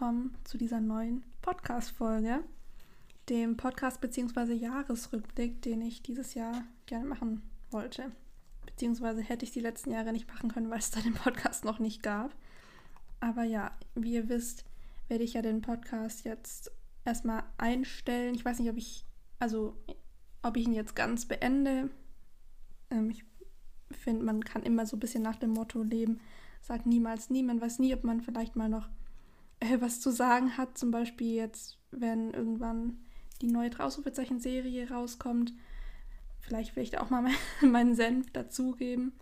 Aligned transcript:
willkommen 0.00 0.34
zu 0.44 0.56
dieser 0.56 0.80
neuen 0.80 1.22
Podcast-Folge, 1.42 2.42
dem 3.28 3.58
Podcast 3.58 4.00
bzw. 4.00 4.54
Jahresrückblick, 4.54 5.60
den 5.60 5.82
ich 5.82 6.02
dieses 6.02 6.32
Jahr 6.32 6.64
gerne 6.86 7.04
machen 7.04 7.42
wollte. 7.70 8.10
Beziehungsweise 8.64 9.20
hätte 9.20 9.44
ich 9.44 9.50
die 9.50 9.60
letzten 9.60 9.90
Jahre 9.90 10.12
nicht 10.12 10.26
machen 10.26 10.50
können, 10.50 10.70
weil 10.70 10.78
es 10.78 10.90
da 10.90 11.00
den 11.02 11.12
Podcast 11.12 11.66
noch 11.66 11.80
nicht 11.80 12.02
gab. 12.02 12.34
Aber 13.20 13.44
ja, 13.44 13.72
wie 13.94 14.14
ihr 14.14 14.30
wisst, 14.30 14.64
werde 15.08 15.22
ich 15.22 15.34
ja 15.34 15.42
den 15.42 15.60
Podcast 15.60 16.24
jetzt 16.24 16.72
erstmal 17.04 17.42
einstellen. 17.58 18.34
Ich 18.34 18.42
weiß 18.46 18.58
nicht, 18.58 18.70
ob 18.70 18.78
ich, 18.78 19.04
also 19.38 19.76
ob 20.40 20.56
ich 20.56 20.64
ihn 20.64 20.72
jetzt 20.72 20.96
ganz 20.96 21.26
beende. 21.26 21.90
Ähm, 22.88 23.10
ich 23.10 23.22
finde, 23.90 24.24
man 24.24 24.42
kann 24.44 24.62
immer 24.62 24.86
so 24.86 24.96
ein 24.96 25.00
bisschen 25.00 25.22
nach 25.22 25.36
dem 25.36 25.50
Motto 25.50 25.82
leben, 25.82 26.20
sagt 26.62 26.86
niemals 26.86 27.28
nie. 27.28 27.42
Man 27.42 27.60
weiß 27.60 27.80
nie, 27.80 27.92
ob 27.92 28.02
man 28.02 28.22
vielleicht 28.22 28.56
mal 28.56 28.70
noch 28.70 28.88
äh, 29.60 29.80
was 29.80 30.00
zu 30.00 30.10
sagen 30.10 30.56
hat. 30.56 30.76
Zum 30.76 30.90
Beispiel 30.90 31.34
jetzt, 31.34 31.78
wenn 31.90 32.32
irgendwann 32.32 32.98
die 33.40 33.46
neue 33.46 33.70
Ausrufezeichen-Serie 33.78 34.90
rauskommt. 34.90 35.54
Vielleicht 36.40 36.76
will 36.76 36.82
ich 36.82 36.90
da 36.90 37.00
auch 37.00 37.10
mal 37.10 37.24
meinen 37.62 37.94
Senf 37.94 38.30
dazugeben. 38.32 39.12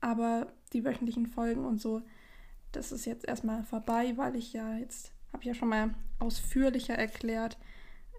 Aber 0.00 0.52
die 0.72 0.84
wöchentlichen 0.84 1.26
Folgen 1.26 1.64
und 1.64 1.80
so, 1.80 2.02
das 2.72 2.92
ist 2.92 3.04
jetzt 3.04 3.26
erstmal 3.26 3.62
vorbei, 3.62 4.16
weil 4.16 4.36
ich 4.36 4.52
ja 4.52 4.76
jetzt, 4.76 5.12
habe 5.32 5.42
ich 5.42 5.46
ja 5.46 5.54
schon 5.54 5.68
mal 5.68 5.94
ausführlicher 6.18 6.94
erklärt, 6.94 7.56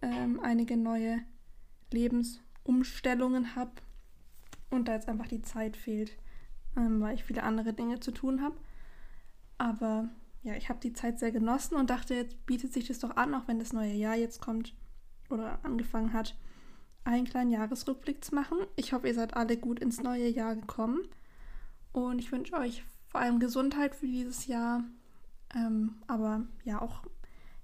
ähm, 0.01 0.39
einige 0.39 0.77
neue 0.77 1.19
Lebensumstellungen 1.91 3.55
habe 3.55 3.71
und 4.69 4.87
da 4.87 4.93
jetzt 4.93 5.09
einfach 5.09 5.27
die 5.27 5.41
Zeit 5.41 5.77
fehlt, 5.77 6.17
ähm, 6.75 7.01
weil 7.01 7.15
ich 7.15 7.23
viele 7.23 7.43
andere 7.43 7.73
Dinge 7.73 7.99
zu 7.99 8.11
tun 8.11 8.41
habe. 8.41 8.55
Aber 9.57 10.09
ja, 10.45 10.53
ich 10.53 10.69
habe 10.69 10.79
die 10.79 10.93
Zeit 10.93 11.17
sehr 11.17 11.31
genossen 11.31 11.75
und 11.75 11.89
dachte, 11.89 12.13
jetzt 12.13 12.45
bietet 12.45 12.71
sich 12.71 12.87
das 12.87 12.99
doch 12.99 13.15
an, 13.15 13.33
auch 13.33 13.47
wenn 13.47 13.57
das 13.57 13.73
neue 13.73 13.93
Jahr 13.93 14.15
jetzt 14.15 14.39
kommt 14.39 14.75
oder 15.31 15.57
angefangen 15.63 16.13
hat, 16.13 16.37
einen 17.03 17.25
kleinen 17.25 17.49
Jahresrückblick 17.49 18.23
zu 18.23 18.35
machen. 18.35 18.59
Ich 18.75 18.93
hoffe, 18.93 19.07
ihr 19.07 19.15
seid 19.15 19.35
alle 19.35 19.57
gut 19.57 19.79
ins 19.79 20.03
neue 20.03 20.27
Jahr 20.27 20.55
gekommen 20.55 21.01
und 21.93 22.19
ich 22.19 22.31
wünsche 22.31 22.53
euch 22.53 22.83
vor 23.07 23.21
allem 23.21 23.39
Gesundheit 23.39 23.95
für 23.95 24.05
dieses 24.05 24.45
Jahr, 24.45 24.83
ähm, 25.55 25.95
aber 26.05 26.45
ja 26.63 26.79
auch 26.79 27.01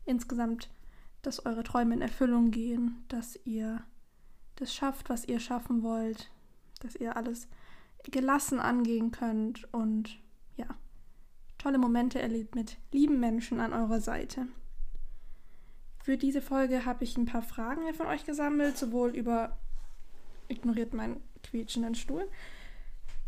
insgesamt, 0.06 0.72
dass 1.22 1.46
eure 1.46 1.62
Träume 1.62 1.94
in 1.94 2.02
Erfüllung 2.02 2.50
gehen, 2.50 3.04
dass 3.10 3.40
ihr 3.46 3.84
das 4.56 4.74
schafft, 4.74 5.12
was 5.12 5.26
ihr 5.26 5.40
schaffen 5.40 5.84
wollt, 5.84 6.32
dass 6.80 6.96
ihr 6.96 7.16
alles 7.16 7.48
gelassen 8.10 8.60
angehen 8.60 9.12
könnt 9.12 9.72
und 9.72 10.20
tolle 11.62 11.78
Momente 11.78 12.20
erlebt 12.20 12.56
mit 12.56 12.78
lieben 12.92 13.20
Menschen 13.20 13.60
an 13.60 13.74
eurer 13.74 14.02
Seite. 14.02 14.48
Für 16.04 16.18
diese 16.18 16.42
Folge 16.42 16.86
habe 16.86 17.04
ich 17.04 17.16
ein 17.18 17.28
paar 17.28 17.44
Fragen 17.44 17.94
von 17.94 18.08
euch 18.08 18.26
gesammelt, 18.26 18.78
sowohl 18.78 19.16
über 19.16 19.58
ignoriert 20.48 20.94
meinen 20.94 21.22
quietschenden 21.44 21.94
Stuhl, 21.94 22.28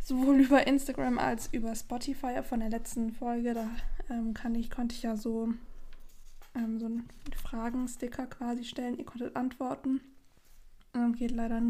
sowohl 0.02 0.40
über 0.42 0.66
Instagram 0.66 1.20
als 1.20 1.48
über 1.54 1.76
Spotify 1.76 2.42
von 2.42 2.60
der 2.60 2.70
letzten 2.70 3.12
Folge. 3.12 3.54
Da 3.54 3.70
ähm, 4.10 4.34
kann 4.34 4.56
ich, 4.56 4.72
konnte 4.72 4.96
ich 4.96 5.04
ja 5.04 5.16
so, 5.16 5.54
ähm, 6.56 6.80
so 6.80 6.88
einen 6.88 7.08
Fragensticker 7.36 8.26
quasi 8.26 8.64
stellen. 8.64 8.98
Ihr 8.98 9.06
konntet 9.06 9.36
antworten. 9.36 10.02
Ähm, 10.96 11.14
geht 11.14 11.32
leider 11.32 11.62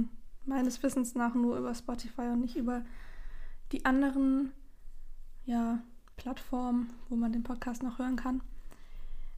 meines 0.46 0.82
Wissens 0.82 1.14
nach 1.14 1.36
nur 1.36 1.58
über 1.58 1.76
Spotify 1.76 2.30
und 2.32 2.40
nicht 2.40 2.56
über 2.56 2.86
die 3.74 3.84
anderen 3.84 4.54
ja, 5.46 5.82
Plattformen, 6.18 6.92
wo 7.10 7.16
man 7.16 7.32
den 7.32 7.44
Podcast 7.44 7.84
noch 7.84 8.00
hören 8.00 8.16
kann. 8.16 8.42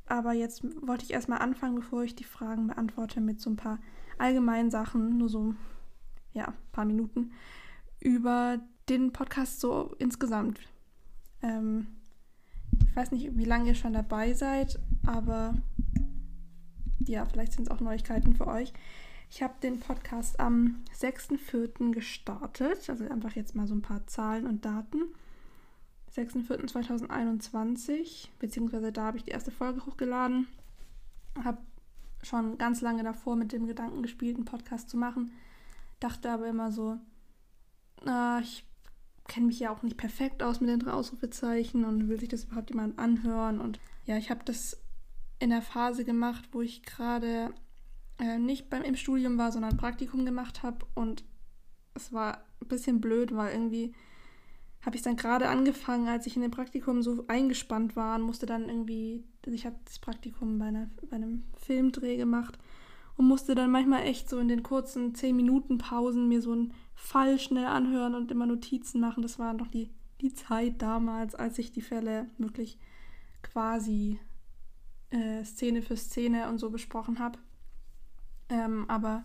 Aber 0.08 0.34
jetzt 0.34 0.63
wollte 0.86 1.03
ich 1.03 1.12
erstmal 1.12 1.40
anfangen, 1.40 1.75
bevor 1.75 2.03
ich 2.03 2.16
die 2.16 2.24
Fragen 2.24 2.68
beantworte, 2.68 3.22
mit 3.22 3.41
so 3.41 3.50
ein 3.50 3.56
paar 3.56 3.80
allgemeinen 4.18 4.69
Sachen, 4.69 5.18
nur 5.18 5.30
so, 5.30 5.56
ja, 6.34 6.50
ein 6.50 6.72
paar 6.72 6.86
Minuten, 6.86 7.31
über 8.00 8.59
den 8.88 9.12
Podcast 9.12 9.59
so 9.59 9.96
insgesamt. 9.97 10.59
Ähm, 11.41 11.88
ich 12.88 12.96
weiß 12.96 13.12
nicht, 13.12 13.36
wie 13.38 13.46
lange 13.46 13.69
ihr 13.69 13.75
schon 13.75 13.94
dabei 13.94 14.34
seid, 14.34 14.80
aber 15.06 15.56
ja, 17.00 17.25
vielleicht 17.25 17.53
sind 17.53 17.63
es 17.63 17.72
auch 17.72 17.80
Neuigkeiten 17.80 18.36
für 18.36 18.47
euch. 18.47 18.74
Ich 19.30 19.42
habe 19.42 19.56
den 19.62 19.80
Podcast 19.80 20.40
am 20.40 20.84
6.4. 20.97 21.92
gestartet, 21.92 22.90
also 22.90 23.06
einfach 23.09 23.36
jetzt 23.36 23.56
mal 23.56 23.68
so 23.68 23.74
ein 23.74 23.81
paar 23.81 24.06
Zahlen 24.07 24.46
und 24.46 24.66
Daten. 24.66 25.02
6.4.2021, 26.15 28.29
beziehungsweise 28.39 28.91
da 28.91 29.05
habe 29.05 29.17
ich 29.17 29.23
die 29.23 29.31
erste 29.31 29.51
Folge 29.51 29.85
hochgeladen. 29.85 30.47
Habe 31.43 31.59
schon 32.23 32.57
ganz 32.57 32.81
lange 32.81 33.03
davor 33.03 33.35
mit 33.35 33.51
dem 33.51 33.67
Gedanken 33.67 34.01
gespielt, 34.01 34.37
einen 34.37 34.45
Podcast 34.45 34.89
zu 34.89 34.97
machen. 34.97 35.31
Dachte 35.99 36.31
aber 36.31 36.47
immer 36.47 36.71
so, 36.71 36.97
äh, 38.05 38.41
ich 38.41 38.65
kenne 39.27 39.47
mich 39.47 39.59
ja 39.59 39.71
auch 39.71 39.81
nicht 39.81 39.97
perfekt 39.97 40.43
aus 40.43 40.61
mit 40.61 40.69
den 40.69 40.79
drei 40.79 40.91
Ausrufezeichen 40.91 41.83
und 41.83 42.07
will 42.07 42.19
sich 42.19 42.29
das 42.29 42.45
überhaupt 42.45 42.69
jemand 42.69 42.99
anhören. 42.99 43.59
Und 43.59 43.79
ja, 44.05 44.17
ich 44.17 44.29
habe 44.29 44.41
das 44.45 44.79
in 45.39 45.49
der 45.49 45.61
Phase 45.61 46.05
gemacht, 46.05 46.49
wo 46.51 46.61
ich 46.61 46.83
gerade 46.83 47.53
äh, 48.19 48.37
nicht 48.37 48.69
beim 48.69 48.83
im 48.83 48.95
Studium 48.95 49.37
war, 49.37 49.51
sondern 49.51 49.77
Praktikum 49.77 50.25
gemacht 50.25 50.63
habe. 50.63 50.85
Und 50.93 51.25
es 51.93 52.13
war 52.13 52.43
ein 52.61 52.67
bisschen 52.67 53.01
blöd, 53.01 53.35
weil 53.35 53.53
irgendwie 53.53 53.93
habe 54.85 54.96
ich 54.96 55.01
dann 55.01 55.16
gerade 55.16 55.50
angefangen, 55.50 56.07
als 56.07 56.28
ich 56.28 56.35
in 56.35 56.44
dem 56.44 56.51
Praktikum 56.51 57.01
so 57.01 57.25
eingespannt 57.28 57.96
war 57.96 58.18
und 58.18 58.22
musste 58.22 58.46
dann 58.46 58.69
irgendwie, 58.69 59.23
ich 59.46 59.66
habe 59.66 59.78
das 59.84 59.97
Praktikum 59.97 60.59
bei, 60.59 60.66
einer, 60.66 60.90
bei 61.09 61.16
einem 61.16 61.44
Filmdreh 61.57 62.18
gemacht 62.18 62.59
und 63.18 63.25
musste 63.25 63.56
dann 63.56 63.72
manchmal 63.72 64.03
echt 64.03 64.29
so 64.29 64.38
in 64.38 64.47
den 64.47 64.62
kurzen 64.62 65.16
10 65.16 65.35
Minuten 65.35 65.79
Pausen 65.79 66.28
mir 66.28 66.41
so 66.41 66.51
einen 66.51 66.74
Fall 66.94 67.40
schnell 67.40 67.66
anhören 67.66 68.13
und 68.13 68.29
immer 68.29 68.45
Notizen 68.45 69.01
machen. 69.01 69.24
Das 69.24 69.40
war 69.40 69.53
noch 69.53 69.68
die, 69.68 69.90
die 70.22 70.34
Zeit 70.34 70.81
damals, 70.84 71.34
als 71.34 71.57
ich 71.57 71.72
die 71.72 71.81
Fälle 71.81 72.29
wirklich 72.38 72.78
quasi 73.41 74.19
äh, 75.09 75.44
Szene 75.44 75.81
für 75.81 75.97
Szene 75.97 76.47
und 76.47 76.59
so 76.59 76.69
besprochen 76.69 77.18
habe. 77.18 77.40
Ähm, 78.50 78.85
aber 78.88 79.24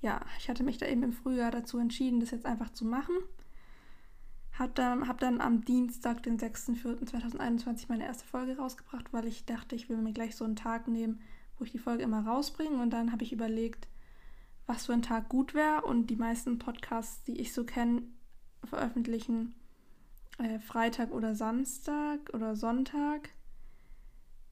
ja, 0.00 0.22
ich 0.38 0.48
hatte 0.48 0.64
mich 0.64 0.78
da 0.78 0.86
eben 0.86 1.02
im 1.02 1.12
Frühjahr 1.12 1.50
dazu 1.50 1.78
entschieden, 1.78 2.20
das 2.20 2.30
jetzt 2.30 2.46
einfach 2.46 2.70
zu 2.70 2.86
machen 2.86 3.14
hab 4.58 4.74
dann, 4.74 5.08
hab 5.08 5.18
dann 5.18 5.40
am 5.40 5.64
Dienstag, 5.64 6.22
den 6.22 6.38
6.4.2021, 6.38 7.86
meine 7.88 8.04
erste 8.04 8.24
Folge 8.24 8.58
rausgebracht, 8.58 9.12
weil 9.12 9.26
ich 9.26 9.44
dachte, 9.46 9.74
ich 9.74 9.88
will 9.88 9.96
mir 9.96 10.12
gleich 10.12 10.36
so 10.36 10.44
einen 10.44 10.56
Tag 10.56 10.88
nehmen, 10.88 11.20
wo 11.58 11.64
ich 11.64 11.72
die 11.72 11.78
Folge 11.78 12.02
immer 12.02 12.26
rausbringe. 12.26 12.80
Und 12.82 12.90
dann 12.90 13.12
habe 13.12 13.24
ich 13.24 13.32
überlegt, 13.32 13.88
was 14.66 14.86
für 14.86 14.92
ein 14.92 15.02
Tag 15.02 15.28
gut 15.28 15.54
wäre. 15.54 15.82
Und 15.82 16.08
die 16.08 16.16
meisten 16.16 16.58
Podcasts, 16.58 17.22
die 17.24 17.40
ich 17.40 17.52
so 17.52 17.64
kenne, 17.64 18.02
veröffentlichen 18.64 19.54
äh, 20.38 20.58
Freitag 20.58 21.12
oder 21.12 21.34
Samstag 21.34 22.20
oder 22.32 22.54
Sonntag. 22.54 23.30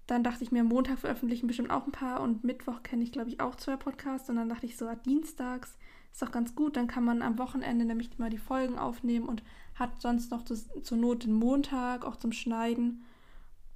Dann 0.06 0.24
dachte 0.24 0.42
ich 0.42 0.50
mir, 0.50 0.64
Montag 0.64 0.98
veröffentlichen 0.98 1.46
bestimmt 1.46 1.70
auch 1.70 1.86
ein 1.86 1.92
paar 1.92 2.20
und 2.20 2.42
Mittwoch 2.42 2.82
kenne 2.82 3.04
ich, 3.04 3.12
glaube 3.12 3.28
ich, 3.28 3.40
auch 3.40 3.54
zwei 3.54 3.76
Podcasts. 3.76 4.28
Und 4.28 4.36
dann 4.36 4.48
dachte 4.48 4.66
ich 4.66 4.76
so, 4.76 4.88
ah, 4.88 4.96
dienstags 4.96 5.76
ist 6.12 6.22
doch 6.22 6.32
ganz 6.32 6.54
gut. 6.54 6.76
Dann 6.76 6.88
kann 6.88 7.04
man 7.04 7.22
am 7.22 7.38
Wochenende 7.38 7.84
nämlich 7.84 8.18
mal 8.18 8.30
die 8.30 8.38
Folgen 8.38 8.78
aufnehmen 8.78 9.28
und 9.28 9.42
hat 9.80 10.00
sonst 10.00 10.30
noch 10.30 10.42
das, 10.42 10.68
zur 10.82 10.98
Not 10.98 11.24
den 11.24 11.32
Montag 11.32 12.04
auch 12.04 12.16
zum 12.16 12.32
Schneiden. 12.32 13.02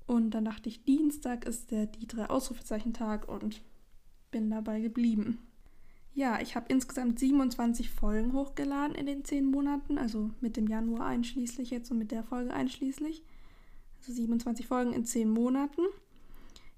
Und 0.07 0.31
dann 0.31 0.45
dachte 0.45 0.69
ich, 0.69 0.85
Dienstag 0.85 1.47
ist 1.47 1.71
der 1.71 1.87
die 1.87 2.07
drei 2.07 2.29
Ausrufezeichen-Tag 2.31 3.29
und 3.29 3.63
bin 4.31 4.51
dabei 4.51 4.81
geblieben. 4.81 5.39
Ja, 6.13 6.41
ich 6.41 6.55
habe 6.55 6.67
insgesamt 6.69 7.19
27 7.19 7.91
Folgen 7.91 8.35
hochgeladen 8.35 8.95
in 8.95 9.07
den 9.07 9.25
10 9.25 9.47
Monaten, 9.47 9.99
also 9.99 10.31
mit 10.41 10.57
dem 10.57 10.69
Januar 10.69 11.07
einschließlich 11.07 11.71
jetzt 11.71 11.91
und 11.91 11.99
mit 11.99 12.13
der 12.13 12.23
Folge 12.23 12.55
einschließlich. 12.55 13.25
Also 13.99 14.13
27 14.13 14.69
Folgen 14.69 14.93
in 14.93 15.05
10 15.05 15.29
Monaten. 15.29 15.83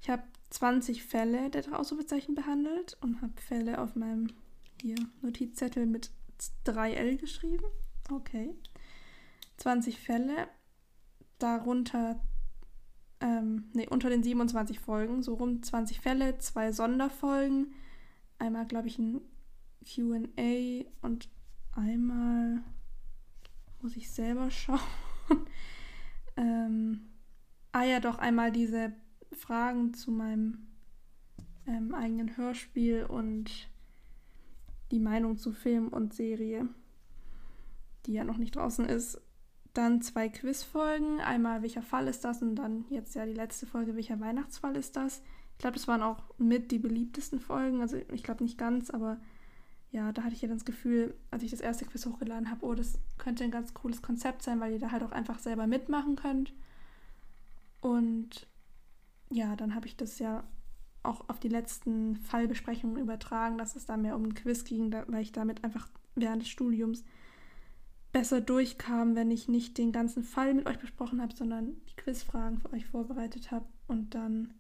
Ich 0.00 0.08
habe 0.08 0.22
20 0.50 1.02
Fälle 1.02 1.50
der 1.50 1.62
drei 1.62 1.76
Ausrufezeichen 1.76 2.34
behandelt 2.34 2.96
und 3.02 3.20
habe 3.20 3.32
Fälle 3.40 3.80
auf 3.80 3.96
meinem 3.96 4.28
hier 4.80 4.96
Notizzettel 5.20 5.84
mit 5.84 6.10
3L 6.64 7.16
geschrieben. 7.16 7.64
Okay. 8.10 8.54
20 9.56 9.98
Fälle, 9.98 10.48
darunter, 11.38 12.20
ähm, 13.20 13.70
nee, 13.72 13.88
unter 13.88 14.10
den 14.10 14.22
27 14.22 14.80
Folgen, 14.80 15.22
so 15.22 15.34
rund 15.34 15.64
20 15.64 16.00
Fälle, 16.00 16.38
zwei 16.38 16.72
Sonderfolgen, 16.72 17.72
einmal, 18.38 18.66
glaube 18.66 18.88
ich, 18.88 18.98
ein 18.98 19.20
QA 19.84 20.84
und 21.02 21.28
einmal 21.72 22.62
muss 23.80 23.96
ich 23.96 24.10
selber 24.10 24.50
schauen. 24.50 24.80
ähm, 26.36 27.08
ah 27.72 27.84
ja, 27.84 28.00
doch 28.00 28.18
einmal 28.18 28.52
diese 28.52 28.92
Fragen 29.32 29.94
zu 29.94 30.10
meinem 30.10 30.66
ähm, 31.66 31.94
eigenen 31.94 32.36
Hörspiel 32.36 33.04
und 33.04 33.68
die 34.90 35.00
Meinung 35.00 35.36
zu 35.36 35.52
Film 35.52 35.88
und 35.88 36.14
Serie, 36.14 36.68
die 38.06 38.12
ja 38.12 38.24
noch 38.24 38.38
nicht 38.38 38.54
draußen 38.54 38.84
ist, 38.86 39.20
Dann 39.76 40.00
zwei 40.00 40.30
Quizfolgen. 40.30 41.20
Einmal, 41.20 41.60
welcher 41.60 41.82
Fall 41.82 42.08
ist 42.08 42.24
das? 42.24 42.40
Und 42.40 42.56
dann 42.56 42.86
jetzt 42.88 43.14
ja 43.14 43.26
die 43.26 43.34
letzte 43.34 43.66
Folge, 43.66 43.94
welcher 43.94 44.18
Weihnachtsfall 44.20 44.74
ist 44.74 44.96
das? 44.96 45.20
Ich 45.52 45.58
glaube, 45.58 45.76
das 45.76 45.86
waren 45.86 46.00
auch 46.00 46.22
mit 46.38 46.70
die 46.70 46.78
beliebtesten 46.78 47.40
Folgen. 47.40 47.82
Also 47.82 47.98
ich 48.10 48.22
glaube 48.22 48.42
nicht 48.42 48.56
ganz, 48.56 48.88
aber 48.88 49.18
ja, 49.90 50.12
da 50.12 50.22
hatte 50.22 50.34
ich 50.34 50.40
ja 50.40 50.48
das 50.48 50.64
Gefühl, 50.64 51.14
als 51.30 51.42
ich 51.42 51.50
das 51.50 51.60
erste 51.60 51.84
Quiz 51.84 52.06
hochgeladen 52.06 52.50
habe, 52.50 52.64
oh, 52.64 52.74
das 52.74 52.98
könnte 53.18 53.44
ein 53.44 53.50
ganz 53.50 53.74
cooles 53.74 54.00
Konzept 54.00 54.42
sein, 54.42 54.60
weil 54.60 54.72
ihr 54.72 54.78
da 54.78 54.92
halt 54.92 55.02
auch 55.02 55.12
einfach 55.12 55.40
selber 55.40 55.66
mitmachen 55.66 56.16
könnt. 56.16 56.54
Und 57.82 58.46
ja, 59.28 59.56
dann 59.56 59.74
habe 59.74 59.86
ich 59.86 59.96
das 59.98 60.18
ja 60.18 60.44
auch 61.02 61.28
auf 61.28 61.38
die 61.38 61.50
letzten 61.50 62.16
Fallbesprechungen 62.16 62.96
übertragen, 62.96 63.58
dass 63.58 63.76
es 63.76 63.84
da 63.84 63.98
mehr 63.98 64.16
um 64.16 64.24
ein 64.24 64.34
Quiz 64.34 64.64
ging, 64.64 64.90
weil 65.08 65.20
ich 65.20 65.32
damit 65.32 65.64
einfach 65.64 65.86
während 66.14 66.40
des 66.40 66.48
Studiums 66.48 67.04
besser 68.16 68.40
durchkam, 68.40 69.14
wenn 69.14 69.30
ich 69.30 69.46
nicht 69.46 69.76
den 69.76 69.92
ganzen 69.92 70.24
Fall 70.24 70.54
mit 70.54 70.66
euch 70.66 70.78
besprochen 70.78 71.20
habe, 71.20 71.36
sondern 71.36 71.76
die 71.90 71.96
Quizfragen 71.96 72.56
für 72.56 72.72
euch 72.72 72.86
vorbereitet 72.86 73.50
habe 73.50 73.66
und 73.88 74.14
dann 74.14 74.54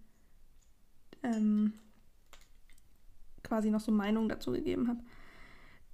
ähm, 1.22 1.72
quasi 3.42 3.70
noch 3.70 3.80
so 3.80 3.90
Meinungen 3.90 4.28
dazu 4.28 4.52
gegeben 4.52 4.88
habe. 4.88 5.00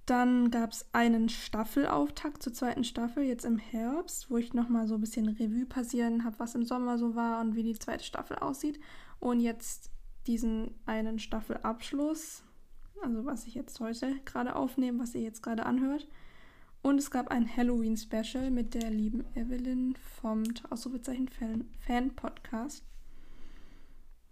Dann 0.05 0.51
gab 0.51 0.73
es 0.73 0.85
einen 0.91 1.29
Staffelauftakt 1.29 2.43
zur 2.43 2.51
zweiten 2.51 2.83
Staffel, 2.83 3.23
jetzt 3.23 3.45
im 3.45 3.57
Herbst, 3.57 4.29
wo 4.29 4.35
ich 4.35 4.53
nochmal 4.53 4.85
so 4.85 4.95
ein 4.95 5.01
bisschen 5.01 5.29
Revue 5.29 5.65
passieren 5.65 6.25
habe, 6.25 6.39
was 6.39 6.55
im 6.55 6.65
Sommer 6.65 6.97
so 6.97 7.15
war 7.15 7.39
und 7.39 7.55
wie 7.55 7.63
die 7.63 7.79
zweite 7.79 8.03
Staffel 8.03 8.35
aussieht. 8.39 8.77
Und 9.21 9.39
jetzt 9.39 9.89
diesen 10.27 10.75
einen 10.85 11.17
Staffelabschluss, 11.17 12.43
also 13.01 13.23
was 13.23 13.47
ich 13.47 13.55
jetzt 13.55 13.79
heute 13.79 14.19
gerade 14.25 14.57
aufnehme, 14.57 14.99
was 14.99 15.15
ihr 15.15 15.21
jetzt 15.21 15.41
gerade 15.41 15.65
anhört. 15.65 16.09
Und 16.83 16.99
es 16.99 17.09
gab 17.09 17.29
ein 17.29 17.49
Halloween-Special 17.49 18.51
mit 18.51 18.73
der 18.73 18.91
lieben 18.91 19.23
Evelyn 19.35 19.95
vom 20.19 20.43
Ausrufezeichen 20.69 21.29
Fan-Podcast. 21.79 22.83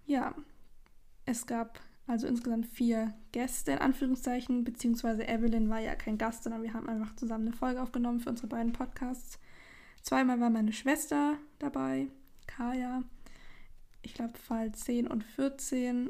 Ja, 0.06 0.36
es 1.26 1.48
gab 1.48 1.80
also 2.08 2.28
insgesamt 2.28 2.68
vier 2.68 3.14
Gäste 3.32 3.72
in 3.72 3.78
Anführungszeichen, 3.78 4.66
beziehungsweise 4.66 5.26
Evelyn 5.26 5.70
war 5.70 5.80
ja 5.80 5.96
kein 5.96 6.18
Gast, 6.18 6.44
sondern 6.44 6.62
wir 6.62 6.74
haben 6.74 6.90
einfach 6.90 7.16
zusammen 7.16 7.48
eine 7.48 7.56
Folge 7.56 7.82
aufgenommen 7.82 8.20
für 8.20 8.30
unsere 8.30 8.48
beiden 8.48 8.74
Podcasts. 8.74 9.40
Zweimal 10.02 10.42
war 10.42 10.50
meine 10.50 10.74
Schwester 10.74 11.38
dabei, 11.58 12.10
Kaya, 12.48 13.04
ich 14.02 14.14
glaube 14.14 14.38
Fall 14.38 14.74
10 14.74 15.08
und 15.08 15.24
14. 15.24 16.10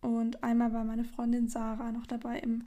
Und 0.00 0.42
einmal 0.42 0.72
war 0.72 0.84
meine 0.84 1.04
Freundin 1.04 1.48
Sarah 1.48 1.92
noch 1.92 2.06
dabei 2.06 2.38
im 2.38 2.64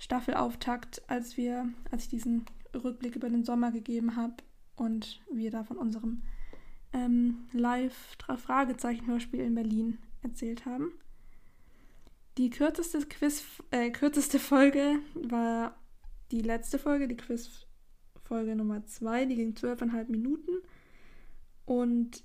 Staffelauftakt, 0.00 1.02
als 1.08 1.36
wir, 1.36 1.68
als 1.90 2.04
ich 2.04 2.08
diesen 2.08 2.46
Rückblick 2.74 3.16
über 3.16 3.28
den 3.28 3.44
Sommer 3.44 3.70
gegeben 3.70 4.16
habe 4.16 4.36
und 4.74 5.20
wir 5.30 5.50
da 5.50 5.62
von 5.62 5.76
unserem 5.76 6.22
ähm, 6.94 7.46
Live-Fragezeichen-Hörspiel 7.52 9.40
in 9.40 9.54
Berlin 9.54 9.98
erzählt 10.22 10.64
haben. 10.64 10.92
Die 12.38 12.48
kürzeste 12.48 13.00
Quiz, 13.06 13.44
äh, 13.70 13.90
kürzeste 13.90 14.38
Folge 14.38 15.00
war 15.14 15.76
die 16.30 16.40
letzte 16.40 16.78
Folge, 16.78 17.06
die 17.06 17.18
Quizfolge 17.18 18.56
Nummer 18.56 18.86
2, 18.86 19.26
die 19.26 19.36
ging 19.36 19.54
zwölfeinhalb 19.54 20.08
Minuten. 20.08 20.62
Und 21.66 22.24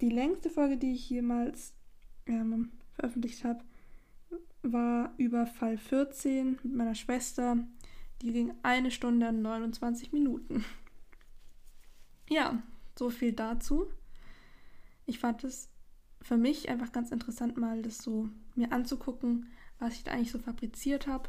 die 0.00 0.08
längste 0.08 0.48
Folge, 0.48 0.78
die 0.78 0.94
ich 0.94 1.10
jemals 1.10 1.74
ähm, 2.24 2.72
veröffentlicht 2.94 3.44
habe, 3.44 3.62
war 4.72 5.12
über 5.16 5.46
Fall 5.46 5.78
14 5.78 6.58
mit 6.62 6.74
meiner 6.74 6.94
Schwester. 6.94 7.58
Die 8.22 8.32
ging 8.32 8.54
eine 8.62 8.90
Stunde 8.90 9.28
und 9.28 9.42
29 9.42 10.12
Minuten. 10.12 10.64
Ja, 12.28 12.62
so 12.98 13.10
viel 13.10 13.32
dazu. 13.32 13.86
Ich 15.04 15.18
fand 15.18 15.44
es 15.44 15.68
für 16.22 16.36
mich 16.36 16.68
einfach 16.68 16.90
ganz 16.92 17.12
interessant, 17.12 17.56
mal 17.56 17.82
das 17.82 17.98
so 17.98 18.28
mir 18.56 18.72
anzugucken, 18.72 19.46
was 19.78 19.94
ich 19.94 20.04
da 20.04 20.12
eigentlich 20.12 20.32
so 20.32 20.38
fabriziert 20.38 21.06
habe. 21.06 21.28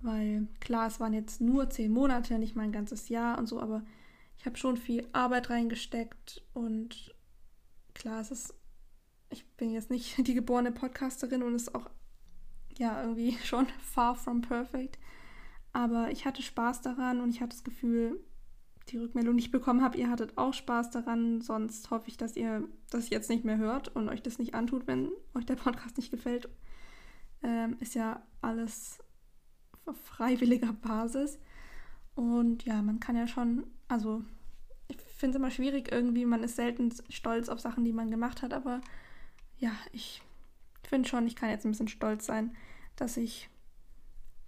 Weil 0.00 0.46
klar, 0.60 0.86
es 0.86 1.00
waren 1.00 1.12
jetzt 1.12 1.40
nur 1.40 1.68
zehn 1.70 1.92
Monate, 1.92 2.38
nicht 2.38 2.56
mal 2.56 2.62
ein 2.62 2.72
ganzes 2.72 3.08
Jahr 3.08 3.38
und 3.38 3.46
so, 3.46 3.60
aber 3.60 3.84
ich 4.38 4.46
habe 4.46 4.56
schon 4.56 4.76
viel 4.76 5.06
Arbeit 5.12 5.50
reingesteckt 5.50 6.44
und 6.54 7.14
klar, 7.94 8.20
es 8.20 8.30
ist, 8.30 8.54
ich 9.30 9.46
bin 9.56 9.72
jetzt 9.72 9.90
nicht 9.90 10.16
die 10.26 10.34
geborene 10.34 10.72
Podcasterin 10.72 11.42
und 11.42 11.54
es 11.54 11.62
ist 11.62 11.74
auch 11.74 11.90
ja 12.78 13.02
irgendwie 13.02 13.36
schon 13.44 13.66
far 13.80 14.14
from 14.14 14.42
perfect. 14.42 14.98
Aber 15.72 16.10
ich 16.10 16.24
hatte 16.24 16.42
Spaß 16.42 16.80
daran 16.80 17.20
und 17.20 17.30
ich 17.30 17.40
hatte 17.40 17.54
das 17.54 17.64
Gefühl, 17.64 18.18
die 18.88 18.98
Rückmeldung, 18.98 19.36
die 19.36 19.44
ich 19.44 19.50
bekommen 19.50 19.82
habe, 19.82 19.98
ihr 19.98 20.08
hattet 20.08 20.38
auch 20.38 20.54
Spaß 20.54 20.90
daran. 20.90 21.40
Sonst 21.40 21.90
hoffe 21.90 22.08
ich, 22.08 22.16
dass 22.16 22.36
ihr 22.36 22.68
das 22.90 23.10
jetzt 23.10 23.28
nicht 23.28 23.44
mehr 23.44 23.58
hört 23.58 23.94
und 23.94 24.08
euch 24.08 24.22
das 24.22 24.38
nicht 24.38 24.54
antut, 24.54 24.86
wenn 24.86 25.10
euch 25.34 25.44
der 25.44 25.56
Podcast 25.56 25.96
nicht 25.96 26.10
gefällt. 26.10 26.48
Ähm, 27.42 27.76
ist 27.80 27.94
ja 27.94 28.22
alles 28.40 29.00
auf 29.84 29.96
freiwilliger 30.00 30.72
Basis. 30.72 31.38
Und 32.14 32.64
ja, 32.64 32.80
man 32.80 33.00
kann 33.00 33.16
ja 33.16 33.26
schon, 33.26 33.66
also 33.88 34.24
ich 34.88 34.96
finde 34.96 35.36
es 35.36 35.40
immer 35.40 35.50
schwierig 35.50 35.92
irgendwie, 35.92 36.24
man 36.24 36.42
ist 36.42 36.56
selten 36.56 36.92
stolz 37.10 37.48
auf 37.48 37.60
Sachen, 37.60 37.84
die 37.84 37.92
man 37.92 38.10
gemacht 38.10 38.42
hat, 38.42 38.54
aber 38.54 38.80
ja, 39.58 39.72
ich 39.92 40.22
finde 40.82 41.08
schon, 41.08 41.26
ich 41.26 41.36
kann 41.36 41.50
jetzt 41.50 41.64
ein 41.64 41.72
bisschen 41.72 41.88
stolz 41.88 42.26
sein, 42.26 42.56
dass 42.96 43.16
ich 43.16 43.50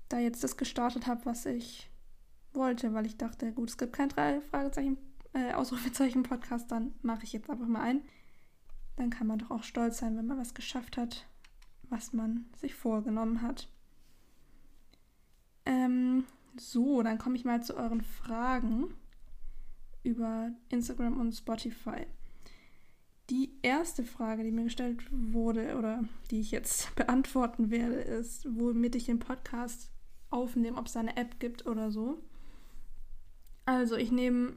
da 0.08 0.18
jetzt 0.18 0.42
das 0.42 0.56
gestartet 0.56 1.06
habe, 1.06 1.24
was 1.26 1.46
ich 1.46 1.90
wollte, 2.52 2.94
weil 2.94 3.06
ich 3.06 3.16
dachte, 3.16 3.52
gut, 3.52 3.70
es 3.70 3.78
gibt 3.78 3.92
kein 3.92 4.08
drei 4.08 4.40
Fragezeichen, 4.40 4.98
äh, 5.34 5.52
Ausrufezeichen 5.52 6.22
Podcast, 6.22 6.70
dann 6.70 6.94
mache 7.02 7.24
ich 7.24 7.32
jetzt 7.32 7.50
einfach 7.50 7.66
mal 7.66 7.82
ein. 7.82 8.00
Dann 8.96 9.10
kann 9.10 9.26
man 9.26 9.38
doch 9.38 9.50
auch 9.50 9.62
stolz 9.62 9.98
sein, 9.98 10.16
wenn 10.16 10.26
man 10.26 10.38
was 10.38 10.54
geschafft 10.54 10.96
hat, 10.96 11.26
was 11.88 12.12
man 12.12 12.46
sich 12.56 12.74
vorgenommen 12.74 13.42
hat. 13.42 13.68
Ähm, 15.66 16.24
so, 16.56 17.02
dann 17.02 17.18
komme 17.18 17.36
ich 17.36 17.44
mal 17.44 17.62
zu 17.62 17.76
euren 17.76 18.02
Fragen 18.02 18.94
über 20.02 20.50
Instagram 20.70 21.20
und 21.20 21.32
Spotify. 21.32 22.06
Die 23.30 23.58
erste 23.62 24.04
Frage, 24.04 24.42
die 24.42 24.50
mir 24.50 24.64
gestellt 24.64 25.02
wurde 25.10 25.76
oder 25.76 26.02
die 26.30 26.40
ich 26.40 26.50
jetzt 26.50 26.94
beantworten 26.96 27.70
werde, 27.70 27.96
ist, 27.96 28.46
womit 28.50 28.94
ich 28.94 29.06
den 29.06 29.18
Podcast 29.18 29.90
aufnehme, 30.30 30.78
ob 30.78 30.86
es 30.86 30.96
eine 30.96 31.16
App 31.16 31.38
gibt 31.38 31.66
oder 31.66 31.90
so. 31.90 32.22
Also 33.66 33.96
ich 33.96 34.10
nehme 34.10 34.54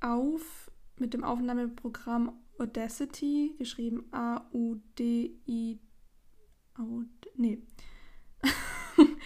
auf 0.00 0.70
mit 0.98 1.14
dem 1.14 1.22
Aufnahmeprogramm 1.24 2.32
Audacity, 2.58 3.54
geschrieben 3.58 4.06
A-U-D-I. 4.12 5.78
Nee. 7.36 7.62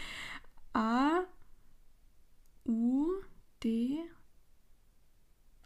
A-U-D. 0.72 1.30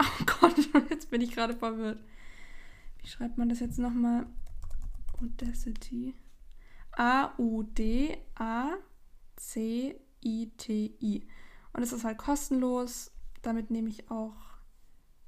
Oh 0.03 0.25
Gott, 0.27 0.57
jetzt 0.91 1.11
bin 1.11 1.21
ich 1.21 1.33
gerade 1.33 1.55
verwirrt. 1.55 1.99
Wie 3.05 3.09
schreibt 3.11 3.37
man 3.37 3.51
das 3.51 3.61
jetzt 3.61 3.79
nochmal? 3.79 4.27
Audacity. 5.21 6.15
A-U-D-A-C-I-T-I. 6.93 8.17
Und 11.75 11.83
es 11.83 11.93
ist 11.93 12.05
halt 12.05 12.17
kostenlos. 12.17 13.11
Damit 13.43 13.71
nehme 13.71 13.91
ich 13.91 14.11
auch, 14.11 14.35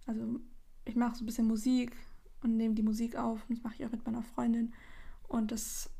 also 0.06 0.40
ich 0.86 0.96
mache 0.96 1.16
so 1.16 1.22
ein 1.22 1.26
bisschen 1.26 1.48
Musik 1.48 1.94
und 2.42 2.56
nehme 2.56 2.74
die 2.74 2.82
Musik 2.82 3.14
auf. 3.16 3.44
Das 3.50 3.62
mache 3.62 3.74
ich 3.74 3.84
auch 3.84 3.92
mit 3.92 4.06
meiner 4.06 4.22
Freundin. 4.22 4.72
Und 5.28 5.52
das 5.52 5.90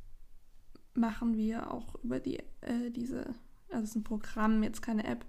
machen 0.95 1.37
wir 1.37 1.71
auch 1.71 1.97
über 2.03 2.21
die, 2.21 2.39
äh, 2.63 2.91
diese, 2.91 3.35
also 3.69 3.83
es 3.83 3.91
ist 3.91 3.97
ein 3.97 4.05
Programm, 4.05 4.63
jetzt 4.63 4.81
keine 4.81 5.05
App, 5.05 5.27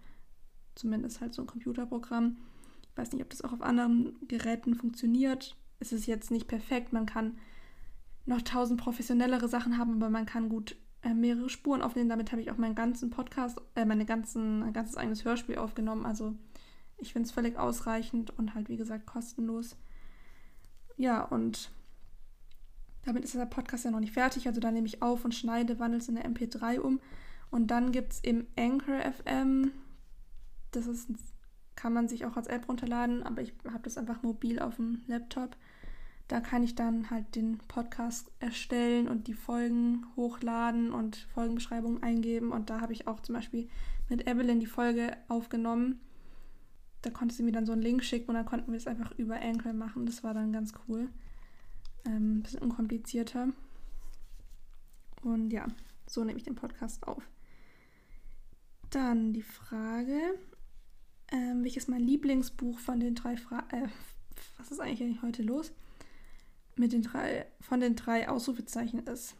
zumindest 0.75 1.19
halt 1.19 1.33
so 1.33 1.41
ein 1.41 1.47
Computerprogramm. 1.47 2.37
Ich 2.89 2.97
weiß 2.97 3.11
nicht, 3.11 3.21
ob 3.21 3.31
das 3.31 3.41
auch 3.41 3.51
auf 3.51 3.61
anderen 3.61 4.15
Geräten 4.29 4.75
funktioniert. 4.75 5.57
Es 5.79 5.91
ist 5.91 6.05
jetzt 6.05 6.31
nicht 6.31 6.47
perfekt, 6.47 6.93
man 6.93 7.05
kann 7.05 7.37
noch 8.25 8.41
tausend 8.41 8.79
professionellere 8.79 9.47
Sachen 9.47 9.77
haben, 9.77 9.95
aber 9.95 10.09
man 10.09 10.25
kann 10.25 10.49
gut 10.49 10.75
äh, 11.01 11.13
mehrere 11.13 11.49
Spuren 11.49 11.81
aufnehmen. 11.81 12.09
Damit 12.09 12.31
habe 12.31 12.41
ich 12.41 12.51
auch 12.51 12.57
meinen 12.57 12.75
ganzen 12.75 13.09
Podcast, 13.09 13.61
äh, 13.75 13.85
meine 13.85 14.05
ganzen, 14.05 14.59
mein 14.59 14.73
ganzes 14.73 14.97
eigenes 14.97 15.23
Hörspiel 15.23 15.57
aufgenommen. 15.57 16.05
Also 16.05 16.35
ich 16.97 17.13
finde 17.13 17.27
es 17.27 17.31
völlig 17.31 17.57
ausreichend 17.57 18.31
und 18.37 18.53
halt 18.53 18.69
wie 18.69 18.77
gesagt 18.77 19.05
kostenlos. 19.05 19.77
Ja, 20.97 21.23
und 21.23 21.71
damit 23.05 23.23
ist 23.23 23.35
der 23.35 23.45
Podcast 23.45 23.85
ja 23.85 23.91
noch 23.91 23.99
nicht 23.99 24.13
fertig. 24.13 24.47
Also 24.47 24.59
da 24.59 24.71
nehme 24.71 24.87
ich 24.87 25.01
auf 25.01 25.23
und 25.23 25.33
schneide, 25.33 25.79
wandle 25.79 25.99
es 25.99 26.09
in 26.09 26.15
der 26.15 26.25
MP3 26.25 26.79
um. 26.79 26.99
Und 27.49 27.67
dann 27.67 27.91
gibt 27.91 28.13
es 28.13 28.19
im 28.19 28.45
Anchor 28.57 28.99
FM, 28.99 29.71
das 30.71 30.87
ist, 30.87 31.07
kann 31.75 31.93
man 31.93 32.09
sich 32.09 32.25
auch 32.25 32.35
als 32.35 32.47
App 32.47 32.67
runterladen, 32.67 33.23
aber 33.23 33.41
ich 33.41 33.53
habe 33.65 33.83
das 33.83 33.97
einfach 33.97 34.23
mobil 34.23 34.59
auf 34.59 34.75
dem 34.75 35.03
Laptop. 35.07 35.55
Da 36.27 36.41
kann 36.41 36.63
ich 36.63 36.75
dann 36.75 37.09
halt 37.09 37.35
den 37.35 37.57
Podcast 37.69 38.31
erstellen 38.39 39.07
und 39.07 39.27
die 39.27 39.33
Folgen 39.33 40.05
hochladen 40.17 40.91
und 40.91 41.15
Folgenbeschreibungen 41.33 42.03
eingeben. 42.03 42.51
Und 42.51 42.69
da 42.69 42.81
habe 42.81 42.91
ich 42.91 43.07
auch 43.07 43.21
zum 43.21 43.35
Beispiel 43.35 43.69
mit 44.09 44.27
Evelyn 44.27 44.59
die 44.59 44.65
Folge 44.65 45.15
aufgenommen. 45.27 46.01
da 47.03 47.11
konnte 47.11 47.33
sie 47.35 47.43
mir 47.43 47.53
dann 47.53 47.65
so 47.65 47.71
einen 47.71 47.81
Link 47.81 48.03
schicken 48.03 48.29
und 48.29 48.35
dann 48.35 48.45
konnten 48.45 48.71
wir 48.71 48.77
es 48.77 48.87
einfach 48.87 49.11
über 49.17 49.39
Anchor 49.39 49.71
machen. 49.71 50.05
Das 50.05 50.23
war 50.23 50.33
dann 50.33 50.51
ganz 50.51 50.73
cool. 50.87 51.09
Ähm, 52.05 52.41
bisschen 52.41 52.61
unkomplizierter. 52.61 53.49
Und 55.21 55.51
ja, 55.51 55.67
so 56.07 56.23
nehme 56.23 56.37
ich 56.37 56.43
den 56.43 56.55
Podcast 56.55 57.07
auf. 57.07 57.23
Dann 58.89 59.31
die 59.31 59.43
Frage, 59.43 60.19
ähm, 61.31 61.63
welches 61.63 61.87
mein 61.87 62.01
Lieblingsbuch 62.01 62.79
von 62.79 62.99
den 62.99 63.15
drei 63.15 63.37
Fragen, 63.37 63.69
äh, 63.75 63.87
was 64.57 64.71
ist 64.71 64.79
eigentlich 64.79 65.21
heute 65.21 65.43
los? 65.43 65.71
Mit 66.77 66.93
den 66.93 67.01
drei, 67.01 67.45
von 67.59 67.79
den 67.79 67.95
drei 67.95 68.29
Ausrufezeichen 68.29 68.99
ist. 69.07 69.35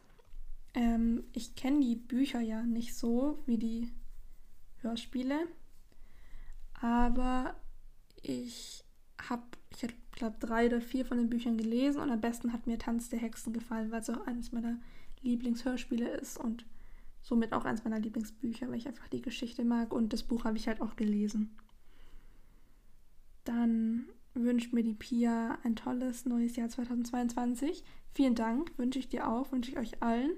Ähm, 0.73 1.23
ich 1.33 1.55
kenne 1.55 1.79
die 1.81 1.95
Bücher 1.95 2.39
ja 2.39 2.63
nicht 2.63 2.95
so 2.95 3.41
wie 3.45 3.57
die 3.57 3.91
Hörspiele, 4.81 5.47
aber 6.73 7.55
ich 8.21 8.83
habe, 9.21 9.43
ich 9.71 9.87
glaube, 10.11 10.37
drei 10.39 10.67
oder 10.67 10.81
vier 10.81 11.05
von 11.05 11.17
den 11.17 11.29
Büchern 11.29 11.57
gelesen 11.57 12.01
und 12.01 12.11
am 12.11 12.21
besten 12.21 12.53
hat 12.53 12.67
mir 12.67 12.77
Tanz 12.77 13.09
der 13.09 13.19
Hexen 13.19 13.53
gefallen, 13.53 13.91
weil 13.91 14.01
es 14.01 14.09
auch 14.09 14.25
eines 14.27 14.51
meiner 14.51 14.79
Lieblingshörspiele 15.21 16.09
ist 16.09 16.37
und 16.37 16.65
somit 17.21 17.53
auch 17.53 17.65
eines 17.65 17.83
meiner 17.83 17.99
Lieblingsbücher, 17.99 18.69
weil 18.69 18.77
ich 18.77 18.87
einfach 18.87 19.07
die 19.09 19.21
Geschichte 19.21 19.65
mag 19.65 19.91
und 19.91 20.13
das 20.13 20.23
Buch 20.23 20.45
habe 20.45 20.57
ich 20.57 20.67
halt 20.67 20.81
auch 20.81 20.95
gelesen. 20.95 21.55
Dann 23.43 24.05
wünscht 24.43 24.73
mir 24.73 24.83
die 24.83 24.93
Pia 24.93 25.57
ein 25.63 25.75
tolles 25.75 26.25
neues 26.25 26.55
Jahr 26.55 26.69
2022. 26.69 27.83
Vielen 28.13 28.35
Dank, 28.35 28.77
wünsche 28.77 28.99
ich 28.99 29.09
dir 29.09 29.27
auch, 29.27 29.51
wünsche 29.51 29.71
ich 29.71 29.77
euch 29.77 30.01
allen. 30.01 30.31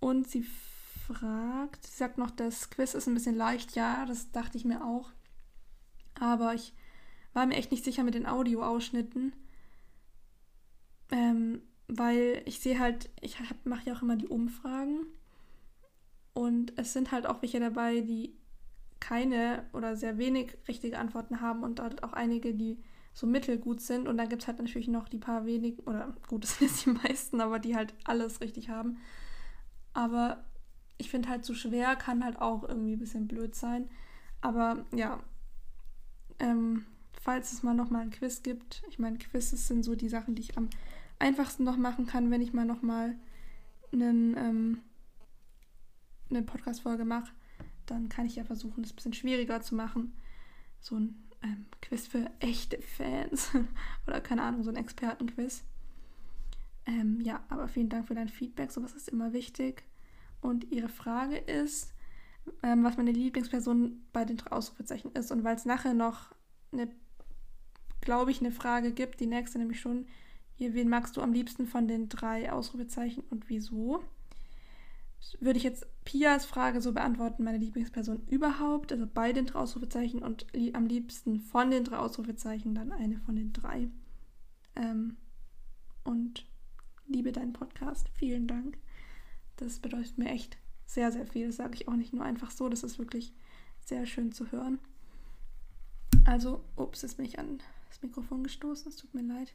Und 0.00 0.28
sie 0.28 0.44
fragt, 1.06 1.86
sie 1.86 1.96
sagt 1.96 2.18
noch, 2.18 2.30
das 2.30 2.70
Quiz 2.70 2.94
ist 2.94 3.06
ein 3.06 3.14
bisschen 3.14 3.36
leicht. 3.36 3.74
Ja, 3.74 4.04
das 4.06 4.30
dachte 4.32 4.58
ich 4.58 4.64
mir 4.64 4.84
auch. 4.84 5.10
Aber 6.14 6.54
ich 6.54 6.72
war 7.32 7.46
mir 7.46 7.56
echt 7.56 7.70
nicht 7.70 7.84
sicher 7.84 8.04
mit 8.04 8.14
den 8.14 8.26
Audioausschnitten. 8.26 9.32
Ähm, 11.10 11.62
weil 11.88 12.42
ich 12.46 12.60
sehe 12.60 12.78
halt, 12.78 13.10
ich 13.20 13.36
mache 13.64 13.86
ja 13.86 13.94
auch 13.94 14.02
immer 14.02 14.16
die 14.16 14.28
Umfragen. 14.28 15.06
Und 16.34 16.78
es 16.78 16.92
sind 16.92 17.12
halt 17.12 17.26
auch 17.26 17.42
welche 17.42 17.60
dabei, 17.60 18.00
die 18.00 18.34
keine 19.00 19.64
oder 19.72 19.96
sehr 19.96 20.16
wenig 20.16 20.56
richtige 20.68 20.98
Antworten 20.98 21.40
haben 21.40 21.64
und 21.64 21.80
halt 21.80 22.04
auch 22.04 22.12
einige, 22.12 22.54
die 22.54 22.78
so 23.12 23.26
mittelgut 23.26 23.80
sind. 23.80 24.08
Und 24.08 24.16
dann 24.16 24.28
gibt 24.28 24.42
es 24.42 24.48
halt 24.48 24.58
natürlich 24.58 24.88
noch 24.88 25.08
die 25.08 25.18
paar 25.18 25.46
wenigen, 25.46 25.82
oder 25.82 26.14
gut, 26.28 26.44
das 26.44 26.58
sind 26.58 26.68
jetzt 26.68 26.86
die 26.86 26.90
meisten, 26.90 27.40
aber 27.40 27.58
die 27.58 27.76
halt 27.76 27.94
alles 28.04 28.40
richtig 28.40 28.68
haben. 28.68 28.98
Aber 29.92 30.44
ich 30.98 31.10
finde 31.10 31.28
halt 31.28 31.44
zu 31.44 31.54
schwer 31.54 31.96
kann 31.96 32.24
halt 32.24 32.40
auch 32.40 32.62
irgendwie 32.62 32.92
ein 32.92 32.98
bisschen 32.98 33.28
blöd 33.28 33.54
sein. 33.54 33.90
Aber 34.40 34.84
ja, 34.94 35.20
ähm, 36.38 36.86
falls 37.20 37.52
es 37.52 37.62
mal 37.62 37.74
nochmal 37.74 38.02
ein 38.02 38.10
Quiz 38.10 38.42
gibt, 38.42 38.82
ich 38.88 38.98
meine, 38.98 39.18
Quizzes 39.18 39.68
sind 39.68 39.84
so 39.84 39.94
die 39.94 40.08
Sachen, 40.08 40.34
die 40.34 40.42
ich 40.42 40.56
am 40.56 40.68
einfachsten 41.18 41.64
noch 41.64 41.76
machen 41.76 42.06
kann, 42.06 42.30
wenn 42.30 42.40
ich 42.40 42.52
mal 42.52 42.64
nochmal 42.64 43.16
einen, 43.92 44.36
ähm, 44.36 44.78
eine 46.30 46.42
Podcast-Folge 46.42 47.04
mache, 47.04 47.32
dann 47.86 48.08
kann 48.08 48.26
ich 48.26 48.36
ja 48.36 48.44
versuchen, 48.44 48.82
das 48.82 48.92
ein 48.92 48.96
bisschen 48.96 49.12
schwieriger 49.12 49.60
zu 49.60 49.74
machen. 49.74 50.16
So 50.80 50.96
ein 50.96 51.21
ähm, 51.42 51.66
Quiz 51.80 52.06
für 52.06 52.30
echte 52.40 52.80
Fans 52.80 53.50
oder 54.06 54.20
keine 54.20 54.42
Ahnung, 54.42 54.62
so 54.62 54.70
ein 54.70 54.76
Expertenquiz. 54.76 55.64
Ähm, 56.86 57.20
ja, 57.20 57.44
aber 57.48 57.68
vielen 57.68 57.88
Dank 57.88 58.08
für 58.08 58.14
dein 58.14 58.28
Feedback, 58.28 58.70
sowas 58.72 58.92
ist 58.92 59.08
immer 59.08 59.32
wichtig. 59.32 59.84
Und 60.40 60.72
ihre 60.72 60.88
Frage 60.88 61.36
ist, 61.36 61.92
ähm, 62.62 62.82
was 62.82 62.96
meine 62.96 63.12
Lieblingsperson 63.12 64.02
bei 64.12 64.24
den 64.24 64.36
drei 64.36 64.52
Ausrufezeichen 64.52 65.12
ist. 65.12 65.30
Und 65.30 65.44
weil 65.44 65.56
es 65.56 65.64
nachher 65.64 65.94
noch 65.94 66.34
eine, 66.72 66.88
glaube 68.00 68.30
ich, 68.30 68.40
eine 68.40 68.50
Frage 68.50 68.92
gibt, 68.92 69.20
die 69.20 69.26
nächste 69.26 69.58
nämlich 69.58 69.80
schon, 69.80 70.06
hier, 70.54 70.74
wen 70.74 70.88
magst 70.88 71.16
du 71.16 71.22
am 71.22 71.32
liebsten 71.32 71.66
von 71.66 71.88
den 71.88 72.08
drei 72.08 72.52
Ausrufezeichen 72.52 73.22
und 73.30 73.48
wieso? 73.48 74.02
Würde 75.40 75.58
ich 75.58 75.64
jetzt 75.64 75.86
Pias 76.04 76.44
Frage 76.44 76.80
so 76.80 76.92
beantworten, 76.92 77.44
meine 77.44 77.58
Lieblingsperson 77.58 78.26
überhaupt, 78.28 78.92
also 78.92 79.06
bei 79.06 79.32
den 79.32 79.46
drei 79.46 79.60
Ausrufezeichen 79.60 80.22
und 80.22 80.46
li 80.52 80.74
am 80.74 80.86
liebsten 80.86 81.40
von 81.40 81.70
den 81.70 81.84
drei 81.84 81.98
Ausrufezeichen 81.98 82.74
dann 82.74 82.92
eine 82.92 83.18
von 83.18 83.36
den 83.36 83.52
drei. 83.52 83.88
Ähm, 84.74 85.16
und 86.04 86.46
liebe 87.06 87.32
deinen 87.32 87.52
Podcast. 87.52 88.08
Vielen 88.14 88.46
Dank. 88.46 88.78
Das 89.56 89.78
bedeutet 89.78 90.18
mir 90.18 90.30
echt 90.30 90.58
sehr, 90.86 91.12
sehr 91.12 91.26
viel. 91.26 91.46
Das 91.46 91.56
sage 91.56 91.74
ich 91.74 91.88
auch 91.88 91.96
nicht 91.96 92.12
nur 92.12 92.24
einfach 92.24 92.50
so. 92.50 92.68
Das 92.68 92.82
ist 92.82 92.98
wirklich 92.98 93.32
sehr 93.84 94.06
schön 94.06 94.32
zu 94.32 94.50
hören. 94.50 94.78
Also, 96.24 96.64
ups, 96.76 97.02
jetzt 97.02 97.16
bin 97.16 97.26
ich 97.26 97.38
an 97.38 97.60
das 97.88 98.02
Mikrofon 98.02 98.42
gestoßen. 98.42 98.88
Es 98.88 98.96
tut 98.96 99.14
mir 99.14 99.22
leid. 99.22 99.54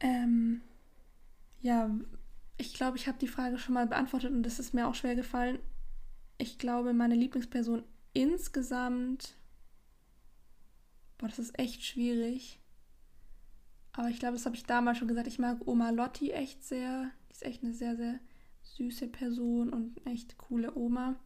Ähm, 0.00 0.60
ja, 1.60 1.90
ich 2.56 2.74
glaube, 2.74 2.96
ich 2.96 3.08
habe 3.08 3.18
die 3.18 3.28
Frage 3.28 3.58
schon 3.58 3.74
mal 3.74 3.86
beantwortet 3.86 4.32
und 4.32 4.42
das 4.42 4.58
ist 4.58 4.74
mir 4.74 4.86
auch 4.86 4.94
schwer 4.94 5.14
gefallen. 5.14 5.58
Ich 6.38 6.58
glaube, 6.58 6.92
meine 6.92 7.14
Lieblingsperson 7.14 7.84
insgesamt. 8.12 9.34
Boah, 11.18 11.28
das 11.28 11.38
ist 11.38 11.58
echt 11.58 11.84
schwierig. 11.84 12.60
Aber 13.92 14.08
ich 14.08 14.18
glaube, 14.18 14.34
das 14.34 14.46
habe 14.46 14.56
ich 14.56 14.64
damals 14.64 14.98
schon 14.98 15.08
gesagt. 15.08 15.28
Ich 15.28 15.38
mag 15.38 15.66
Oma 15.66 15.90
Lotti 15.90 16.30
echt 16.30 16.64
sehr. 16.64 17.10
Die 17.28 17.32
ist 17.32 17.44
echt 17.44 17.62
eine 17.62 17.72
sehr, 17.72 17.96
sehr 17.96 18.18
süße 18.62 19.08
Person 19.08 19.72
und 19.72 20.04
echt 20.06 20.36
coole 20.38 20.76
Oma. 20.76 21.16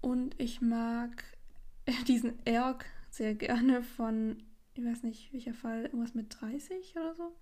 Und 0.00 0.40
ich 0.40 0.60
mag 0.60 1.24
diesen 2.08 2.44
Erg 2.46 2.86
sehr 3.10 3.34
gerne 3.34 3.82
von, 3.82 4.42
ich 4.74 4.84
weiß 4.84 5.02
nicht, 5.02 5.32
welcher 5.32 5.54
Fall, 5.54 5.84
irgendwas 5.84 6.14
mit 6.14 6.40
30 6.40 6.96
oder 6.96 7.14
so. 7.14 7.36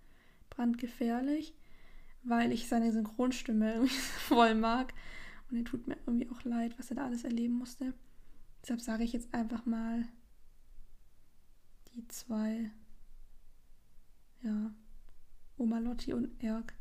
Brandgefährlich, 0.50 1.54
weil 2.22 2.52
ich 2.52 2.68
seine 2.68 2.92
Synchronstimme 2.92 3.74
irgendwie 3.74 3.94
voll 4.28 4.54
mag. 4.54 4.92
Und 5.50 5.56
er 5.58 5.64
tut 5.64 5.86
mir 5.86 5.96
irgendwie 6.06 6.28
auch 6.30 6.44
leid, 6.44 6.78
was 6.78 6.90
er 6.90 6.96
da 6.96 7.04
alles 7.04 7.24
erleben 7.24 7.54
musste. 7.54 7.94
Deshalb 8.62 8.80
sage 8.80 9.04
ich 9.04 9.12
jetzt 9.12 9.32
einfach 9.32 9.64
mal 9.66 10.04
die 11.94 12.06
zwei. 12.08 12.70
Ja, 14.42 14.72
Oma 15.56 15.78
Lotti 15.78 16.12
und 16.12 16.42
Erg. 16.42 16.74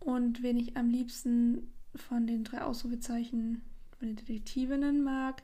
Und 0.00 0.42
wen 0.42 0.56
ich 0.56 0.76
am 0.76 0.90
liebsten 0.90 1.72
von 1.94 2.26
den 2.26 2.44
drei 2.44 2.62
Ausrufezeichen 2.62 3.62
von 3.98 4.08
den 4.08 4.16
Detektivinnen 4.16 5.02
mag, 5.04 5.42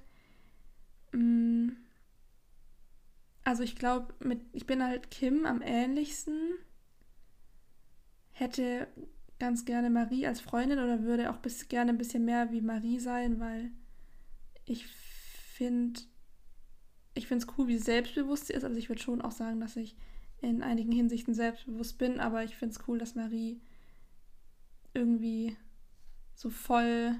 mm, 1.13 1.69
also 3.45 3.63
ich 3.63 3.77
glaube, 3.77 4.13
ich 4.53 4.67
bin 4.67 4.83
halt 4.83 5.11
Kim 5.11 5.47
am 5.47 5.63
ähnlichsten. 5.63 6.59
Hätte 8.39 8.87
ganz 9.41 9.65
gerne 9.65 9.91
Marie 9.91 10.29
als 10.29 10.41
Freundin 10.41 10.79
oder 10.79 11.03
würde 11.03 11.31
auch 11.31 11.39
bis, 11.39 11.69
gerne 11.69 11.91
ein 11.91 11.99
bisschen 11.99 12.25
mehr 12.25 12.53
wie 12.53 12.61
Marie 12.61 13.01
sein, 13.01 13.41
weil 13.41 13.73
ich 14.65 14.87
finde, 14.87 16.01
ich 17.15 17.27
finde 17.27 17.45
es 17.45 17.59
cool, 17.59 17.67
wie 17.67 17.79
selbstbewusst 17.79 18.47
sie 18.47 18.53
ist. 18.53 18.63
Also 18.63 18.77
ich 18.77 18.89
würde 18.89 19.03
schon 19.03 19.23
auch 19.23 19.33
sagen, 19.33 19.59
dass 19.59 19.75
ich 19.75 19.97
in 20.41 20.63
einigen 20.63 20.93
Hinsichten 20.93 21.35
selbstbewusst 21.35 21.99
bin, 21.99 22.21
aber 22.21 22.45
ich 22.45 22.55
finde 22.55 22.77
es 22.77 22.87
cool, 22.87 22.99
dass 22.99 23.17
Marie 23.17 23.61
irgendwie 24.95 25.57
so 26.37 26.49
voll, 26.49 27.17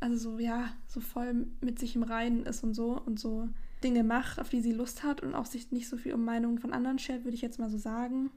also 0.00 0.16
so, 0.16 0.38
ja, 0.38 0.74
so 0.86 1.00
voll 1.00 1.48
mit 1.60 1.78
sich 1.78 1.96
im 1.96 2.02
Reinen 2.02 2.46
ist 2.46 2.64
und 2.64 2.72
so 2.72 2.98
und 2.98 3.20
so 3.20 3.50
Dinge 3.82 4.04
macht, 4.04 4.40
auf 4.40 4.48
die 4.48 4.62
sie 4.62 4.72
Lust 4.72 5.02
hat 5.02 5.20
und 5.20 5.34
auch 5.34 5.44
sich 5.44 5.70
nicht 5.70 5.90
so 5.90 5.98
viel 5.98 6.14
um 6.14 6.24
Meinungen 6.24 6.58
von 6.58 6.72
anderen 6.72 6.98
schert, 6.98 7.24
würde 7.24 7.34
ich 7.34 7.42
jetzt 7.42 7.58
mal 7.58 7.68
so 7.68 7.76
sagen. 7.76 8.30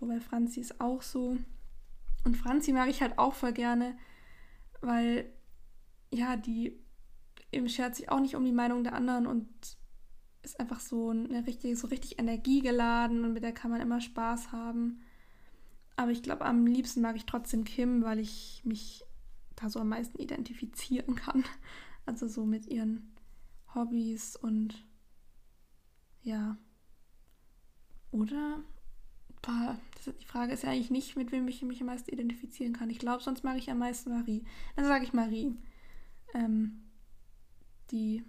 Wobei 0.00 0.20
Franzi 0.20 0.60
ist 0.60 0.80
auch 0.80 1.02
so. 1.02 1.38
Und 2.24 2.36
Franzi 2.36 2.72
mag 2.72 2.88
ich 2.88 3.02
halt 3.02 3.18
auch 3.18 3.34
voll 3.34 3.52
gerne, 3.52 3.96
weil, 4.80 5.32
ja, 6.12 6.36
die 6.36 6.78
eben 7.52 7.68
schert 7.68 7.94
sich 7.94 8.10
auch 8.10 8.20
nicht 8.20 8.36
um 8.36 8.44
die 8.44 8.52
Meinung 8.52 8.84
der 8.84 8.94
anderen 8.94 9.26
und 9.26 9.48
ist 10.42 10.60
einfach 10.60 10.80
so 10.80 11.10
eine 11.10 11.46
richtig, 11.46 11.78
so 11.78 11.88
richtig 11.88 12.18
energiegeladen 12.18 13.24
und 13.24 13.32
mit 13.32 13.42
der 13.42 13.52
kann 13.52 13.70
man 13.70 13.80
immer 13.80 14.00
Spaß 14.00 14.52
haben. 14.52 15.00
Aber 15.96 16.10
ich 16.10 16.22
glaube, 16.22 16.44
am 16.44 16.66
liebsten 16.66 17.00
mag 17.00 17.16
ich 17.16 17.26
trotzdem 17.26 17.64
Kim, 17.64 18.02
weil 18.04 18.18
ich 18.18 18.62
mich 18.64 19.02
da 19.56 19.70
so 19.70 19.80
am 19.80 19.88
meisten 19.88 20.18
identifizieren 20.18 21.14
kann. 21.16 21.44
Also 22.08 22.28
so 22.28 22.46
mit 22.46 22.68
ihren 22.68 23.16
Hobbys 23.74 24.36
und 24.36 24.86
ja. 26.22 26.56
Oder? 28.12 28.62
Boah, 29.46 29.76
die 30.04 30.26
Frage 30.26 30.52
ist 30.52 30.64
ja 30.64 30.70
eigentlich 30.70 30.90
nicht, 30.90 31.16
mit 31.16 31.30
wem 31.30 31.46
ich 31.46 31.62
mich 31.62 31.80
am 31.80 31.86
meisten 31.86 32.10
identifizieren 32.10 32.72
kann. 32.72 32.90
Ich 32.90 32.98
glaube, 32.98 33.22
sonst 33.22 33.44
mag 33.44 33.56
ich 33.56 33.70
am 33.70 33.78
meisten 33.78 34.10
Marie. 34.10 34.44
Dann 34.74 34.84
sage 34.84 35.04
ich 35.04 35.12
Marie. 35.12 35.56
Ähm, 36.34 36.82
die 37.92 38.24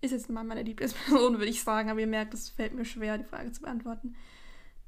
ist 0.00 0.12
jetzt 0.12 0.30
mal 0.30 0.44
meine 0.44 0.62
Lieblingsperson, 0.62 1.34
würde 1.38 1.50
ich 1.50 1.62
sagen, 1.62 1.90
aber 1.90 1.98
ihr 1.98 2.06
merkt, 2.06 2.32
es 2.32 2.48
fällt 2.48 2.74
mir 2.74 2.84
schwer, 2.84 3.18
die 3.18 3.24
Frage 3.24 3.50
zu 3.50 3.62
beantworten. 3.62 4.14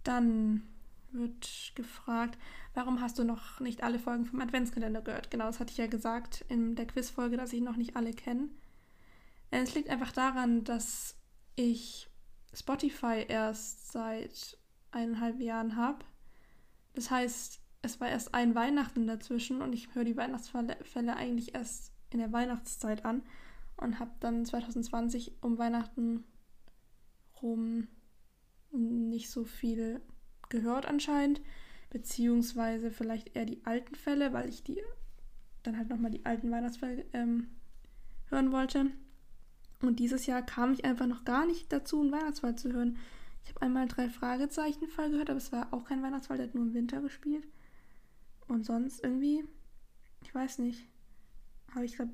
Dann 0.04 0.62
wird 1.10 1.72
gefragt, 1.74 2.38
warum 2.74 3.00
hast 3.00 3.18
du 3.18 3.24
noch 3.24 3.58
nicht 3.58 3.82
alle 3.82 3.98
Folgen 3.98 4.26
vom 4.26 4.40
Adventskalender 4.40 5.02
gehört? 5.02 5.30
Genau, 5.30 5.46
das 5.46 5.58
hatte 5.58 5.72
ich 5.72 5.78
ja 5.78 5.86
gesagt 5.88 6.44
in 6.48 6.76
der 6.76 6.86
Quizfolge, 6.86 7.36
dass 7.36 7.52
ich 7.52 7.62
noch 7.62 7.76
nicht 7.76 7.96
alle 7.96 8.12
kenne. 8.12 8.48
Es 9.50 9.74
liegt 9.74 9.88
einfach 9.88 10.12
daran, 10.12 10.62
dass 10.64 11.16
ich 11.56 12.08
Spotify 12.52 13.24
erst 13.26 13.92
seit 13.92 14.58
eineinhalb 14.94 15.40
Jahren 15.40 15.76
habe. 15.76 16.04
Das 16.94 17.10
heißt, 17.10 17.60
es 17.82 18.00
war 18.00 18.08
erst 18.08 18.34
ein 18.34 18.54
Weihnachten 18.54 19.06
dazwischen 19.06 19.60
und 19.60 19.72
ich 19.72 19.94
höre 19.94 20.04
die 20.04 20.16
Weihnachtsfälle 20.16 21.16
eigentlich 21.16 21.54
erst 21.54 21.92
in 22.10 22.18
der 22.18 22.32
Weihnachtszeit 22.32 23.04
an 23.04 23.22
und 23.76 23.98
habe 23.98 24.12
dann 24.20 24.44
2020 24.44 25.42
um 25.42 25.58
Weihnachten 25.58 26.24
rum 27.42 27.88
nicht 28.70 29.30
so 29.30 29.44
viel 29.44 30.00
gehört 30.48 30.86
anscheinend, 30.86 31.40
beziehungsweise 31.90 32.90
vielleicht 32.90 33.36
eher 33.36 33.46
die 33.46 33.64
alten 33.64 33.94
Fälle, 33.94 34.32
weil 34.32 34.48
ich 34.48 34.64
die 34.64 34.80
dann 35.62 35.78
halt 35.78 35.88
nochmal 35.88 36.10
die 36.10 36.24
alten 36.24 36.50
Weihnachtsfälle 36.50 37.04
ähm, 37.12 37.48
hören 38.26 38.52
wollte. 38.52 38.86
Und 39.80 39.98
dieses 39.98 40.26
Jahr 40.26 40.42
kam 40.42 40.72
ich 40.72 40.84
einfach 40.84 41.06
noch 41.06 41.24
gar 41.24 41.46
nicht 41.46 41.72
dazu, 41.72 42.00
einen 42.00 42.12
Weihnachtsfall 42.12 42.56
zu 42.56 42.72
hören. 42.72 42.98
Ich 43.44 43.50
habe 43.50 43.62
einmal 43.62 43.86
drei 43.86 44.08
Fragezeichen 44.08 44.88
Fall 44.88 45.10
gehört, 45.10 45.30
aber 45.30 45.36
es 45.36 45.52
war 45.52 45.72
auch 45.72 45.84
kein 45.84 46.02
Weihnachtsfall, 46.02 46.38
der 46.38 46.46
hat 46.46 46.54
nur 46.54 46.64
im 46.64 46.74
Winter 46.74 47.00
gespielt. 47.00 47.46
Und 48.48 48.64
sonst 48.64 49.02
irgendwie, 49.02 49.44
ich 50.22 50.34
weiß 50.34 50.58
nicht, 50.58 50.88
habe 51.74 51.84
ich 51.84 51.96
gerade 51.96 52.12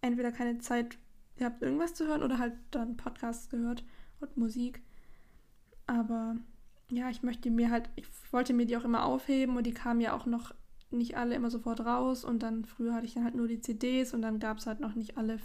entweder 0.00 0.32
keine 0.32 0.58
Zeit 0.58 0.98
gehabt, 1.36 1.62
irgendwas 1.62 1.94
zu 1.94 2.06
hören 2.06 2.22
oder 2.22 2.38
halt 2.38 2.54
dann 2.70 2.96
Podcasts 2.96 3.48
gehört 3.48 3.84
und 4.20 4.36
Musik. 4.36 4.82
Aber 5.86 6.36
ja, 6.90 7.08
ich 7.08 7.22
möchte 7.22 7.50
mir 7.50 7.70
halt, 7.70 7.88
ich 7.96 8.06
wollte 8.32 8.52
mir 8.52 8.66
die 8.66 8.76
auch 8.76 8.84
immer 8.84 9.04
aufheben 9.04 9.56
und 9.56 9.64
die 9.64 9.72
kamen 9.72 10.00
ja 10.00 10.12
auch 10.12 10.26
noch 10.26 10.54
nicht 10.90 11.16
alle 11.16 11.34
immer 11.34 11.50
sofort 11.50 11.80
raus 11.80 12.24
und 12.24 12.42
dann 12.42 12.66
früher 12.66 12.94
hatte 12.94 13.06
ich 13.06 13.14
dann 13.14 13.24
halt 13.24 13.34
nur 13.34 13.48
die 13.48 13.60
CDs 13.60 14.12
und 14.12 14.20
dann 14.22 14.38
gab 14.38 14.58
es 14.58 14.66
halt 14.66 14.80
noch 14.80 14.94
nicht 14.94 15.16
alle 15.16 15.38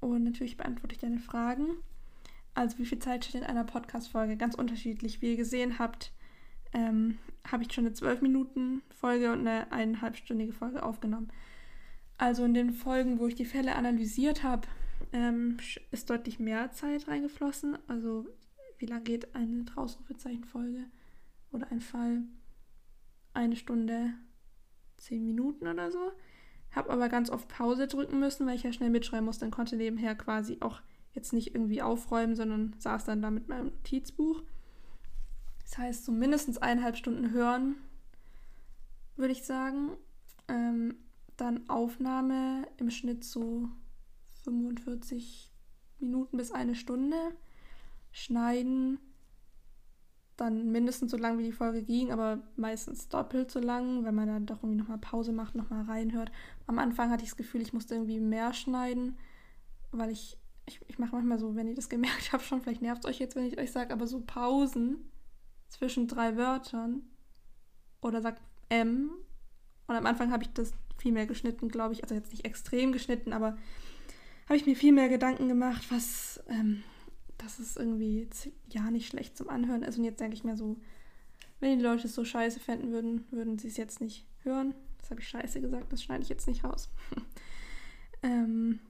Und 0.00 0.24
natürlich 0.24 0.56
beantworte 0.56 0.94
ich 0.94 1.00
deine 1.00 1.18
Fragen. 1.18 1.76
Also, 2.54 2.78
wie 2.78 2.86
viel 2.86 3.00
Zeit 3.00 3.24
steht 3.24 3.42
in 3.42 3.46
einer 3.46 3.64
Podcast-Folge? 3.64 4.36
Ganz 4.36 4.54
unterschiedlich. 4.54 5.20
Wie 5.20 5.30
ihr 5.30 5.36
gesehen 5.36 5.78
habt, 5.78 6.12
ähm, 6.72 7.18
habe 7.50 7.64
ich 7.64 7.72
schon 7.72 7.86
eine 7.86 7.94
12-Minuten-Folge 7.94 9.32
und 9.32 9.40
eine 9.40 9.72
eineinhalbstündige 9.72 10.52
Folge 10.52 10.82
aufgenommen. 10.82 11.30
Also, 12.16 12.44
in 12.44 12.54
den 12.54 12.72
Folgen, 12.72 13.18
wo 13.18 13.26
ich 13.26 13.34
die 13.34 13.44
Fälle 13.44 13.74
analysiert 13.74 14.42
habe, 14.44 14.68
ähm, 15.12 15.56
ist 15.90 16.10
deutlich 16.10 16.38
mehr 16.38 16.70
Zeit 16.70 17.08
reingeflossen. 17.08 17.76
Also, 17.88 18.26
wie 18.84 18.90
lange 18.90 19.04
geht 19.04 19.34
eine 19.34 19.64
Ausrufezeichen-Folge? 19.74 20.86
oder 21.54 21.70
ein 21.70 21.80
Fall 21.80 22.22
eine 23.32 23.56
Stunde, 23.56 24.12
zehn 24.96 25.24
Minuten 25.24 25.66
oder 25.66 25.90
so. 25.90 26.12
Habe 26.72 26.90
aber 26.90 27.08
ganz 27.08 27.30
oft 27.30 27.48
Pause 27.48 27.86
drücken 27.86 28.18
müssen, 28.18 28.46
weil 28.46 28.56
ich 28.56 28.64
ja 28.64 28.72
schnell 28.72 28.90
mitschreiben 28.90 29.24
musste 29.24 29.44
und 29.44 29.52
konnte 29.52 29.76
nebenher 29.76 30.14
quasi 30.14 30.58
auch 30.60 30.82
jetzt 31.12 31.32
nicht 31.32 31.54
irgendwie 31.54 31.82
aufräumen, 31.82 32.34
sondern 32.34 32.74
saß 32.78 33.04
dann 33.04 33.22
da 33.22 33.30
mit 33.30 33.48
meinem 33.48 33.66
Notizbuch. 33.66 34.42
Das 35.62 35.78
heißt, 35.78 36.04
so 36.04 36.12
mindestens 36.12 36.58
eineinhalb 36.58 36.96
Stunden 36.96 37.30
hören, 37.30 37.76
würde 39.16 39.32
ich 39.32 39.44
sagen. 39.44 39.96
Ähm, 40.48 40.96
dann 41.36 41.68
Aufnahme 41.68 42.68
im 42.76 42.90
Schnitt 42.90 43.24
so 43.24 43.68
45 44.44 45.52
Minuten 45.98 46.36
bis 46.36 46.52
eine 46.52 46.74
Stunde. 46.74 47.16
Schneiden 48.14 49.00
dann 50.36 50.70
mindestens 50.70 51.10
so 51.10 51.16
lang 51.16 51.36
wie 51.38 51.42
die 51.42 51.52
Folge 51.52 51.82
ging, 51.82 52.12
aber 52.12 52.38
meistens 52.56 53.08
doppelt 53.08 53.50
so 53.50 53.58
lang, 53.58 54.04
wenn 54.04 54.14
man 54.14 54.28
dann 54.28 54.46
doch 54.46 54.62
irgendwie 54.62 54.78
nochmal 54.78 54.98
Pause 54.98 55.32
macht, 55.32 55.56
nochmal 55.56 55.84
reinhört. 55.84 56.30
Am 56.68 56.78
Anfang 56.78 57.10
hatte 57.10 57.24
ich 57.24 57.30
das 57.30 57.36
Gefühl, 57.36 57.60
ich 57.60 57.72
musste 57.72 57.94
irgendwie 57.94 58.20
mehr 58.20 58.52
schneiden, 58.52 59.16
weil 59.90 60.10
ich, 60.10 60.38
ich, 60.66 60.80
ich 60.86 60.98
mache 60.98 61.16
manchmal 61.16 61.38
so, 61.38 61.56
wenn 61.56 61.66
ihr 61.66 61.74
das 61.74 61.88
gemerkt 61.90 62.32
habt, 62.32 62.44
schon, 62.44 62.62
vielleicht 62.62 62.82
nervt 62.82 63.04
es 63.04 63.10
euch 63.10 63.18
jetzt, 63.18 63.34
wenn 63.34 63.46
ich 63.46 63.58
euch 63.58 63.72
sage, 63.72 63.92
aber 63.92 64.06
so 64.06 64.20
Pausen 64.20 65.10
zwischen 65.68 66.06
drei 66.06 66.36
Wörtern 66.36 67.02
oder 68.00 68.22
sagt 68.22 68.40
M. 68.68 69.10
Und 69.88 69.96
am 69.96 70.06
Anfang 70.06 70.30
habe 70.30 70.44
ich 70.44 70.52
das 70.52 70.72
viel 70.98 71.12
mehr 71.12 71.26
geschnitten, 71.26 71.68
glaube 71.68 71.94
ich. 71.94 72.04
Also 72.04 72.14
jetzt 72.14 72.30
nicht 72.30 72.44
extrem 72.44 72.92
geschnitten, 72.92 73.32
aber 73.32 73.56
habe 74.46 74.56
ich 74.56 74.66
mir 74.66 74.76
viel 74.76 74.92
mehr 74.92 75.08
Gedanken 75.08 75.48
gemacht, 75.48 75.84
was 75.90 76.40
ähm, 76.48 76.84
das 77.44 77.60
ist 77.60 77.76
irgendwie 77.76 78.28
ja 78.68 78.90
nicht 78.90 79.08
schlecht 79.08 79.36
zum 79.36 79.48
Anhören 79.48 79.82
ist. 79.82 79.98
Und 79.98 80.04
jetzt 80.04 80.20
denke 80.20 80.34
ich 80.34 80.44
mir 80.44 80.56
so, 80.56 80.76
wenn 81.60 81.78
die 81.78 81.84
Leute 81.84 82.06
es 82.06 82.14
so 82.14 82.24
scheiße 82.24 82.58
fänden 82.58 82.90
würden, 82.90 83.24
würden 83.30 83.58
sie 83.58 83.68
es 83.68 83.76
jetzt 83.76 84.00
nicht 84.00 84.26
hören. 84.42 84.74
Das 84.98 85.10
habe 85.10 85.20
ich 85.20 85.28
scheiße 85.28 85.60
gesagt, 85.60 85.92
das 85.92 86.02
schneide 86.02 86.22
ich 86.22 86.28
jetzt 86.28 86.48
nicht 86.48 86.64
raus. 86.64 86.90
ähm, 88.22 88.80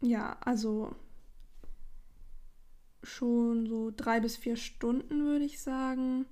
ja, 0.00 0.38
also 0.40 0.94
schon 3.02 3.66
so 3.66 3.92
drei 3.94 4.20
bis 4.20 4.36
vier 4.36 4.56
Stunden, 4.56 5.24
würde 5.24 5.44
ich 5.44 5.60
sagen. 5.60 6.26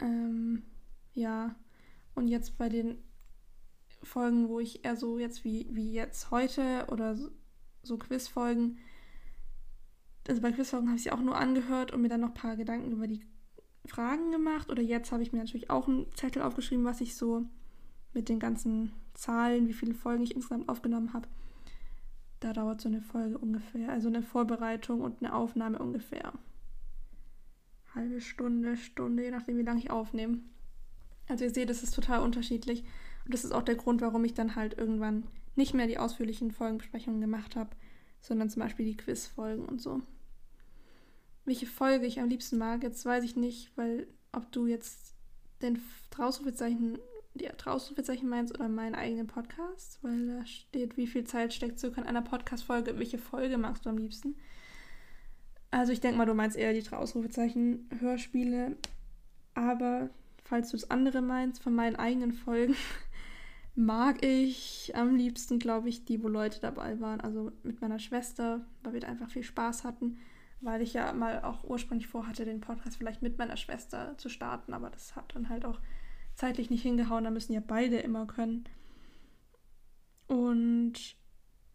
Ähm, 0.00 0.62
ja, 1.14 1.56
und 2.14 2.28
jetzt 2.28 2.58
bei 2.58 2.68
den 2.68 2.98
Folgen, 4.02 4.48
wo 4.48 4.60
ich 4.60 4.84
eher 4.84 4.96
so 4.96 5.18
jetzt 5.18 5.44
wie, 5.44 5.68
wie 5.70 5.92
jetzt 5.92 6.30
heute 6.30 6.86
oder 6.88 7.16
so 7.82 7.98
Quizfolgen, 7.98 8.78
also 10.28 10.42
bei 10.42 10.52
Quizfragen 10.52 10.88
habe 10.88 10.96
ich 10.96 11.04
sie 11.04 11.12
auch 11.12 11.20
nur 11.20 11.36
angehört 11.36 11.92
und 11.92 12.02
mir 12.02 12.08
dann 12.08 12.20
noch 12.20 12.28
ein 12.28 12.34
paar 12.34 12.56
Gedanken 12.56 12.92
über 12.92 13.06
die 13.06 13.24
Fragen 13.86 14.30
gemacht. 14.30 14.70
Oder 14.70 14.82
jetzt 14.82 15.10
habe 15.10 15.22
ich 15.22 15.32
mir 15.32 15.38
natürlich 15.38 15.70
auch 15.70 15.88
einen 15.88 16.12
Zettel 16.14 16.42
aufgeschrieben, 16.42 16.84
was 16.84 17.00
ich 17.00 17.16
so 17.16 17.46
mit 18.12 18.28
den 18.28 18.38
ganzen 18.38 18.92
Zahlen, 19.14 19.68
wie 19.68 19.72
viele 19.72 19.94
Folgen 19.94 20.22
ich 20.22 20.34
insgesamt 20.34 20.68
aufgenommen 20.68 21.12
habe. 21.14 21.28
Da 22.40 22.52
dauert 22.52 22.80
so 22.80 22.88
eine 22.88 23.00
Folge 23.00 23.38
ungefähr, 23.38 23.90
also 23.90 24.08
eine 24.08 24.22
Vorbereitung 24.22 25.00
und 25.00 25.22
eine 25.22 25.34
Aufnahme 25.34 25.78
ungefähr. 25.78 26.32
Halbe 27.94 28.20
Stunde, 28.20 28.76
Stunde, 28.76 29.24
je 29.24 29.30
nachdem, 29.30 29.58
wie 29.58 29.62
lange 29.62 29.80
ich 29.80 29.90
aufnehme. 29.90 30.38
Also 31.26 31.44
ihr 31.44 31.50
seht, 31.50 31.70
das 31.70 31.82
ist 31.82 31.94
total 31.94 32.20
unterschiedlich. 32.20 32.84
Und 33.24 33.34
das 33.34 33.44
ist 33.44 33.52
auch 33.52 33.62
der 33.62 33.74
Grund, 33.74 34.02
warum 34.02 34.24
ich 34.24 34.34
dann 34.34 34.54
halt 34.54 34.78
irgendwann 34.78 35.24
nicht 35.56 35.74
mehr 35.74 35.86
die 35.86 35.98
ausführlichen 35.98 36.52
Folgenbesprechungen 36.52 37.20
gemacht 37.20 37.56
habe, 37.56 37.70
sondern 38.20 38.50
zum 38.50 38.62
Beispiel 38.62 38.86
die 38.86 38.96
Quizfolgen 38.96 39.64
und 39.64 39.80
so 39.80 40.02
welche 41.48 41.66
Folge 41.66 42.06
ich 42.06 42.20
am 42.20 42.28
liebsten 42.28 42.58
mag. 42.58 42.82
Jetzt 42.82 43.04
weiß 43.04 43.24
ich 43.24 43.34
nicht, 43.34 43.72
weil 43.76 44.06
ob 44.32 44.52
du 44.52 44.66
jetzt 44.66 45.14
den 45.62 45.80
Trausrufezeichen, 46.10 46.98
die 47.34 47.46
Trausrufezeichen 47.46 48.28
meinst 48.28 48.54
oder 48.54 48.68
meinen 48.68 48.94
eigenen 48.94 49.26
Podcast, 49.26 49.98
weil 50.02 50.26
da 50.26 50.46
steht, 50.46 50.96
wie 50.98 51.06
viel 51.06 51.24
Zeit 51.24 51.54
steckt 51.54 51.80
circa 51.80 52.02
in 52.02 52.06
einer 52.06 52.22
Podcast-Folge, 52.22 52.98
welche 52.98 53.18
Folge 53.18 53.56
magst 53.56 53.86
du 53.86 53.90
am 53.90 53.96
liebsten. 53.96 54.36
Also 55.70 55.92
ich 55.92 56.00
denke 56.00 56.18
mal, 56.18 56.26
du 56.26 56.34
meinst 56.34 56.56
eher 56.56 56.74
die 56.74 56.82
Trausrufezeichen-Hörspiele, 56.82 58.76
aber 59.54 60.10
falls 60.44 60.70
du 60.70 60.76
das 60.76 60.90
andere 60.90 61.22
meinst, 61.22 61.62
von 61.62 61.74
meinen 61.74 61.96
eigenen 61.96 62.32
Folgen, 62.32 62.76
mag 63.74 64.22
ich 64.22 64.92
am 64.94 65.16
liebsten, 65.16 65.58
glaube 65.58 65.88
ich, 65.88 66.04
die, 66.04 66.22
wo 66.22 66.28
Leute 66.28 66.60
dabei 66.60 67.00
waren. 67.00 67.22
Also 67.22 67.52
mit 67.62 67.80
meiner 67.80 67.98
Schwester, 67.98 68.66
weil 68.82 68.92
wir 68.92 69.00
da 69.00 69.08
einfach 69.08 69.30
viel 69.30 69.42
Spaß 69.42 69.84
hatten 69.84 70.18
weil 70.60 70.82
ich 70.82 70.94
ja 70.94 71.12
mal 71.12 71.42
auch 71.42 71.64
ursprünglich 71.64 72.08
vorhatte, 72.08 72.44
den 72.44 72.60
Podcast 72.60 72.96
vielleicht 72.96 73.22
mit 73.22 73.38
meiner 73.38 73.56
Schwester 73.56 74.16
zu 74.18 74.28
starten, 74.28 74.72
aber 74.72 74.90
das 74.90 75.14
hat 75.16 75.34
dann 75.34 75.48
halt 75.48 75.64
auch 75.64 75.80
zeitlich 76.34 76.70
nicht 76.70 76.82
hingehauen, 76.82 77.24
da 77.24 77.30
müssen 77.30 77.52
ja 77.52 77.62
beide 77.64 77.98
immer 77.98 78.26
können. 78.26 78.64
Und 80.26 81.16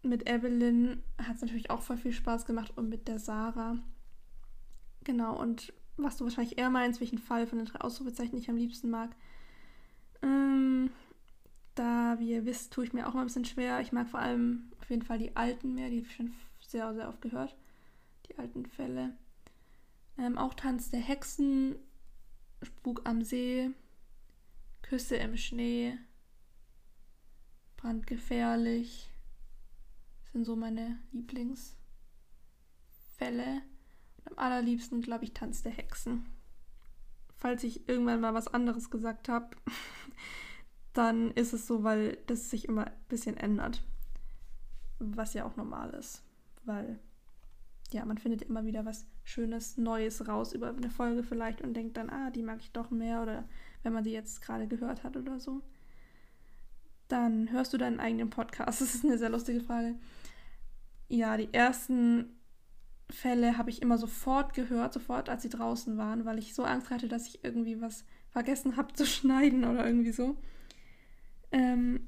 mit 0.03 0.29
Evelyn 0.29 1.01
hat 1.17 1.35
es 1.35 1.41
natürlich 1.41 1.69
auch 1.69 1.81
voll 1.81 1.97
viel 1.97 2.13
Spaß 2.13 2.45
gemacht 2.45 2.73
und 2.75 2.89
mit 2.89 3.07
der 3.07 3.19
Sarah. 3.19 3.77
Genau, 5.03 5.39
und 5.39 5.73
was 5.97 6.17
du 6.17 6.23
wahrscheinlich 6.23 6.57
eher 6.57 6.69
meinst, 6.69 6.99
welchen 6.99 7.17
Fall 7.17 7.47
von 7.47 7.57
den 7.57 7.67
drei 7.67 7.81
Ausrufezeichen 7.81 8.37
ich 8.37 8.49
am 8.49 8.57
liebsten 8.57 8.89
mag. 8.89 9.15
Ähm, 10.21 10.91
da, 11.75 12.17
wie 12.19 12.31
ihr 12.31 12.45
wisst, 12.45 12.73
tue 12.73 12.83
ich 12.85 12.93
mir 12.93 13.07
auch 13.07 13.13
mal 13.13 13.21
ein 13.21 13.27
bisschen 13.27 13.45
schwer. 13.45 13.81
Ich 13.81 13.91
mag 13.91 14.07
vor 14.07 14.19
allem 14.19 14.71
Auf 14.81 14.89
jeden 14.89 15.01
Fall 15.01 15.17
die 15.17 15.35
alten 15.35 15.73
mehr, 15.73 15.89
die 15.89 15.97
habe 15.97 16.07
ich 16.07 16.15
schon 16.15 16.33
sehr, 16.59 16.93
sehr 16.93 17.09
oft 17.09 17.21
gehört. 17.21 17.55
Die 18.27 18.37
alten 18.37 18.65
Fälle. 18.65 19.17
Ähm, 20.17 20.37
auch 20.37 20.53
Tanz 20.53 20.91
der 20.91 20.99
Hexen, 20.99 21.75
Spuk 22.61 23.01
am 23.05 23.23
See, 23.23 23.71
Küsse 24.81 25.15
im 25.15 25.37
Schnee, 25.37 25.97
Brandgefährlich. 27.77 29.09
Sind 30.31 30.45
so 30.45 30.55
meine 30.55 30.99
Lieblingsfälle. 31.11 31.75
Und 34.17 34.27
am 34.31 34.37
allerliebsten, 34.37 35.01
glaube 35.01 35.25
ich, 35.25 35.33
Tanz 35.33 35.63
der 35.63 35.73
Hexen. 35.73 36.25
Falls 37.35 37.63
ich 37.63 37.89
irgendwann 37.89 38.21
mal 38.21 38.33
was 38.33 38.47
anderes 38.47 38.89
gesagt 38.89 39.27
habe, 39.27 39.57
dann 40.93 41.31
ist 41.31 41.53
es 41.53 41.67
so, 41.67 41.83
weil 41.83 42.17
das 42.27 42.49
sich 42.49 42.69
immer 42.69 42.87
ein 42.87 43.05
bisschen 43.09 43.35
ändert. 43.35 43.81
Was 44.99 45.33
ja 45.33 45.45
auch 45.45 45.57
normal 45.57 45.89
ist. 45.89 46.23
Weil, 46.63 46.99
ja, 47.93 48.05
man 48.05 48.17
findet 48.17 48.41
immer 48.43 48.65
wieder 48.65 48.85
was 48.85 49.05
Schönes, 49.23 49.77
Neues 49.77 50.27
raus 50.27 50.53
über 50.53 50.69
eine 50.69 50.89
Folge 50.89 51.23
vielleicht 51.23 51.61
und 51.61 51.73
denkt 51.75 51.97
dann, 51.97 52.09
ah, 52.09 52.31
die 52.31 52.43
mag 52.43 52.59
ich 52.59 52.71
doch 52.71 52.89
mehr 52.89 53.21
oder 53.21 53.47
wenn 53.83 53.93
man 53.93 54.03
sie 54.03 54.11
jetzt 54.11 54.41
gerade 54.41 54.67
gehört 54.67 55.03
hat 55.03 55.15
oder 55.17 55.39
so. 55.39 55.61
Dann 57.07 57.51
hörst 57.51 57.73
du 57.73 57.77
deinen 57.77 57.99
eigenen 57.99 58.29
Podcast. 58.29 58.81
Das 58.81 58.95
ist 58.95 59.05
eine 59.05 59.17
sehr 59.17 59.29
lustige 59.29 59.61
Frage. 59.61 59.95
Ja, 61.07 61.37
die 61.37 61.53
ersten 61.53 62.39
Fälle 63.09 63.57
habe 63.57 63.69
ich 63.69 63.81
immer 63.81 63.97
sofort 63.97 64.53
gehört, 64.53 64.93
sofort 64.93 65.29
als 65.29 65.43
sie 65.43 65.49
draußen 65.49 65.97
waren, 65.97 66.25
weil 66.25 66.39
ich 66.39 66.55
so 66.55 66.63
Angst 66.63 66.89
hatte, 66.89 67.07
dass 67.07 67.27
ich 67.27 67.43
irgendwie 67.43 67.79
was 67.81 68.05
vergessen 68.29 68.77
habe 68.77 68.93
zu 68.93 69.05
schneiden 69.05 69.63
oder 69.63 69.85
irgendwie 69.85 70.11
so. 70.11 70.37
Ähm, 71.51 72.07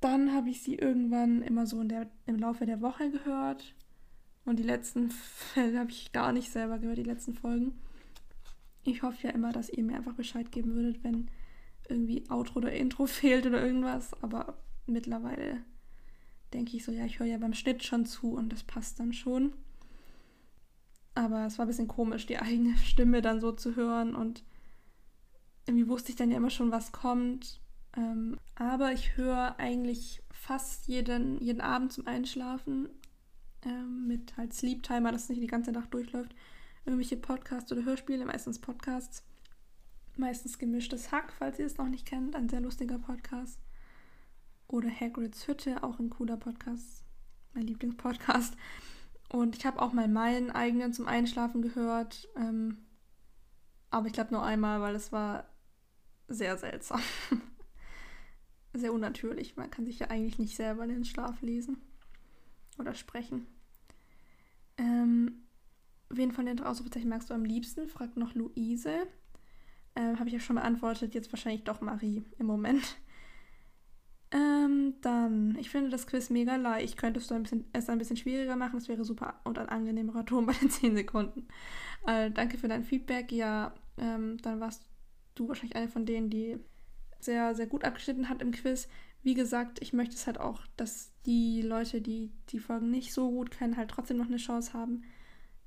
dann 0.00 0.32
habe 0.32 0.50
ich 0.50 0.62
sie 0.62 0.74
irgendwann 0.74 1.42
immer 1.42 1.66
so 1.66 1.82
der, 1.84 2.08
im 2.26 2.38
Laufe 2.38 2.66
der 2.66 2.80
Woche 2.80 3.10
gehört. 3.10 3.74
Und 4.48 4.58
die 4.58 4.64
letzten 4.64 5.10
Fälle 5.10 5.78
habe 5.78 5.90
ich 5.90 6.10
gar 6.12 6.32
nicht 6.32 6.50
selber 6.50 6.78
gehört, 6.78 6.96
die 6.96 7.02
letzten 7.02 7.34
Folgen. 7.34 7.78
Ich 8.82 9.02
hoffe 9.02 9.26
ja 9.26 9.34
immer, 9.34 9.52
dass 9.52 9.68
ihr 9.68 9.84
mir 9.84 9.96
einfach 9.96 10.14
Bescheid 10.14 10.50
geben 10.50 10.74
würdet, 10.74 11.04
wenn 11.04 11.30
irgendwie 11.86 12.24
Outro 12.30 12.56
oder 12.56 12.72
Intro 12.72 13.06
fehlt 13.06 13.46
oder 13.46 13.62
irgendwas. 13.62 14.14
Aber 14.22 14.54
mittlerweile 14.86 15.58
denke 16.54 16.78
ich 16.78 16.84
so, 16.84 16.92
ja, 16.92 17.04
ich 17.04 17.18
höre 17.18 17.26
ja 17.26 17.36
beim 17.36 17.52
Schnitt 17.52 17.84
schon 17.84 18.06
zu 18.06 18.32
und 18.32 18.50
das 18.50 18.62
passt 18.62 18.98
dann 19.00 19.12
schon. 19.12 19.52
Aber 21.14 21.44
es 21.44 21.58
war 21.58 21.66
ein 21.66 21.68
bisschen 21.68 21.88
komisch, 21.88 22.24
die 22.24 22.38
eigene 22.38 22.74
Stimme 22.78 23.20
dann 23.20 23.42
so 23.42 23.52
zu 23.52 23.76
hören 23.76 24.14
und 24.14 24.42
irgendwie 25.66 25.88
wusste 25.88 26.08
ich 26.08 26.16
dann 26.16 26.30
ja 26.30 26.38
immer 26.38 26.48
schon, 26.48 26.70
was 26.70 26.92
kommt. 26.92 27.60
Ähm, 27.94 28.38
aber 28.54 28.92
ich 28.92 29.18
höre 29.18 29.58
eigentlich 29.58 30.22
fast 30.30 30.86
jeden, 30.86 31.38
jeden 31.42 31.60
Abend 31.60 31.92
zum 31.92 32.06
Einschlafen 32.06 32.88
ähm, 33.64 34.06
mit 34.06 34.36
halt 34.36 34.52
Sleep 34.52 34.82
Timer, 34.82 35.12
dass 35.12 35.24
es 35.24 35.28
nicht 35.28 35.42
die 35.42 35.46
ganze 35.46 35.72
Nacht 35.72 35.92
durchläuft. 35.92 36.34
Irgendwelche 36.84 37.16
Podcasts 37.16 37.70
oder 37.72 37.84
Hörspiele, 37.84 38.24
meistens 38.24 38.58
Podcasts. 38.58 39.24
Meistens 40.16 40.58
gemischtes 40.58 41.12
Hack, 41.12 41.32
falls 41.32 41.58
ihr 41.58 41.66
es 41.66 41.76
noch 41.76 41.88
nicht 41.88 42.06
kennt, 42.06 42.34
ein 42.34 42.48
sehr 42.48 42.60
lustiger 42.60 42.98
Podcast. 42.98 43.60
Oder 44.66 44.90
Hagrids 44.90 45.46
Hütte, 45.46 45.82
auch 45.82 45.98
ein 45.98 46.10
cooler 46.10 46.36
Podcast. 46.36 47.04
Mein 47.54 47.66
Lieblingspodcast. 47.66 48.56
Und 49.30 49.56
ich 49.56 49.66
habe 49.66 49.80
auch 49.80 49.92
mal 49.92 50.08
meinen 50.08 50.50
eigenen 50.50 50.92
zum 50.92 51.06
Einschlafen 51.06 51.62
gehört. 51.62 52.28
Ähm, 52.36 52.78
aber 53.90 54.06
ich 54.06 54.12
glaube 54.12 54.32
nur 54.32 54.42
einmal, 54.42 54.80
weil 54.80 54.94
es 54.94 55.12
war 55.12 55.48
sehr 56.28 56.56
seltsam. 56.58 57.00
sehr 58.72 58.92
unnatürlich. 58.92 59.56
Man 59.56 59.70
kann 59.70 59.86
sich 59.86 59.98
ja 59.98 60.08
eigentlich 60.08 60.38
nicht 60.38 60.56
selber 60.56 60.84
in 60.84 60.90
den 60.90 61.04
Schlaf 61.04 61.40
lesen 61.42 61.78
oder 62.78 62.94
sprechen. 62.94 63.46
Ähm, 64.76 65.42
wen 66.08 66.32
von 66.32 66.46
den 66.46 66.56
drei 66.56 66.66
Ausrufezeichen 66.66 67.08
magst 67.08 67.30
du 67.30 67.34
am 67.34 67.44
liebsten? 67.44 67.88
fragt 67.88 68.16
noch 68.16 68.34
Luise. 68.34 69.06
Ähm, 69.96 70.18
Habe 70.18 70.28
ich 70.28 70.34
ja 70.34 70.40
schon 70.40 70.56
beantwortet. 70.56 71.14
Jetzt 71.14 71.32
wahrscheinlich 71.32 71.64
doch 71.64 71.80
Marie 71.80 72.24
im 72.38 72.46
Moment. 72.46 72.96
Ähm, 74.30 74.94
dann, 75.00 75.56
ich 75.58 75.70
finde 75.70 75.90
das 75.90 76.06
Quiz 76.06 76.28
mega 76.30 76.56
leicht. 76.56 76.98
Könntest 76.98 77.30
du 77.30 77.34
ein 77.34 77.42
bisschen, 77.44 77.64
es 77.72 77.88
ein 77.88 77.98
bisschen 77.98 78.16
schwieriger 78.16 78.56
machen? 78.56 78.78
Das 78.78 78.88
wäre 78.88 79.04
super 79.04 79.40
und 79.44 79.58
ein 79.58 79.68
angenehmerer 79.68 80.26
Ton 80.26 80.46
bei 80.46 80.52
den 80.52 80.70
10 80.70 80.94
Sekunden. 80.96 81.48
Äh, 82.06 82.30
danke 82.30 82.58
für 82.58 82.68
dein 82.68 82.84
Feedback. 82.84 83.32
Ja, 83.32 83.74
ähm, 83.96 84.36
dann 84.42 84.60
warst 84.60 84.86
du 85.34 85.48
wahrscheinlich 85.48 85.76
eine 85.76 85.88
von 85.88 86.04
denen, 86.04 86.30
die 86.30 86.58
sehr, 87.20 87.54
sehr 87.54 87.66
gut 87.66 87.84
abgeschnitten 87.84 88.28
hat 88.28 88.42
im 88.42 88.52
Quiz. 88.52 88.88
Wie 89.22 89.34
gesagt, 89.34 89.82
ich 89.82 89.92
möchte 89.92 90.14
es 90.14 90.26
halt 90.26 90.38
auch, 90.38 90.62
dass 90.76 91.12
die 91.26 91.62
Leute, 91.62 92.00
die 92.00 92.32
die 92.50 92.60
Folgen 92.60 92.90
nicht 92.90 93.12
so 93.12 93.30
gut 93.30 93.50
kennen, 93.50 93.76
halt 93.76 93.90
trotzdem 93.90 94.16
noch 94.16 94.26
eine 94.26 94.36
Chance 94.36 94.72
haben, 94.72 95.02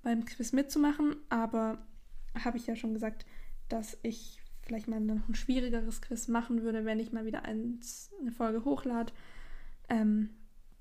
beim 0.03 0.25
Quiz 0.25 0.51
mitzumachen. 0.53 1.15
Aber 1.29 1.85
habe 2.43 2.57
ich 2.57 2.67
ja 2.67 2.75
schon 2.75 2.93
gesagt, 2.93 3.25
dass 3.69 3.97
ich 4.03 4.41
vielleicht 4.61 4.87
mal 4.87 4.99
noch 4.99 5.27
ein 5.27 5.35
schwierigeres 5.35 6.01
Quiz 6.01 6.27
machen 6.27 6.63
würde, 6.63 6.85
wenn 6.85 6.99
ich 6.99 7.11
mal 7.11 7.25
wieder 7.25 7.43
eins, 7.43 8.09
eine 8.21 8.31
Folge 8.31 8.63
hochlade. 8.63 9.11
Ähm, 9.89 10.29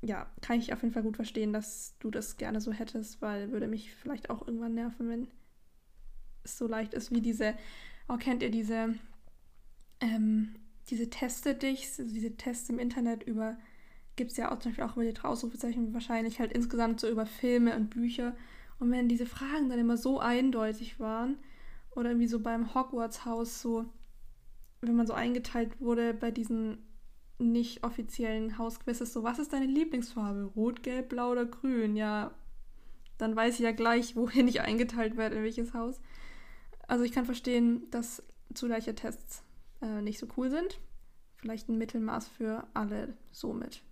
ja, 0.02 0.30
kann 0.40 0.58
ich 0.58 0.72
auf 0.72 0.82
jeden 0.82 0.94
Fall 0.94 1.02
gut 1.02 1.16
verstehen, 1.16 1.52
dass 1.52 1.96
du 1.98 2.10
das 2.10 2.36
gerne 2.36 2.60
so 2.60 2.72
hättest, 2.72 3.20
weil 3.20 3.50
würde 3.50 3.66
mich 3.68 3.92
vielleicht 3.94 4.30
auch 4.30 4.46
irgendwann 4.46 4.74
nerven, 4.74 5.08
wenn 5.08 5.28
es 6.42 6.56
so 6.56 6.66
leicht 6.66 6.94
ist 6.94 7.12
wie 7.14 7.20
diese, 7.20 7.54
oh, 8.08 8.16
kennt 8.16 8.42
ihr 8.42 8.50
diese, 8.50 8.94
ähm, 10.00 10.54
diese 10.90 11.08
Teste 11.10 11.54
dich, 11.54 11.88
also 11.98 12.12
diese 12.12 12.36
Tests 12.36 12.68
im 12.68 12.78
Internet 12.78 13.22
über, 13.22 13.56
gibt 14.16 14.32
es 14.32 14.36
ja 14.36 14.52
auch 14.52 14.58
zum 14.58 14.72
Beispiel 14.72 14.84
auch 14.84 14.96
über 14.96 15.10
die 15.10 15.20
Ausrufezeichen 15.20 15.94
wahrscheinlich 15.94 16.40
halt 16.40 16.52
insgesamt 16.52 17.00
so 17.00 17.08
über 17.08 17.26
Filme 17.26 17.74
und 17.76 17.90
Bücher. 17.90 18.36
Und 18.78 18.90
wenn 18.90 19.08
diese 19.08 19.26
Fragen 19.26 19.68
dann 19.68 19.78
immer 19.78 19.96
so 19.96 20.18
eindeutig 20.20 20.98
waren, 20.98 21.38
oder 21.92 22.10
irgendwie 22.10 22.28
so 22.28 22.40
beim 22.40 22.74
Hogwarts-Haus 22.74 23.60
so, 23.60 23.84
wenn 24.80 24.96
man 24.96 25.06
so 25.06 25.12
eingeteilt 25.12 25.80
wurde 25.80 26.14
bei 26.14 26.30
diesen 26.30 26.78
nicht 27.38 27.84
offiziellen 27.84 28.58
Hausquizzes, 28.58 29.12
so, 29.12 29.22
was 29.22 29.38
ist 29.38 29.52
deine 29.52 29.66
Lieblingsfarbe? 29.66 30.52
Rot, 30.54 30.82
Gelb, 30.82 31.08
Blau 31.08 31.32
oder 31.32 31.46
Grün? 31.46 31.96
Ja, 31.96 32.32
dann 33.18 33.34
weiß 33.34 33.54
ich 33.54 33.60
ja 33.60 33.72
gleich, 33.72 34.16
wohin 34.16 34.48
ich 34.48 34.60
eingeteilt 34.60 35.16
werde, 35.16 35.36
in 35.36 35.42
welches 35.42 35.74
Haus. 35.74 36.00
Also 36.86 37.04
ich 37.04 37.12
kann 37.12 37.24
verstehen, 37.24 37.88
dass 37.90 38.22
zugleiche 38.54 38.94
Tests 38.94 39.44
äh, 39.82 40.02
nicht 40.02 40.18
so 40.18 40.26
cool 40.36 40.50
sind. 40.50 40.80
Vielleicht 41.36 41.68
ein 41.68 41.78
Mittelmaß 41.78 42.28
für 42.28 42.66
alle 42.74 43.14
somit. 43.32 43.82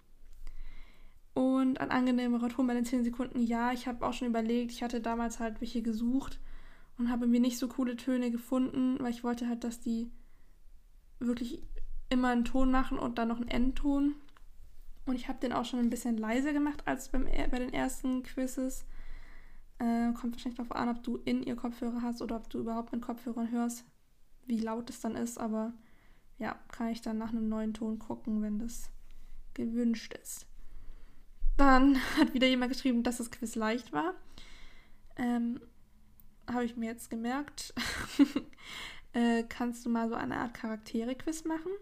Und 1.35 1.81
ein 1.81 1.91
angenehmerer 1.91 2.49
Ton 2.49 2.67
bei 2.67 2.75
den 2.75 2.85
10 2.85 3.05
Sekunden, 3.05 3.41
ja, 3.41 3.73
ich 3.73 3.87
habe 3.87 4.05
auch 4.05 4.13
schon 4.13 4.29
überlegt, 4.29 4.73
ich 4.73 4.83
hatte 4.83 5.01
damals 5.01 5.39
halt 5.39 5.61
welche 5.61 5.83
gesucht 5.83 6.41
und 6.99 7.11
habe 7.11 7.27
mir 7.27 7.41
nicht 7.41 7.59
so 7.59 7.69
coole 7.69 7.97
Töne 7.97 8.31
gefunden, 8.31 8.97
weil 9.01 9.11
ich 9.11 9.23
wollte 9.23 9.49
halt, 9.49 9.63
dass 9.63 9.81
die 9.81 10.11
wirklich 11.21 11.63
immer 12.11 12.31
einen 12.31 12.45
Ton 12.45 12.71
machen 12.71 12.99
und 12.99 13.19
dann 13.19 13.29
noch 13.29 13.37
einen 13.37 13.49
Endton. 13.49 14.15
Und 15.07 15.15
ich 15.15 15.29
habe 15.29 15.39
den 15.39 15.53
auch 15.53 15.65
schon 15.65 15.79
ein 15.81 15.91
bisschen 15.91 16.19
leiser 16.19 16.53
gemacht 16.53 16.83
als 16.87 17.09
beim, 17.09 17.25
bei 17.25 17.59
den 17.59 17.73
ersten 17.73 18.23
Quizzes. 18.23 18.85
Äh, 19.79 20.13
kommt 20.13 20.35
wahrscheinlich 20.35 20.57
darauf 20.57 20.73
an, 20.73 20.89
ob 20.89 21.03
du 21.03 21.19
in 21.25 21.43
ihr 21.43 21.55
Kopfhörer 21.55 22.03
hast 22.03 22.21
oder 22.21 22.37
ob 22.37 22.51
du 22.51 22.59
überhaupt 22.59 22.93
mit 22.93 23.01
Kopfhörern 23.01 23.51
hörst, 23.51 23.85
wie 24.49 24.59
laut 24.59 24.91
es 24.91 25.01
dann 25.01 25.15
ist. 25.15 25.39
Aber 25.39 25.73
ja, 26.39 26.59
kann 26.73 26.89
ich 26.89 27.01
dann 27.01 27.19
nach 27.19 27.31
einem 27.31 27.49
neuen 27.49 27.75
Ton 27.75 27.99
gucken, 27.99 28.43
wenn 28.43 28.59
das 28.59 28.91
gewünscht 29.55 30.15
ist. 30.15 30.47
Dann 31.57 31.97
hat 32.17 32.35
wieder 32.35 32.47
jemand 32.47 32.73
geschrieben, 32.73 33.03
dass 33.03 33.19
das 33.19 33.31
Quiz 33.31 33.55
leicht 33.55 33.93
war. 33.93 34.15
Ähm, 35.17 35.61
habe 36.51 36.65
ich 36.65 36.77
mir 36.77 36.87
jetzt 36.87 37.11
gemerkt, 37.11 37.75
äh, 39.13 39.45
kannst 39.49 39.85
du 39.85 39.91
mal 39.91 40.09
so 40.09 40.15
eine 40.15 40.39
Art 40.39 40.55
Charaktere-Quiz 40.55 41.45
machen? 41.45 41.73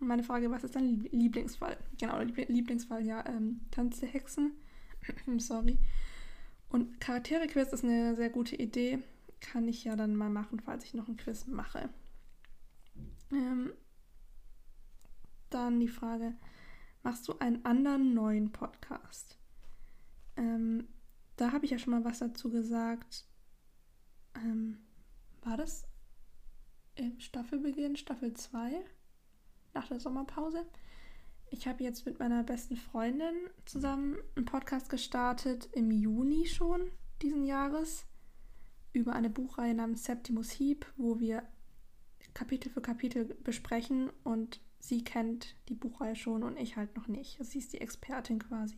Und 0.00 0.08
meine 0.08 0.22
Frage, 0.22 0.50
was 0.50 0.64
ist 0.64 0.76
dein 0.76 1.00
Lieblingsfall? 1.10 1.76
Genau, 1.98 2.20
Lieblingsfall, 2.20 3.04
ja, 3.04 3.24
ähm, 3.26 3.60
Tanz 3.70 4.00
der 4.00 4.08
Hexen. 4.08 4.52
Sorry. 5.38 5.78
Und 6.68 7.00
Charaktere-Quiz 7.00 7.72
ist 7.72 7.84
eine 7.84 8.16
sehr 8.16 8.30
gute 8.30 8.56
Idee. 8.56 9.00
Kann 9.40 9.68
ich 9.68 9.84
ja 9.84 9.94
dann 9.96 10.16
mal 10.16 10.30
machen, 10.30 10.60
falls 10.60 10.84
ich 10.84 10.94
noch 10.94 11.08
ein 11.08 11.16
Quiz 11.16 11.46
mache. 11.46 11.90
Ähm, 13.34 13.72
dann 15.50 15.80
die 15.80 15.88
Frage, 15.88 16.34
machst 17.02 17.28
du 17.28 17.38
einen 17.38 17.64
anderen 17.64 18.14
neuen 18.14 18.52
Podcast? 18.52 19.38
Ähm, 20.36 20.88
da 21.36 21.52
habe 21.52 21.64
ich 21.64 21.72
ja 21.72 21.78
schon 21.78 21.92
mal 21.92 22.04
was 22.04 22.20
dazu 22.20 22.50
gesagt 22.50 23.26
ähm, 24.36 24.78
war 25.42 25.56
das 25.56 25.86
im 26.94 27.18
Staffelbeginn, 27.20 27.96
Staffel 27.96 28.34
2, 28.34 28.84
nach 29.74 29.88
der 29.88 30.00
Sommerpause. 30.00 30.64
Ich 31.50 31.66
habe 31.66 31.82
jetzt 31.82 32.06
mit 32.06 32.18
meiner 32.18 32.42
besten 32.42 32.76
Freundin 32.76 33.34
zusammen 33.64 34.16
einen 34.36 34.44
Podcast 34.44 34.90
gestartet 34.90 35.68
im 35.72 35.90
Juni 35.90 36.46
schon 36.46 36.90
diesen 37.22 37.44
Jahres 37.44 38.06
über 38.92 39.12
eine 39.12 39.30
Buchreihe 39.30 39.74
namens 39.74 40.04
Septimus 40.04 40.50
Heap, 40.58 40.86
wo 40.96 41.18
wir 41.18 41.42
Kapitel 42.34 42.68
für 42.68 42.80
Kapitel 42.80 43.24
besprechen 43.44 44.10
und 44.24 44.60
sie 44.80 45.02
kennt 45.02 45.56
die 45.68 45.74
Buchreihe 45.74 46.16
schon 46.16 46.42
und 46.42 46.58
ich 46.58 46.76
halt 46.76 46.96
noch 46.96 47.08
nicht. 47.08 47.38
Also 47.38 47.52
sie 47.52 47.58
ist 47.58 47.72
die 47.72 47.80
Expertin 47.80 48.40
quasi. 48.40 48.76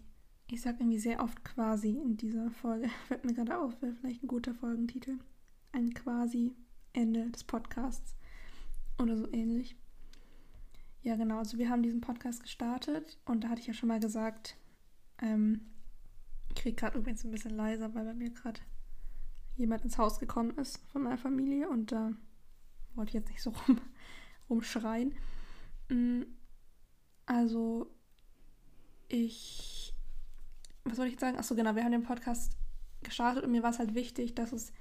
Ich 0.49 0.61
sage 0.61 0.79
irgendwie 0.81 0.99
sehr 0.99 1.23
oft 1.23 1.43
quasi 1.45 1.91
in 1.91 2.17
dieser 2.17 2.51
Folge. 2.51 2.89
Fällt 3.09 3.25
mir 3.25 3.35
gerade 3.35 3.59
auf, 3.59 3.81
wäre 3.83 3.95
vielleicht 3.95 4.23
ein 4.23 4.29
guter 4.29 4.55
Folgentitel. 4.55 5.19
Ein 5.73 5.93
quasi 5.93 6.55
Ende 6.93 7.31
des 7.31 7.45
Podcasts. 7.45 8.15
Oder 8.99 9.17
so 9.17 9.31
ähnlich. 9.33 9.77
Ja, 11.03 11.17
genau. 11.17 11.39
Also 11.39 11.59
wir 11.59 11.69
haben 11.69 11.83
diesen 11.83 12.01
Podcast 12.01 12.43
gestartet 12.43 13.19
und 13.27 13.45
da 13.45 13.49
hatte 13.49 13.61
ich 13.61 13.67
ja 13.67 13.75
schon 13.75 13.89
mal 13.89 14.01
gesagt, 14.01 14.57
ähm, 15.21 15.61
ich 16.49 16.57
kriege 16.57 16.77
gerade 16.77 16.99
übrigens 16.99 17.25
ein 17.25 17.31
bisschen 17.31 17.55
leiser, 17.55 17.95
weil 17.95 18.05
bei 18.05 18.15
mir 18.15 18.31
gerade 18.31 18.61
jemand 19.57 19.85
ins 19.85 19.99
Haus 19.99 20.19
gekommen 20.19 20.57
ist 20.59 20.79
von 20.89 21.03
meiner 21.03 21.19
Familie 21.19 21.69
und 21.69 21.93
da 21.93 22.09
äh, 22.09 22.13
wollte 22.97 23.11
ich 23.11 23.15
jetzt 23.15 23.31
nicht 23.31 23.43
so 23.43 23.51
rum, 23.69 23.81
rumschreien. 24.49 25.15
Mm, 25.89 26.23
also 27.27 27.91
ich, 29.09 29.95
was 30.85 30.97
soll 30.97 31.07
ich 31.07 31.13
jetzt 31.13 31.21
sagen? 31.21 31.39
Achso, 31.39 31.55
genau, 31.55 31.75
wir 31.75 31.85
haben 31.85 31.93
den 31.93 32.03
Podcast 32.03 32.57
gestartet 33.03 33.45
und 33.45 33.53
mir 33.53 33.63
war 33.63 33.71
es 33.71 33.79
halt 33.79 33.95
wichtig, 33.95 34.35
dass 34.35 34.53
es 34.53 34.73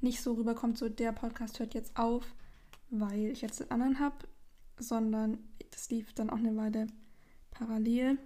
nicht 0.00 0.20
so 0.20 0.34
rüberkommt, 0.34 0.78
so 0.78 0.88
der 0.88 1.12
Podcast 1.12 1.58
hört 1.58 1.74
jetzt 1.74 1.96
auf, 1.96 2.34
weil 2.90 3.26
ich 3.26 3.40
jetzt 3.40 3.60
den 3.60 3.70
anderen 3.70 3.98
habe, 4.00 4.28
sondern 4.78 5.38
das 5.70 5.90
lief 5.90 6.12
dann 6.12 6.30
auch 6.30 6.38
eine 6.38 6.56
Weile 6.56 6.86
parallel 7.50 8.18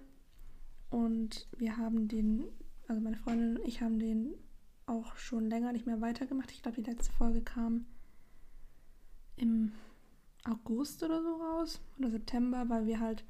und 0.89 1.47
wir 1.57 1.77
haben 1.77 2.07
den, 2.07 2.45
also 2.87 3.01
meine 3.01 3.17
Freundin 3.17 3.57
und 3.57 3.67
ich 3.67 3.81
haben 3.81 3.99
den 3.99 4.33
auch 4.85 5.15
schon 5.17 5.49
länger 5.49 5.73
nicht 5.73 5.85
mehr 5.85 6.01
weitergemacht. 6.01 6.51
Ich 6.51 6.61
glaube, 6.61 6.81
die 6.81 6.89
letzte 6.89 7.11
Folge 7.13 7.41
kam 7.41 7.85
im 9.37 9.71
August 10.43 11.03
oder 11.03 11.21
so 11.21 11.35
raus 11.35 11.81
oder 11.97 12.09
September, 12.09 12.69
weil 12.69 12.85
wir 12.85 12.99
halt 12.99 13.23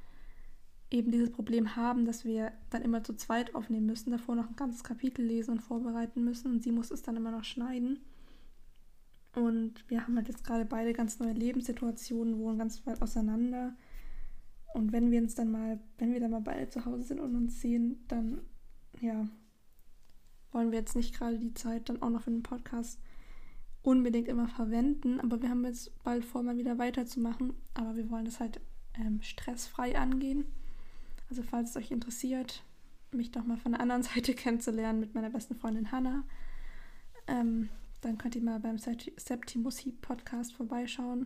eben 0.90 1.12
dieses 1.12 1.32
Problem 1.32 1.76
haben, 1.76 2.06
dass 2.06 2.24
wir 2.24 2.54
dann 2.70 2.82
immer 2.82 3.04
zu 3.04 3.14
zweit 3.14 3.56
aufnehmen 3.56 3.86
müssen, 3.86 4.12
davor 4.12 4.36
noch 4.36 4.48
ein 4.48 4.56
ganzes 4.56 4.84
Kapitel 4.84 5.26
lesen 5.26 5.52
und 5.52 5.62
vorbereiten 5.62 6.24
müssen 6.24 6.52
und 6.52 6.64
sie 6.64 6.72
muss 6.72 6.92
es 6.92 7.02
dann 7.02 7.18
immer 7.18 7.32
noch 7.32 7.44
schneiden. 7.44 8.00
Und 9.36 9.88
wir 9.90 10.02
haben 10.02 10.16
halt 10.16 10.30
jetzt 10.30 10.44
gerade 10.44 10.66
beide 10.66 10.94
ganz 10.94 11.20
neue 11.20 11.34
Lebenssituationen, 11.34 12.40
wohnen 12.40 12.58
ganz 12.58 12.86
weit 12.88 13.02
auseinander. 13.02 13.76
Und 14.74 14.92
wenn 14.92 15.12
wir 15.12 15.22
uns 15.22 15.36
dann 15.36 15.52
mal, 15.52 15.80
wenn 15.98 16.14
wir 16.14 16.20
dann 16.20 16.32
mal 16.32 16.42
beide 16.42 16.70
zu 16.70 16.86
Hause 16.86 17.04
sind 17.04 17.20
und 17.20 17.36
uns 17.36 17.62
sehen, 17.62 18.04
dann 18.08 18.42
ja, 19.00 19.28
wollen 20.52 20.72
wir 20.72 20.80
jetzt 20.80 20.96
nicht 20.96 21.14
gerade 21.14 21.38
die 21.38 21.54
Zeit 21.54 21.90
dann 21.90 22.02
auch 22.02 22.10
noch 22.10 22.22
für 22.22 22.32
den 22.32 22.44
Podcast 22.44 23.00
unbedingt 23.88 24.28
immer 24.28 24.50
verwenden. 24.50 25.22
Aber 25.22 25.42
wir 25.42 25.50
haben 25.50 25.64
jetzt 25.64 25.92
bald 26.04 26.26
vor, 26.26 26.44
mal 26.44 26.58
wieder 26.58 26.78
weiterzumachen. 26.78 27.54
Aber 27.74 27.96
wir 27.96 28.12
wollen 28.12 28.26
das 28.26 28.42
halt 28.42 28.60
ähm, 28.96 29.22
stressfrei 29.22 29.98
angehen. 29.98 30.44
Also 31.30 31.42
falls 31.42 31.70
es 31.70 31.78
euch 31.78 31.92
interessiert, 31.92 32.64
mich 33.12 33.32
doch 33.32 33.46
mal 33.46 33.56
von 33.56 33.72
der 33.72 33.80
anderen 33.82 34.04
Seite 34.16 34.34
kennenzulernen 34.34 35.00
mit 35.00 35.16
meiner 35.16 35.30
besten 35.30 35.56
Freundin 35.56 35.94
Hannah, 35.94 36.26
ähm, 37.28 37.70
dann 38.02 38.18
könnt 38.18 38.36
ihr 38.36 38.44
mal 38.44 38.60
beim 38.60 38.78
Septimus 38.78 39.86
Heap 39.86 40.02
Podcast 40.02 40.54
vorbeischauen. 40.54 41.26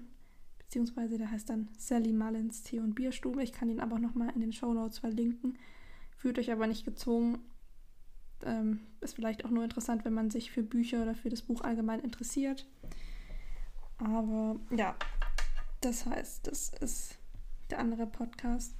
Beziehungsweise 0.60 1.17
der 1.17 1.32
heißt 1.32 1.50
dann 1.50 1.67
Sally 1.80 2.13
Mullins 2.13 2.62
Tee- 2.62 2.80
und 2.80 2.93
Bierstube. 2.93 3.41
Ich 3.41 3.54
kann 3.54 3.71
ihn 3.71 3.80
aber 3.80 3.95
auch 3.95 4.00
nochmal 4.00 4.32
in 4.36 4.41
den 4.41 4.54
Show 4.54 4.71
Notes 4.71 5.00
verlinken. 5.00 5.58
Fühlt 6.15 6.38
euch 6.38 6.52
aber 6.52 6.67
nicht 6.67 6.86
gezwungen. 6.86 7.39
Ähm, 8.45 8.82
ist 9.01 9.15
vielleicht 9.15 9.45
auch 9.45 9.49
nur 9.49 9.63
interessant, 9.63 10.06
wenn 10.06 10.13
man 10.13 10.30
sich 10.30 10.51
für 10.51 10.63
Bücher 10.63 11.01
oder 11.01 11.15
für 11.15 11.30
das 11.30 11.41
Buch 11.41 11.62
allgemein 11.62 11.99
interessiert. 12.01 12.67
Aber 13.97 14.60
ja, 14.75 14.95
das 15.82 16.06
heißt, 16.06 16.47
das 16.47 16.71
ist 16.82 17.17
der 17.69 17.80
andere 17.80 18.08
Podcast. 18.08 18.75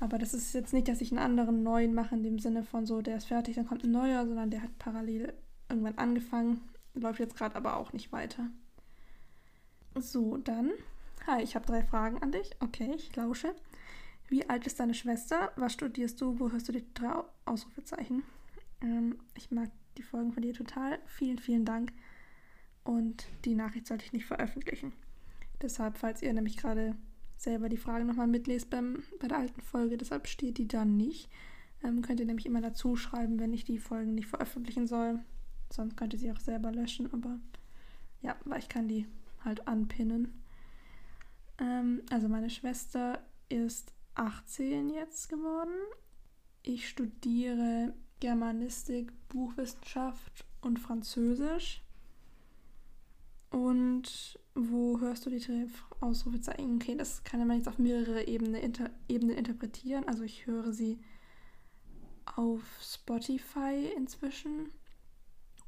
Aber 0.00 0.18
das 0.18 0.34
ist 0.34 0.52
jetzt 0.54 0.72
nicht, 0.72 0.88
dass 0.88 1.00
ich 1.00 1.12
einen 1.12 1.20
anderen 1.20 1.62
neuen 1.62 1.94
mache, 1.94 2.14
in 2.14 2.22
dem 2.22 2.38
Sinne 2.38 2.62
von 2.62 2.84
so, 2.84 3.00
der 3.00 3.16
ist 3.16 3.26
fertig, 3.26 3.56
dann 3.56 3.66
kommt 3.66 3.84
ein 3.84 3.92
neuer, 3.92 4.26
sondern 4.26 4.50
der 4.50 4.62
hat 4.62 4.78
parallel 4.78 5.32
irgendwann 5.68 5.98
angefangen, 5.98 6.60
läuft 6.94 7.20
jetzt 7.20 7.36
gerade 7.36 7.56
aber 7.56 7.76
auch 7.76 7.92
nicht 7.92 8.12
weiter. 8.12 8.46
So, 9.94 10.36
dann. 10.38 10.72
Hi, 11.26 11.42
ich 11.42 11.54
habe 11.54 11.66
drei 11.66 11.82
Fragen 11.82 12.20
an 12.22 12.32
dich. 12.32 12.50
Okay, 12.60 12.92
ich 12.96 13.14
lausche. 13.16 13.54
Wie 14.28 14.48
alt 14.48 14.66
ist 14.66 14.80
deine 14.80 14.94
Schwester? 14.94 15.52
Was 15.56 15.72
studierst 15.72 16.20
du? 16.20 16.38
Wo 16.38 16.50
hörst 16.50 16.68
du 16.68 16.72
die 16.72 16.84
drei 16.94 17.22
Ausrufezeichen? 17.44 18.24
Ähm, 18.84 19.18
ich 19.34 19.50
mag 19.50 19.70
die 19.96 20.02
Folgen 20.02 20.32
von 20.32 20.42
dir 20.42 20.52
total. 20.52 20.98
Vielen, 21.06 21.38
vielen 21.38 21.64
Dank. 21.64 21.92
Und 22.84 23.26
die 23.44 23.54
Nachricht 23.54 23.86
sollte 23.86 24.04
ich 24.04 24.12
nicht 24.12 24.26
veröffentlichen. 24.26 24.92
Deshalb, 25.62 25.96
falls 25.96 26.20
ihr 26.20 26.32
nämlich 26.32 26.58
gerade 26.58 26.94
selber 27.36 27.68
die 27.68 27.78
Frage 27.78 28.04
nochmal 28.04 28.26
mitlest 28.26 28.70
beim, 28.70 29.02
bei 29.20 29.28
der 29.28 29.38
alten 29.38 29.62
Folge, 29.62 29.96
deshalb 29.96 30.28
steht 30.28 30.58
die 30.58 30.68
dann 30.68 30.96
nicht. 30.96 31.30
Ähm, 31.82 32.02
könnt 32.02 32.20
ihr 32.20 32.26
nämlich 32.26 32.46
immer 32.46 32.60
dazu 32.60 32.96
schreiben, 32.96 33.38
wenn 33.38 33.52
ich 33.52 33.64
die 33.64 33.78
Folgen 33.78 34.14
nicht 34.14 34.28
veröffentlichen 34.28 34.86
soll. 34.86 35.20
Sonst 35.70 35.96
könnt 35.96 36.12
ihr 36.12 36.18
sie 36.18 36.30
auch 36.30 36.40
selber 36.40 36.70
löschen, 36.70 37.12
aber 37.12 37.38
ja, 38.20 38.36
weil 38.44 38.58
ich 38.58 38.68
kann 38.68 38.88
die 38.88 39.06
halt 39.44 39.66
anpinnen. 39.66 40.42
Ähm, 41.58 42.02
also 42.10 42.28
meine 42.28 42.50
Schwester 42.50 43.22
ist 43.48 43.92
18 44.14 44.90
jetzt 44.90 45.28
geworden. 45.28 45.74
Ich 46.62 46.88
studiere 46.88 47.94
Germanistik, 48.20 49.12
Buchwissenschaft 49.28 50.44
und 50.60 50.78
Französisch. 50.78 51.82
Und 53.50 54.38
wo 54.54 55.00
hörst 55.00 55.26
du 55.26 55.30
die 55.30 55.40
drei 55.40 55.66
Ausrufezeichen? 56.00 56.76
Okay, 56.76 56.96
das 56.96 57.22
kann 57.24 57.46
man 57.46 57.56
jetzt 57.56 57.68
auf 57.68 57.78
mehrere 57.78 58.26
Ebene, 58.26 58.60
inter, 58.60 58.90
Ebenen 59.08 59.36
interpretieren. 59.36 60.08
Also 60.08 60.22
ich 60.22 60.46
höre 60.46 60.72
sie 60.72 60.98
auf 62.36 62.62
Spotify 62.80 63.92
inzwischen 63.96 64.70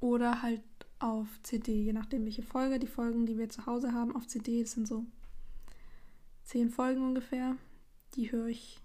oder 0.01 0.43
halt 0.43 0.63
auf 0.99 1.29
CD, 1.43 1.83
je 1.83 1.93
nachdem 1.93 2.25
welche 2.25 2.43
Folge. 2.43 2.79
Die 2.79 2.87
Folgen, 2.87 3.27
die 3.27 3.39
wir 3.39 3.49
zu 3.49 3.67
Hause 3.67 3.93
haben 3.93 4.15
auf 4.17 4.27
CD, 4.27 4.63
das 4.63 4.73
sind 4.73 4.89
so 4.89 5.05
zehn 6.45 6.71
Folgen 6.71 7.03
ungefähr. 7.03 7.57
Die 8.15 8.33
höre 8.33 8.47
ich 8.47 8.81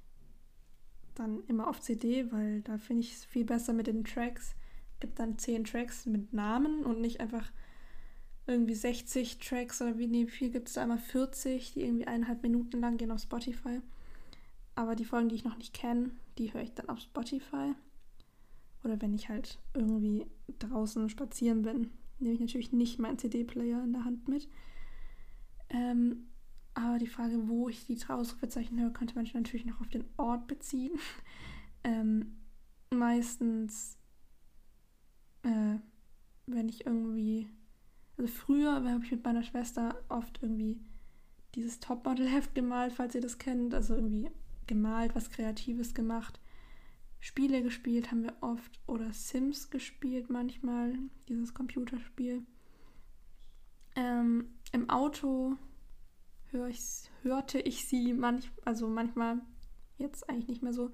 dann 1.15 1.43
immer 1.47 1.67
auf 1.67 1.81
CD, 1.81 2.31
weil 2.31 2.61
da 2.61 2.77
finde 2.77 3.01
ich 3.01 3.13
es 3.13 3.25
viel 3.25 3.45
besser 3.45 3.73
mit 3.73 3.87
den 3.87 4.03
Tracks. 4.03 4.55
Es 4.93 4.99
gibt 4.99 5.19
dann 5.19 5.37
zehn 5.37 5.63
Tracks 5.63 6.05
mit 6.05 6.33
Namen 6.33 6.83
und 6.83 7.01
nicht 7.01 7.19
einfach 7.19 7.51
irgendwie 8.47 8.75
60 8.75 9.37
Tracks 9.37 9.81
oder 9.81 9.97
wie 9.97 10.07
nee, 10.07 10.27
viel 10.27 10.49
gibt 10.49 10.67
es 10.67 10.73
da 10.75 10.83
einmal 10.83 10.97
40, 10.97 11.73
die 11.73 11.81
irgendwie 11.81 12.07
eineinhalb 12.07 12.43
Minuten 12.43 12.79
lang 12.79 12.97
gehen 12.97 13.11
auf 13.11 13.21
Spotify. 13.21 13.81
Aber 14.75 14.95
die 14.95 15.05
Folgen, 15.05 15.29
die 15.29 15.35
ich 15.35 15.43
noch 15.43 15.57
nicht 15.57 15.73
kenne, 15.73 16.11
die 16.37 16.53
höre 16.53 16.61
ich 16.61 16.73
dann 16.73 16.89
auf 16.89 16.99
Spotify. 16.99 17.73
Oder 18.83 19.01
wenn 19.01 19.13
ich 19.13 19.29
halt 19.29 19.59
irgendwie 19.73 20.25
draußen 20.59 21.09
spazieren 21.09 21.61
bin, 21.61 21.91
nehme 22.19 22.33
ich 22.33 22.39
natürlich 22.39 22.71
nicht 22.71 22.99
meinen 22.99 23.19
CD-Player 23.19 23.83
in 23.83 23.93
der 23.93 24.05
Hand 24.05 24.27
mit. 24.27 24.47
Ähm, 25.69 26.27
aber 26.73 26.97
die 26.97 27.07
Frage, 27.07 27.47
wo 27.47 27.69
ich 27.69 27.85
die 27.85 27.97
drei 27.97 28.13
Ausrufezeichen 28.15 28.79
höre, 28.79 28.91
könnte 28.91 29.15
man 29.15 29.27
natürlich 29.33 29.65
noch 29.65 29.81
auf 29.81 29.89
den 29.89 30.05
Ort 30.17 30.47
beziehen. 30.47 30.97
ähm, 31.83 32.37
meistens, 32.89 33.97
äh, 35.43 35.75
wenn 36.45 36.69
ich 36.69 36.85
irgendwie 36.85 37.47
also 38.21 38.31
früher 38.31 38.75
habe 38.75 39.03
ich 39.03 39.11
mit 39.11 39.23
meiner 39.23 39.41
Schwester 39.41 39.95
oft 40.07 40.43
irgendwie 40.43 40.79
dieses 41.55 41.79
Topmodel-Heft 41.79 42.53
gemalt, 42.53 42.93
falls 42.93 43.15
ihr 43.15 43.21
das 43.21 43.39
kennt. 43.39 43.73
Also 43.73 43.95
irgendwie 43.95 44.29
gemalt, 44.67 45.15
was 45.15 45.31
Kreatives 45.31 45.95
gemacht. 45.95 46.39
Spiele 47.19 47.63
gespielt 47.63 48.11
haben 48.11 48.21
wir 48.21 48.35
oft 48.41 48.79
oder 48.85 49.11
Sims 49.11 49.71
gespielt 49.71 50.29
manchmal, 50.29 50.93
dieses 51.29 51.55
Computerspiel. 51.55 52.43
Ähm, 53.95 54.45
Im 54.71 54.87
Auto 54.91 55.57
hör 56.51 56.67
ich, 56.67 57.09
hörte 57.23 57.59
ich 57.59 57.87
sie 57.87 58.13
manch, 58.13 58.51
also 58.65 58.87
manchmal, 58.87 59.41
jetzt 59.97 60.29
eigentlich 60.29 60.47
nicht 60.47 60.63
mehr 60.63 60.73
so, 60.73 60.91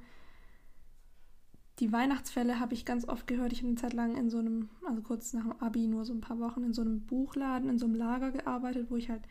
die 1.79 1.91
Weihnachtsfälle 1.91 2.59
habe 2.59 2.73
ich 2.73 2.85
ganz 2.85 3.07
oft 3.07 3.27
gehört. 3.27 3.51
Ich 3.53 3.59
habe 3.59 3.67
eine 3.67 3.77
Zeit 3.77 3.93
lang 3.93 4.15
in 4.15 4.29
so 4.29 4.39
einem, 4.39 4.69
also 4.87 5.01
kurz 5.01 5.33
nach 5.33 5.43
dem 5.43 5.59
Abi, 5.59 5.87
nur 5.87 6.05
so 6.05 6.13
ein 6.13 6.21
paar 6.21 6.39
Wochen 6.39 6.63
in 6.63 6.73
so 6.73 6.81
einem 6.81 7.05
Buchladen, 7.05 7.69
in 7.69 7.77
so 7.77 7.85
einem 7.85 7.95
Lager 7.95 8.31
gearbeitet, 8.31 8.89
wo 8.89 8.95
ich 8.95 9.09
halt 9.09 9.23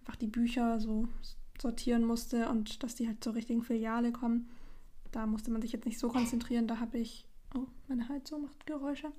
einfach 0.00 0.16
die 0.16 0.26
Bücher 0.26 0.80
so 0.80 1.08
sortieren 1.60 2.04
musste 2.04 2.48
und 2.48 2.82
dass 2.82 2.96
die 2.96 3.06
halt 3.06 3.22
zur 3.22 3.34
richtigen 3.34 3.62
Filiale 3.62 4.12
kommen. 4.12 4.48
Da 5.12 5.26
musste 5.26 5.50
man 5.50 5.62
sich 5.62 5.72
jetzt 5.72 5.86
nicht 5.86 5.98
so 5.98 6.08
konzentrieren. 6.08 6.66
Da 6.66 6.80
habe 6.80 6.98
ich, 6.98 7.24
oh, 7.54 7.66
meine 7.88 8.08
Heizung 8.08 8.42
macht 8.42 8.66
Geräusche. 8.66 9.12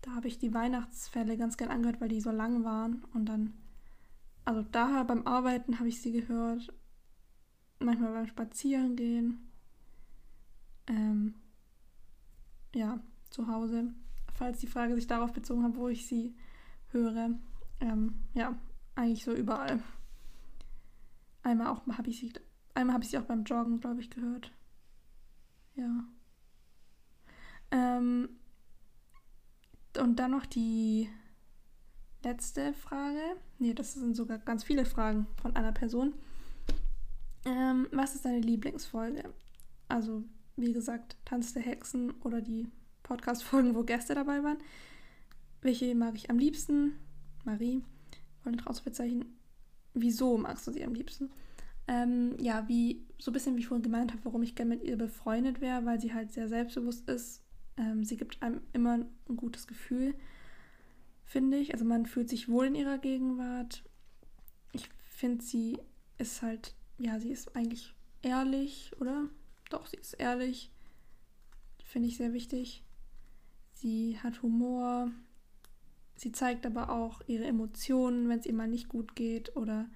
Da 0.00 0.12
habe 0.12 0.28
ich 0.28 0.38
die 0.38 0.54
Weihnachtsfälle 0.54 1.36
ganz 1.36 1.58
gern 1.58 1.70
angehört, 1.70 2.00
weil 2.00 2.08
die 2.08 2.20
so 2.22 2.30
lang 2.30 2.64
waren. 2.64 3.04
Und 3.12 3.26
dann, 3.26 3.52
also 4.50 4.62
daher 4.62 5.04
beim 5.04 5.28
Arbeiten 5.28 5.78
habe 5.78 5.88
ich 5.88 6.02
sie 6.02 6.10
gehört. 6.10 6.74
Manchmal 7.78 8.12
beim 8.12 8.26
Spazierengehen. 8.26 9.48
Ähm, 10.88 11.36
ja, 12.74 12.98
zu 13.30 13.46
Hause. 13.46 13.94
Falls 14.34 14.58
die 14.58 14.66
Frage 14.66 14.96
sich 14.96 15.06
darauf 15.06 15.32
bezogen 15.32 15.62
hat, 15.62 15.76
wo 15.76 15.86
ich 15.86 16.08
sie 16.08 16.34
höre. 16.88 17.38
Ähm, 17.78 18.24
ja, 18.34 18.58
eigentlich 18.96 19.22
so 19.22 19.32
überall. 19.32 19.84
Einmal 21.44 21.68
auch 21.68 21.86
habe 21.86 22.10
ich 22.10 22.18
sie, 22.18 22.32
einmal 22.74 22.94
habe 22.94 23.04
ich 23.04 23.10
sie 23.10 23.18
auch 23.18 23.26
beim 23.26 23.44
Joggen, 23.44 23.78
glaube 23.78 24.00
ich, 24.00 24.10
gehört. 24.10 24.50
Ja. 25.76 26.04
Ähm, 27.70 28.30
und 29.96 30.16
dann 30.16 30.32
noch 30.32 30.46
die 30.46 31.08
letzte 32.22 32.72
Frage. 32.74 33.20
Nee, 33.58 33.74
das 33.74 33.94
sind 33.94 34.14
sogar 34.14 34.38
ganz 34.38 34.64
viele 34.64 34.84
Fragen 34.84 35.26
von 35.40 35.56
einer 35.56 35.72
Person. 35.72 36.14
Ähm, 37.44 37.88
was 37.92 38.14
ist 38.14 38.24
deine 38.24 38.40
Lieblingsfolge? 38.40 39.32
Also, 39.88 40.24
wie 40.56 40.72
gesagt, 40.72 41.16
Tanz 41.24 41.52
der 41.52 41.62
Hexen 41.62 42.12
oder 42.22 42.40
die 42.40 42.68
Podcast-Folgen, 43.02 43.74
wo 43.74 43.82
Gäste 43.82 44.14
dabei 44.14 44.42
waren. 44.42 44.58
Welche 45.62 45.94
mag 45.94 46.14
ich 46.14 46.30
am 46.30 46.38
liebsten? 46.38 46.92
Marie, 47.44 47.82
wollen 48.44 48.60
Ausrufezeichen. 48.66 49.24
Wieso 49.94 50.38
magst 50.38 50.66
du 50.66 50.72
sie 50.72 50.84
am 50.84 50.94
liebsten? 50.94 51.30
Ähm, 51.88 52.36
ja, 52.38 52.68
wie 52.68 53.04
so 53.18 53.30
ein 53.30 53.34
bisschen 53.34 53.56
wie 53.56 53.60
ich 53.60 53.66
vorhin 53.66 53.82
gemeint 53.82 54.12
habe, 54.12 54.24
warum 54.24 54.42
ich 54.42 54.54
gerne 54.54 54.76
mit 54.76 54.84
ihr 54.84 54.96
befreundet 54.96 55.60
wäre, 55.60 55.84
weil 55.84 56.00
sie 56.00 56.14
halt 56.14 56.32
sehr 56.32 56.48
selbstbewusst 56.48 57.08
ist. 57.08 57.42
Ähm, 57.76 58.04
sie 58.04 58.16
gibt 58.16 58.40
einem 58.42 58.60
immer 58.72 58.94
ein 59.28 59.36
gutes 59.36 59.66
Gefühl, 59.66 60.14
finde 61.30 61.58
ich. 61.58 61.72
Also 61.72 61.84
man 61.84 62.06
fühlt 62.06 62.28
sich 62.28 62.48
wohl 62.48 62.66
in 62.66 62.74
ihrer 62.74 62.98
Gegenwart. 62.98 63.84
Ich 64.72 64.90
finde, 65.10 65.44
sie 65.44 65.78
ist 66.18 66.42
halt, 66.42 66.74
ja, 66.98 67.20
sie 67.20 67.30
ist 67.30 67.54
eigentlich 67.54 67.94
ehrlich, 68.22 68.92
oder? 68.98 69.28
Doch, 69.70 69.86
sie 69.86 69.96
ist 69.96 70.14
ehrlich. 70.14 70.72
Finde 71.84 72.08
ich 72.08 72.16
sehr 72.16 72.32
wichtig. 72.32 72.82
Sie 73.74 74.18
hat 74.18 74.42
Humor. 74.42 75.12
Sie 76.16 76.32
zeigt 76.32 76.66
aber 76.66 76.90
auch 76.90 77.22
ihre 77.28 77.44
Emotionen, 77.44 78.28
wenn 78.28 78.40
es 78.40 78.46
ihr 78.46 78.52
mal 78.52 78.68
nicht 78.68 78.88
gut 78.88 79.14
geht 79.14 79.56
oder 79.56 79.88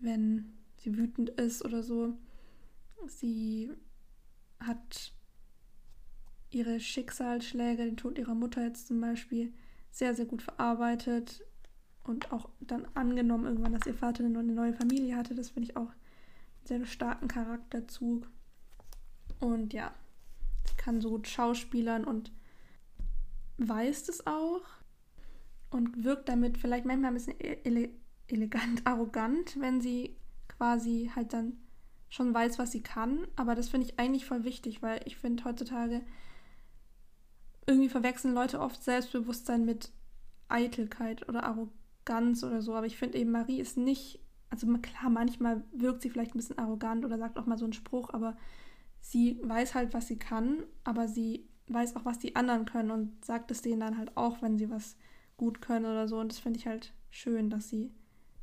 wenn 0.00 0.54
sie 0.78 0.96
wütend 0.96 1.28
ist 1.30 1.64
oder 1.64 1.82
so. 1.82 2.14
Sie 3.06 3.70
hat 4.58 5.12
ihre 6.50 6.80
Schicksalsschläge, 6.80 7.84
den 7.84 7.98
Tod 7.98 8.18
ihrer 8.18 8.34
Mutter 8.34 8.64
jetzt 8.64 8.86
zum 8.86 9.02
Beispiel, 9.02 9.52
sehr, 9.96 10.14
sehr 10.14 10.26
gut 10.26 10.42
verarbeitet 10.42 11.42
und 12.04 12.30
auch 12.30 12.50
dann 12.60 12.86
angenommen 12.92 13.46
irgendwann, 13.46 13.72
dass 13.72 13.86
ihr 13.86 13.94
Vater 13.94 14.24
eine 14.24 14.42
neue 14.42 14.74
Familie 14.74 15.16
hatte. 15.16 15.34
Das 15.34 15.50
finde 15.50 15.70
ich 15.70 15.76
auch 15.76 15.88
einen 15.88 16.66
sehr 16.66 16.84
starken 16.84 17.28
Charakterzug. 17.28 18.28
Und 19.40 19.72
ja, 19.72 19.94
kann 20.76 21.00
so 21.00 21.10
gut 21.10 21.26
schauspielern 21.26 22.04
und 22.04 22.30
weiß 23.58 24.08
es 24.10 24.26
auch 24.26 24.62
und 25.70 26.04
wirkt 26.04 26.28
damit 26.28 26.58
vielleicht 26.58 26.84
manchmal 26.84 27.10
ein 27.10 27.14
bisschen 27.14 27.40
ele 27.40 27.88
elegant, 28.28 28.82
arrogant, 28.86 29.58
wenn 29.60 29.80
sie 29.80 30.16
quasi 30.46 31.10
halt 31.16 31.32
dann 31.32 31.54
schon 32.10 32.34
weiß, 32.34 32.58
was 32.58 32.70
sie 32.70 32.82
kann. 32.82 33.26
Aber 33.34 33.54
das 33.54 33.70
finde 33.70 33.86
ich 33.86 33.98
eigentlich 33.98 34.26
voll 34.26 34.44
wichtig, 34.44 34.82
weil 34.82 35.00
ich 35.06 35.16
finde 35.16 35.44
heutzutage 35.44 36.02
irgendwie 37.66 37.88
verwechseln 37.88 38.34
Leute 38.34 38.60
oft 38.60 38.82
Selbstbewusstsein 38.82 39.64
mit 39.64 39.90
Eitelkeit 40.48 41.28
oder 41.28 41.44
Arroganz 41.44 42.44
oder 42.44 42.62
so. 42.62 42.74
Aber 42.74 42.86
ich 42.86 42.96
finde 42.96 43.18
eben, 43.18 43.32
Marie 43.32 43.60
ist 43.60 43.76
nicht, 43.76 44.20
also 44.50 44.66
klar, 44.78 45.10
manchmal 45.10 45.64
wirkt 45.72 46.02
sie 46.02 46.10
vielleicht 46.10 46.34
ein 46.34 46.38
bisschen 46.38 46.58
arrogant 46.58 47.04
oder 47.04 47.18
sagt 47.18 47.38
auch 47.38 47.46
mal 47.46 47.58
so 47.58 47.64
einen 47.64 47.72
Spruch, 47.72 48.10
aber 48.10 48.36
sie 49.00 49.40
weiß 49.42 49.74
halt, 49.74 49.94
was 49.94 50.06
sie 50.06 50.18
kann, 50.18 50.62
aber 50.84 51.08
sie 51.08 51.48
weiß 51.68 51.96
auch, 51.96 52.04
was 52.04 52.18
die 52.18 52.36
anderen 52.36 52.64
können 52.64 52.90
und 52.90 53.24
sagt 53.24 53.50
es 53.50 53.62
denen 53.62 53.80
dann 53.80 53.98
halt 53.98 54.16
auch, 54.16 54.40
wenn 54.42 54.56
sie 54.56 54.70
was 54.70 54.96
gut 55.36 55.60
können 55.60 55.84
oder 55.84 56.06
so. 56.06 56.18
Und 56.18 56.30
das 56.30 56.38
finde 56.38 56.58
ich 56.58 56.66
halt 56.66 56.92
schön, 57.10 57.50
dass 57.50 57.68
sie 57.68 57.92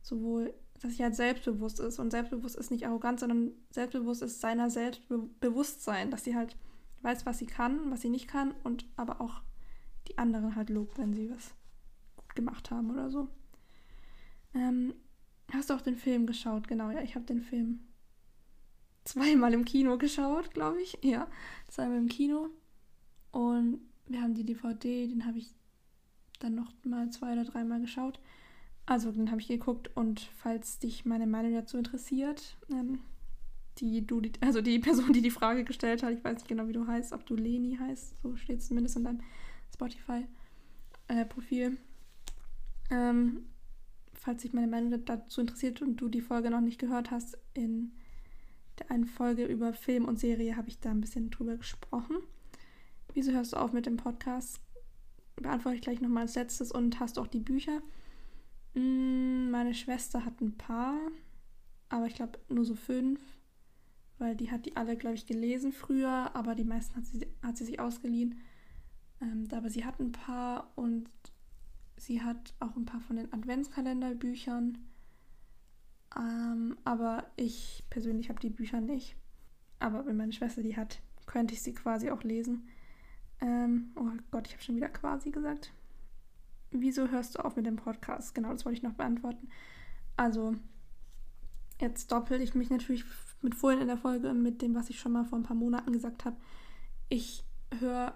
sowohl 0.01 0.53
dass 0.83 0.97
sie 0.97 1.03
halt 1.03 1.15
selbstbewusst 1.15 1.79
ist. 1.79 1.99
Und 1.99 2.11
selbstbewusst 2.11 2.55
ist 2.55 2.71
nicht 2.71 2.85
arrogant, 2.85 3.19
sondern 3.19 3.51
selbstbewusst 3.69 4.21
ist 4.21 4.41
seiner 4.41 4.69
Selbstbewusstsein, 4.69 6.11
dass 6.11 6.23
sie 6.23 6.35
halt 6.35 6.57
weiß, 7.03 7.25
was 7.25 7.39
sie 7.39 7.45
kann, 7.45 7.91
was 7.91 8.01
sie 8.01 8.09
nicht 8.09 8.27
kann 8.27 8.53
und 8.63 8.85
aber 8.95 9.21
auch 9.21 9.41
die 10.07 10.17
anderen 10.17 10.55
halt 10.55 10.69
lobt, 10.69 10.97
wenn 10.97 11.13
sie 11.13 11.29
was 11.29 11.53
gut 12.15 12.35
gemacht 12.35 12.71
haben 12.71 12.91
oder 12.91 13.09
so. 13.09 13.27
Ähm, 14.53 14.93
hast 15.51 15.69
du 15.69 15.73
auch 15.73 15.81
den 15.81 15.95
Film 15.95 16.25
geschaut? 16.25 16.67
Genau, 16.67 16.91
ja, 16.91 17.01
ich 17.01 17.15
habe 17.15 17.25
den 17.25 17.41
Film 17.41 17.79
zweimal 19.03 19.53
im 19.53 19.65
Kino 19.65 19.97
geschaut, 19.97 20.51
glaube 20.51 20.81
ich. 20.81 20.97
Ja, 21.01 21.27
zweimal 21.67 21.97
im 21.97 22.09
Kino. 22.09 22.49
Und 23.31 23.81
wir 24.07 24.21
haben 24.21 24.33
die 24.33 24.45
DVD, 24.45 25.07
den 25.07 25.25
habe 25.25 25.37
ich 25.37 25.49
dann 26.39 26.55
noch 26.55 26.71
mal 26.83 27.09
zwei 27.09 27.33
oder 27.33 27.45
dreimal 27.45 27.81
geschaut. 27.81 28.19
Also, 28.85 29.11
den 29.11 29.31
habe 29.31 29.39
ich 29.39 29.47
geguckt 29.47 29.95
und 29.95 30.19
falls 30.19 30.77
dich 30.79 31.05
meine 31.05 31.25
Meinung 31.25 31.53
dazu 31.53 31.77
interessiert, 31.77 32.57
ähm, 32.69 32.99
die 33.79 34.05
du, 34.05 34.21
also 34.41 34.61
die 34.61 34.79
Person, 34.79 35.13
die 35.13 35.21
die 35.21 35.31
Frage 35.31 35.63
gestellt 35.63 36.03
hat, 36.03 36.13
ich 36.13 36.23
weiß 36.23 36.35
nicht 36.35 36.47
genau, 36.47 36.67
wie 36.67 36.73
du 36.73 36.87
heißt, 36.87 37.13
ob 37.13 37.25
du 37.25 37.35
Leni 37.35 37.77
heißt, 37.79 38.21
so 38.21 38.35
steht 38.35 38.59
es 38.59 38.67
zumindest 38.67 38.97
in 38.97 39.03
deinem 39.03 39.21
Spotify-Profil. 39.73 41.77
Äh, 42.89 42.95
ähm, 42.95 43.45
falls 44.13 44.43
dich 44.43 44.53
meine 44.53 44.67
Meinung 44.67 45.03
dazu 45.05 45.41
interessiert 45.41 45.81
und 45.81 45.97
du 45.97 46.07
die 46.07 46.21
Folge 46.21 46.49
noch 46.49 46.61
nicht 46.61 46.79
gehört 46.79 47.11
hast, 47.11 47.37
in 47.53 47.91
der 48.79 48.91
einen 48.91 49.05
Folge 49.05 49.45
über 49.45 49.73
Film 49.73 50.05
und 50.05 50.19
Serie 50.19 50.55
habe 50.55 50.69
ich 50.69 50.79
da 50.79 50.91
ein 50.91 51.01
bisschen 51.01 51.29
drüber 51.29 51.57
gesprochen. 51.57 52.17
Wieso 53.13 53.31
hörst 53.31 53.53
du 53.53 53.57
auf 53.57 53.73
mit 53.73 53.85
dem 53.85 53.97
Podcast? 53.97 54.59
Beantworte 55.35 55.75
ich 55.75 55.81
gleich 55.81 56.01
nochmal 56.01 56.23
als 56.23 56.35
letztes 56.35 56.71
und 56.71 56.99
hast 56.99 57.17
du 57.17 57.21
auch 57.21 57.27
die 57.27 57.39
Bücher. 57.39 57.81
Mm, 58.73 59.51
meine 59.51 59.73
Schwester 59.73 60.25
hat 60.25 60.41
ein 60.41 60.57
paar, 60.57 60.97
aber 61.89 62.07
ich 62.07 62.15
glaube 62.15 62.39
nur 62.49 62.65
so 62.65 62.75
fünf, 62.75 63.19
weil 64.19 64.35
die 64.35 64.51
hat 64.51 64.65
die 64.65 64.75
alle, 64.75 64.95
glaube 64.95 65.15
ich, 65.15 65.25
gelesen 65.25 65.71
früher, 65.71 66.35
aber 66.35 66.55
die 66.55 66.63
meisten 66.63 66.95
hat 66.95 67.05
sie, 67.05 67.27
hat 67.41 67.57
sie 67.57 67.65
sich 67.65 67.79
ausgeliehen. 67.79 68.39
Ähm, 69.21 69.47
aber 69.51 69.69
sie 69.69 69.85
hat 69.85 69.99
ein 69.99 70.11
paar 70.11 70.71
und 70.75 71.09
sie 71.97 72.21
hat 72.21 72.53
auch 72.59 72.75
ein 72.75 72.85
paar 72.85 73.01
von 73.01 73.15
den 73.15 73.31
Adventskalenderbüchern. 73.31 74.77
Ähm, 76.17 76.77
aber 76.83 77.31
ich 77.35 77.83
persönlich 77.89 78.29
habe 78.29 78.39
die 78.39 78.49
Bücher 78.49 78.81
nicht. 78.81 79.15
Aber 79.79 80.05
wenn 80.05 80.17
meine 80.17 80.33
Schwester 80.33 80.61
die 80.61 80.77
hat, 80.77 81.01
könnte 81.25 81.53
ich 81.53 81.61
sie 81.61 81.73
quasi 81.73 82.11
auch 82.11 82.23
lesen. 82.23 82.67
Ähm, 83.41 83.91
oh 83.95 84.09
Gott, 84.31 84.47
ich 84.47 84.53
habe 84.53 84.63
schon 84.63 84.75
wieder 84.75 84.89
quasi 84.89 85.31
gesagt 85.31 85.73
wieso 86.73 87.09
hörst 87.09 87.35
du 87.35 87.45
auf 87.45 87.55
mit 87.55 87.65
dem 87.65 87.75
Podcast? 87.75 88.35
Genau, 88.35 88.51
das 88.51 88.65
wollte 88.65 88.77
ich 88.77 88.83
noch 88.83 88.93
beantworten. 88.93 89.49
Also, 90.17 90.55
jetzt 91.79 92.11
doppel 92.11 92.41
ich 92.41 92.55
mich 92.55 92.69
natürlich 92.69 93.05
mit 93.43 93.55
vorhin 93.55 93.81
in 93.81 93.87
der 93.87 93.97
Folge 93.97 94.33
mit 94.33 94.61
dem, 94.61 94.75
was 94.75 94.89
ich 94.89 94.99
schon 94.99 95.11
mal 95.11 95.25
vor 95.25 95.37
ein 95.37 95.43
paar 95.43 95.55
Monaten 95.55 95.91
gesagt 95.91 96.25
habe. 96.25 96.37
Ich 97.09 97.43
höre 97.79 98.13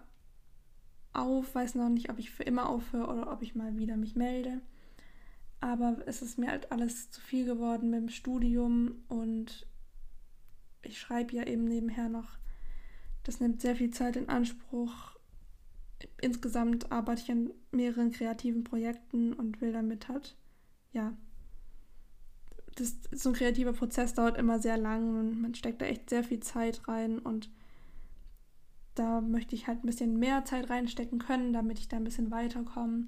auf, 1.13 1.53
weiß 1.55 1.75
noch 1.75 1.89
nicht, 1.89 2.09
ob 2.09 2.19
ich 2.19 2.31
für 2.31 2.43
immer 2.43 2.69
aufhöre 2.69 3.07
oder 3.07 3.31
ob 3.31 3.41
ich 3.41 3.55
mal 3.55 3.77
wieder 3.77 3.97
mich 3.97 4.15
melde. 4.15 4.61
Aber 5.59 5.97
es 6.05 6.21
ist 6.21 6.37
mir 6.37 6.49
halt 6.49 6.71
alles 6.71 7.09
zu 7.09 7.19
viel 7.19 7.45
geworden 7.45 7.89
mit 7.89 8.01
dem 8.01 8.09
Studium 8.09 9.03
und 9.07 9.67
ich 10.83 10.99
schreibe 10.99 11.35
ja 11.35 11.43
eben 11.43 11.65
nebenher 11.65 12.09
noch. 12.09 12.37
Das 13.23 13.39
nimmt 13.39 13.61
sehr 13.61 13.75
viel 13.75 13.91
Zeit 13.91 14.15
in 14.15 14.29
Anspruch 14.29 15.17
insgesamt 16.21 16.91
arbeite 16.91 17.21
ich 17.21 17.31
an 17.31 17.51
mehreren 17.71 18.11
kreativen 18.11 18.63
Projekten 18.63 19.33
und 19.33 19.61
will 19.61 19.71
damit 19.71 20.07
halt, 20.07 20.35
ja, 20.91 21.15
das, 22.79 22.97
so 23.11 23.29
ein 23.29 23.35
kreativer 23.35 23.73
Prozess 23.73 24.13
dauert 24.13 24.37
immer 24.37 24.59
sehr 24.59 24.77
lang 24.77 25.19
und 25.19 25.41
man 25.41 25.55
steckt 25.55 25.81
da 25.81 25.85
echt 25.85 26.09
sehr 26.09 26.23
viel 26.23 26.39
Zeit 26.39 26.87
rein 26.87 27.19
und 27.19 27.49
da 28.95 29.21
möchte 29.21 29.55
ich 29.55 29.67
halt 29.67 29.83
ein 29.83 29.87
bisschen 29.87 30.17
mehr 30.17 30.45
Zeit 30.45 30.69
reinstecken 30.69 31.19
können, 31.19 31.53
damit 31.53 31.79
ich 31.79 31.87
da 31.87 31.97
ein 31.97 32.03
bisschen 32.03 32.31
weiterkomme 32.31 33.07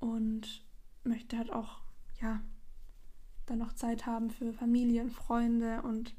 und 0.00 0.64
möchte 1.04 1.38
halt 1.38 1.52
auch, 1.52 1.80
ja, 2.20 2.42
dann 3.46 3.58
noch 3.58 3.72
Zeit 3.72 4.06
haben 4.06 4.30
für 4.30 4.52
Familie 4.52 5.02
und 5.02 5.12
Freunde 5.12 5.82
und 5.82 6.14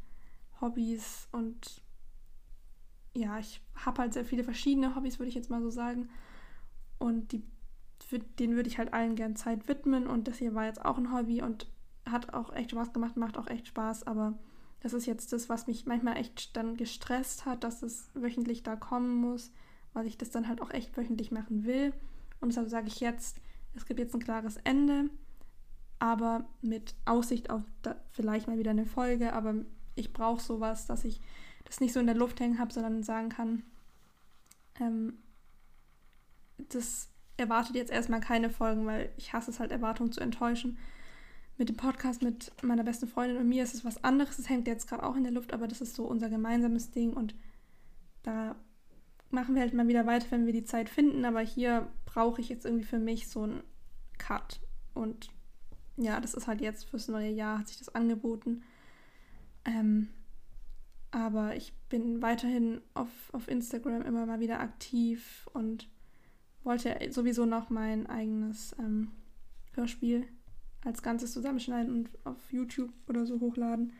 Hobbys 0.59 1.27
und 1.31 1.83
ja, 3.15 3.37
ich 3.39 3.61
habe 3.75 4.01
halt 4.01 4.13
sehr 4.13 4.25
viele 4.25 4.43
verschiedene 4.43 4.95
Hobbys, 4.95 5.19
würde 5.19 5.29
ich 5.29 5.35
jetzt 5.35 5.49
mal 5.49 5.61
so 5.61 5.69
sagen. 5.69 6.09
Und 6.97 7.31
die, 7.31 7.43
denen 8.39 8.55
würde 8.55 8.69
ich 8.69 8.79
halt 8.79 8.93
allen 8.93 9.15
gern 9.15 9.35
Zeit 9.35 9.67
widmen. 9.67 10.07
Und 10.07 10.27
das 10.27 10.37
hier 10.37 10.55
war 10.55 10.65
jetzt 10.65 10.83
auch 10.83 10.97
ein 10.97 11.13
Hobby 11.13 11.41
und 11.41 11.67
hat 12.09 12.33
auch 12.33 12.53
echt 12.53 12.71
Spaß 12.71 12.93
gemacht, 12.93 13.17
macht 13.17 13.37
auch 13.37 13.47
echt 13.47 13.67
Spaß. 13.67 14.07
Aber 14.07 14.33
das 14.81 14.93
ist 14.93 15.05
jetzt 15.05 15.33
das, 15.33 15.49
was 15.49 15.67
mich 15.67 15.85
manchmal 15.85 16.17
echt 16.17 16.55
dann 16.55 16.75
gestresst 16.75 17.45
hat, 17.45 17.63
dass 17.63 17.83
es 17.83 18.09
wöchentlich 18.13 18.63
da 18.63 18.75
kommen 18.75 19.15
muss, 19.15 19.51
weil 19.93 20.07
ich 20.07 20.17
das 20.17 20.31
dann 20.31 20.47
halt 20.47 20.61
auch 20.61 20.71
echt 20.71 20.95
wöchentlich 20.97 21.31
machen 21.31 21.65
will. 21.65 21.93
Und 22.41 22.49
deshalb 22.49 22.69
sage 22.69 22.87
ich 22.87 22.99
jetzt, 22.99 23.37
es 23.75 23.85
gibt 23.85 23.99
jetzt 23.99 24.13
ein 24.13 24.23
klares 24.23 24.57
Ende, 24.63 25.09
aber 25.99 26.45
mit 26.61 26.95
Aussicht 27.05 27.49
auf 27.49 27.63
vielleicht 28.11 28.47
mal 28.47 28.57
wieder 28.57 28.71
eine 28.71 28.85
Folge. 28.85 29.33
Aber 29.33 29.55
ich 29.95 30.13
brauche 30.13 30.41
sowas, 30.41 30.85
dass 30.85 31.05
ich 31.05 31.21
das 31.63 31.79
nicht 31.79 31.93
so 31.93 31.99
in 31.99 32.07
der 32.07 32.15
Luft 32.15 32.39
hängen 32.39 32.59
habe, 32.59 32.73
sondern 32.73 33.03
sagen 33.03 33.29
kann, 33.29 33.63
ähm, 34.79 35.13
das 36.57 37.09
erwartet 37.37 37.75
jetzt 37.75 37.91
erstmal 37.91 38.19
keine 38.19 38.49
Folgen, 38.49 38.85
weil 38.85 39.11
ich 39.17 39.33
hasse 39.33 39.51
es 39.51 39.59
halt, 39.59 39.71
Erwartungen 39.71 40.11
zu 40.11 40.19
enttäuschen. 40.19 40.77
Mit 41.57 41.69
dem 41.69 41.77
Podcast 41.77 42.21
mit 42.23 42.51
meiner 42.63 42.83
besten 42.83 43.07
Freundin 43.07 43.37
und 43.37 43.47
mir 43.47 43.63
ist 43.63 43.75
es 43.75 43.85
was 43.85 44.03
anderes. 44.03 44.39
Es 44.39 44.49
hängt 44.49 44.67
jetzt 44.67 44.87
gerade 44.87 45.03
auch 45.03 45.15
in 45.15 45.23
der 45.23 45.31
Luft, 45.31 45.53
aber 45.53 45.67
das 45.67 45.81
ist 45.81 45.95
so 45.95 46.05
unser 46.05 46.29
gemeinsames 46.29 46.91
Ding 46.91 47.13
und 47.13 47.35
da 48.23 48.55
machen 49.29 49.55
wir 49.55 49.61
halt 49.61 49.73
mal 49.73 49.87
wieder 49.87 50.05
weiter, 50.05 50.27
wenn 50.29 50.45
wir 50.45 50.53
die 50.53 50.63
Zeit 50.63 50.89
finden. 50.89 51.25
Aber 51.25 51.41
hier 51.41 51.87
brauche 52.05 52.39
ich 52.39 52.49
jetzt 52.49 52.65
irgendwie 52.65 52.85
für 52.85 52.99
mich 52.99 53.27
so 53.27 53.43
einen 53.43 53.63
Cut. 54.17 54.61
Und 54.93 55.29
ja, 55.97 56.19
das 56.19 56.33
ist 56.33 56.47
halt 56.47 56.61
jetzt 56.61 56.85
fürs 56.85 57.07
neue 57.07 57.29
Jahr, 57.29 57.59
hat 57.59 57.67
sich 57.67 57.77
das 57.77 57.93
angeboten. 57.93 58.63
Ähm, 59.65 60.09
aber 61.11 61.55
ich 61.55 61.73
bin 61.89 62.21
weiterhin 62.21 62.81
auf, 62.93 63.09
auf 63.33 63.47
Instagram 63.47 64.01
immer 64.01 64.25
mal 64.25 64.39
wieder 64.39 64.59
aktiv 64.59 65.47
und 65.53 65.87
wollte 66.63 66.97
sowieso 67.11 67.45
noch 67.45 67.69
mein 67.69 68.07
eigenes 68.07 68.75
ähm, 68.79 69.11
Hörspiel 69.73 70.25
als 70.85 71.01
Ganzes 71.01 71.33
zusammenschneiden 71.33 71.93
und 71.93 72.09
auf 72.25 72.37
YouTube 72.51 72.91
oder 73.07 73.25
so 73.25 73.39
hochladen. 73.39 73.93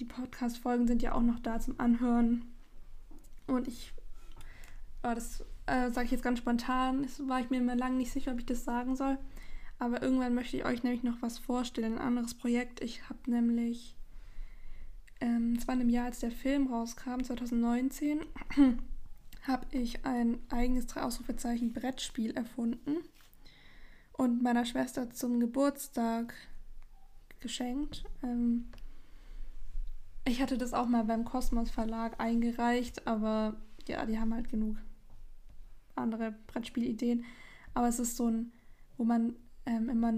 Die 0.00 0.04
Podcast-Folgen 0.04 0.86
sind 0.86 1.02
ja 1.02 1.12
auch 1.12 1.22
noch 1.22 1.38
da 1.40 1.58
zum 1.60 1.78
Anhören. 1.80 2.44
Und 3.46 3.68
ich, 3.68 3.92
oh, 5.02 5.14
das 5.14 5.44
äh, 5.66 5.90
sage 5.90 6.06
ich 6.06 6.10
jetzt 6.10 6.24
ganz 6.24 6.38
spontan, 6.38 7.02
das 7.02 7.26
war 7.28 7.40
ich 7.40 7.50
mir 7.50 7.58
immer 7.58 7.76
lange 7.76 7.96
nicht 7.96 8.12
sicher, 8.12 8.32
ob 8.32 8.38
ich 8.38 8.46
das 8.46 8.64
sagen 8.64 8.96
soll. 8.96 9.18
Aber 9.78 10.02
irgendwann 10.02 10.34
möchte 10.34 10.56
ich 10.56 10.64
euch 10.64 10.82
nämlich 10.82 11.02
noch 11.02 11.20
was 11.22 11.38
vorstellen, 11.38 11.94
ein 11.94 12.06
anderes 12.06 12.34
Projekt. 12.34 12.82
Ich 12.82 13.08
habe 13.08 13.30
nämlich, 13.30 13.94
ähm, 15.20 15.54
es 15.58 15.66
war 15.66 15.74
in 15.74 15.80
dem 15.80 15.90
Jahr, 15.90 16.06
als 16.06 16.20
der 16.20 16.30
Film 16.30 16.72
rauskam, 16.72 17.20
2019, 17.22 18.20
habe 19.42 19.66
ich 19.70 20.04
ein 20.04 20.38
eigenes 20.48 20.96
Ausrufezeichen 20.96 21.72
Brettspiel 21.72 22.32
erfunden 22.32 22.96
und 24.16 24.42
meiner 24.42 24.64
Schwester 24.64 25.10
zum 25.10 25.40
Geburtstag 25.40 26.34
geschenkt. 27.40 28.04
Ähm, 28.22 28.66
ich 30.24 30.40
hatte 30.42 30.58
das 30.58 30.72
auch 30.72 30.86
mal 30.86 31.04
beim 31.04 31.24
Kosmos 31.24 31.70
Verlag 31.70 32.20
eingereicht, 32.20 33.06
aber 33.06 33.56
ja, 33.86 34.04
die 34.06 34.18
haben 34.18 34.34
halt 34.34 34.50
genug 34.50 34.76
andere 35.94 36.34
Brettspielideen. 36.46 37.24
Aber 37.74 37.88
es 37.88 37.98
ist 37.98 38.16
so 38.16 38.28
ein, 38.28 38.52
wo 38.96 39.04
man 39.04 39.36
ähm, 39.66 39.88
immer 39.88 40.12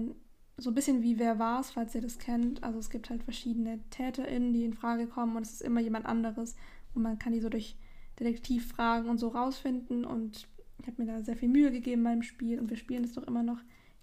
so 0.57 0.71
ein 0.71 0.75
bisschen 0.75 1.03
wie 1.03 1.19
Wer 1.19 1.39
war's, 1.39 1.71
falls 1.71 1.95
ihr 1.95 2.01
das 2.01 2.17
kennt. 2.17 2.63
Also 2.63 2.79
es 2.79 2.89
gibt 2.89 3.09
halt 3.09 3.23
verschiedene 3.23 3.79
TäterInnen, 3.89 4.53
die 4.53 4.65
in 4.65 4.73
Frage 4.73 5.07
kommen 5.07 5.35
und 5.35 5.43
es 5.43 5.53
ist 5.53 5.61
immer 5.61 5.79
jemand 5.79 6.05
anderes 6.05 6.55
und 6.93 7.01
man 7.01 7.19
kann 7.19 7.33
die 7.33 7.39
so 7.39 7.49
durch 7.49 7.77
Detektivfragen 8.19 9.09
und 9.09 9.17
so 9.17 9.29
rausfinden 9.29 10.03
und 10.05 10.47
ich 10.81 10.87
habe 10.87 11.01
mir 11.01 11.11
da 11.11 11.21
sehr 11.21 11.35
viel 11.35 11.49
Mühe 11.49 11.71
gegeben 11.71 12.03
beim 12.03 12.23
Spiel 12.23 12.59
und 12.59 12.69
wir 12.69 12.77
spielen 12.77 13.03
es 13.03 13.13
doch 13.13 13.23
immer 13.23 13.43
noch 13.43 13.59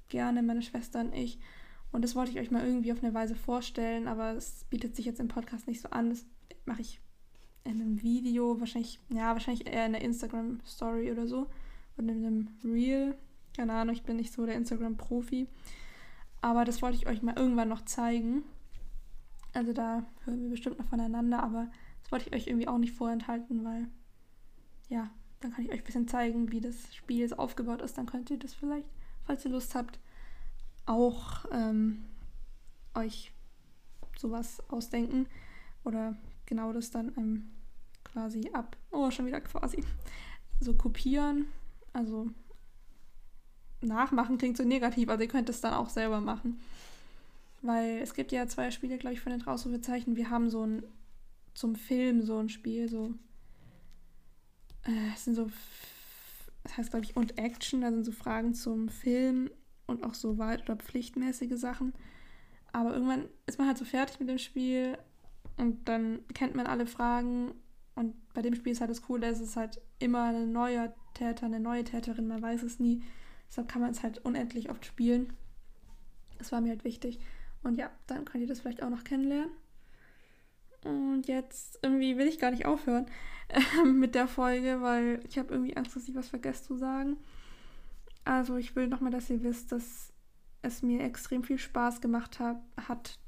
gerne, 0.09 0.43
meine 0.43 0.63
Schwester 0.63 1.01
und 1.01 1.15
ich. 1.15 1.39
Und 1.93 2.03
das 2.03 2.15
wollte 2.15 2.33
ich 2.33 2.39
euch 2.39 2.51
mal 2.51 2.67
irgendwie 2.67 2.93
auf 2.93 3.03
eine 3.03 3.15
Weise 3.15 3.35
vorstellen, 3.35 4.09
aber 4.09 4.33
es 4.33 4.65
bietet 4.71 4.97
sich 4.97 5.07
jetzt 5.07 5.21
im 5.21 5.29
Podcast 5.29 5.67
nicht 5.67 5.81
so 5.81 5.89
an. 5.91 6.11
Das 6.11 6.27
mache 6.65 6.83
ich 6.83 7.01
in 7.65 7.81
einem 7.81 8.03
Video, 8.03 8.61
wahrscheinlich, 8.61 9.01
ja, 9.09 9.33
wahrscheinlich 9.33 9.67
eher 9.67 9.87
in 9.87 9.95
einer 9.95 10.05
Instagram-Story 10.05 11.11
oder 11.11 11.27
so. 11.27 11.49
Oder 11.97 12.13
in 12.13 12.25
einem 12.25 12.49
Reel. 12.65 13.17
Keine 13.57 13.73
Ahnung, 13.73 13.95
ich 13.95 14.03
bin 14.03 14.17
nicht 14.17 14.33
so 14.33 14.45
der 14.47 14.57
Instagram-Profi. 14.57 15.49
Aber 16.43 16.65
das 16.65 16.83
wollte 16.83 16.97
ich 16.97 17.07
euch 17.07 17.23
mal 17.23 17.37
irgendwann 17.37 17.69
noch 17.69 17.85
zeigen. 17.85 18.43
Also 19.53 19.73
da 19.73 20.05
hören 20.25 20.43
wir 20.43 20.51
bestimmt 20.51 20.79
noch 20.79 20.87
voneinander, 20.87 21.43
aber 21.43 21.71
das 22.03 22.13
wollte 22.13 22.29
ich 22.29 22.35
euch 22.35 22.47
irgendwie 22.47 22.69
auch 22.69 22.79
nicht 22.79 22.93
vorenthalten, 22.93 23.65
weil 23.65 23.89
ja, 24.89 25.11
dann 25.41 25.53
kann 25.53 25.65
ich 25.65 25.73
euch 25.73 25.79
ein 25.79 25.85
bisschen 25.85 26.09
zeigen, 26.09 26.53
wie 26.53 26.61
das 26.61 26.95
Spiel 26.95 27.33
aufgebaut 27.35 27.83
ist. 27.83 27.97
Dann 27.97 28.07
könnt 28.07 28.31
ihr 28.31 28.39
das 28.39 28.55
vielleicht, 28.55 28.87
falls 29.27 29.45
ihr 29.45 29.51
Lust 29.51 29.75
habt, 29.75 29.99
auch 30.87 31.45
ähm, 31.53 32.05
euch 32.95 33.33
sowas 34.17 34.63
ausdenken 34.69 35.27
oder 35.85 36.17
genau 36.47 36.73
das 36.73 36.91
dann 36.91 37.13
ähm, 37.17 37.51
quasi 38.05 38.51
ab, 38.53 38.77
oh, 38.91 39.11
schon 39.11 39.27
wieder 39.27 39.41
quasi, 39.41 39.85
so 40.61 40.75
kopieren. 40.75 41.47
Also 41.93 42.31
nachmachen 43.81 44.39
klingt 44.39 44.57
so 44.57 44.65
negativ, 44.65 45.09
also 45.09 45.23
ihr 45.23 45.29
könnt 45.29 45.49
es 45.49 45.61
dann 45.61 45.75
auch 45.75 45.89
selber 45.89 46.21
machen. 46.21 46.61
Weil 47.63 47.99
es 47.99 48.15
gibt 48.15 48.33
ja 48.33 48.47
zwei 48.47 48.71
Spiele, 48.71 48.99
glaube 48.99 49.15
ich, 49.15 49.21
von 49.21 49.33
den 49.33 49.47
Ausrufezeichen. 49.47 50.17
Wir 50.17 50.31
haben 50.31 50.51
so 50.51 50.65
ein 50.65 50.85
zum 51.55 51.75
Film 51.75 52.23
so 52.23 52.39
ein 52.39 52.51
Spiel, 52.51 52.89
so 52.89 53.15
äh, 54.85 55.13
es 55.15 55.25
sind 55.25 55.35
so, 55.35 55.51
das 56.67 56.77
heißt 56.77 56.91
glaube 56.91 57.07
ich, 57.07 57.17
und 57.17 57.39
Action, 57.39 57.81
da 57.81 57.91
sind 57.91 58.05
so 58.05 58.13
Fragen 58.13 58.53
zum 58.55 58.89
Film 58.89 59.51
und 59.87 60.05
auch 60.05 60.15
so 60.15 60.39
weit- 60.39 60.63
oder 60.63 60.77
pflichtmäßige 60.77 61.59
Sachen. 61.59 61.95
Aber 62.73 62.93
irgendwann 62.93 63.29
ist 63.47 63.59
man 63.59 63.69
halt 63.69 63.79
so 63.79 63.85
fertig 63.85 64.19
mit 64.19 64.29
dem 64.29 64.39
Spiel 64.39 64.99
und 65.57 65.89
dann 65.89 66.21
kennt 66.35 66.55
man 66.57 66.67
alle 66.67 66.87
Fragen. 66.87 67.55
Und 67.95 68.15
bei 68.35 68.43
dem 68.43 68.55
Spiel 68.55 68.73
ist 68.73 68.81
halt 68.81 68.91
das 68.91 69.03
Coole, 69.03 69.29
es 69.29 69.41
ist 69.41 69.57
halt 69.57 69.81
immer 69.99 70.25
ein 70.25 70.53
neuer 70.53 70.93
Täter, 71.15 71.47
eine 71.47 71.61
neue 71.61 71.85
Täterin, 71.85 72.27
man 72.27 72.43
weiß 72.43 72.63
es 72.65 72.81
nie. 72.81 73.03
Deshalb 73.49 73.69
kann 73.69 73.81
man 73.81 73.93
es 73.93 74.03
halt 74.03 74.19
unendlich 74.19 74.69
oft 74.69 74.85
spielen. 74.85 75.33
Das 76.39 76.51
war 76.53 76.61
mir 76.61 76.71
halt 76.71 76.85
wichtig. 76.85 77.21
Und 77.63 77.79
ja, 77.79 77.91
dann 78.09 78.25
könnt 78.25 78.43
ihr 78.43 78.49
das 78.49 78.61
vielleicht 78.61 78.83
auch 78.83 78.91
noch 78.91 79.05
kennenlernen. 79.05 79.53
Und 80.87 81.27
jetzt 81.27 81.79
irgendwie 81.83 82.17
will 82.17 82.27
ich 82.27 82.39
gar 82.39 82.51
nicht 82.51 82.67
aufhören 82.67 83.07
äh, 83.49 83.85
mit 83.85 84.15
der 84.15 84.29
Folge, 84.29 84.81
weil 84.81 85.21
ich 85.29 85.39
habe 85.39 85.53
irgendwie 85.53 85.77
Angst, 85.77 85.97
dass 85.97 86.09
ich 86.09 86.15
was 86.15 86.29
vergesse 86.29 86.65
zu 86.65 86.77
sagen. 86.77 87.17
Also 88.25 88.57
ich 88.57 88.75
will 88.77 88.89
nochmal, 88.89 89.11
dass 89.11 89.31
ihr 89.31 89.43
wisst, 89.43 89.73
dass 89.73 90.13
es 90.63 90.83
mir 90.83 91.03
extrem 91.03 91.45
viel 91.45 91.59
Spaß 91.59 92.01
gemacht 92.01 92.41
hat, 92.41 92.61
hat 92.89 93.19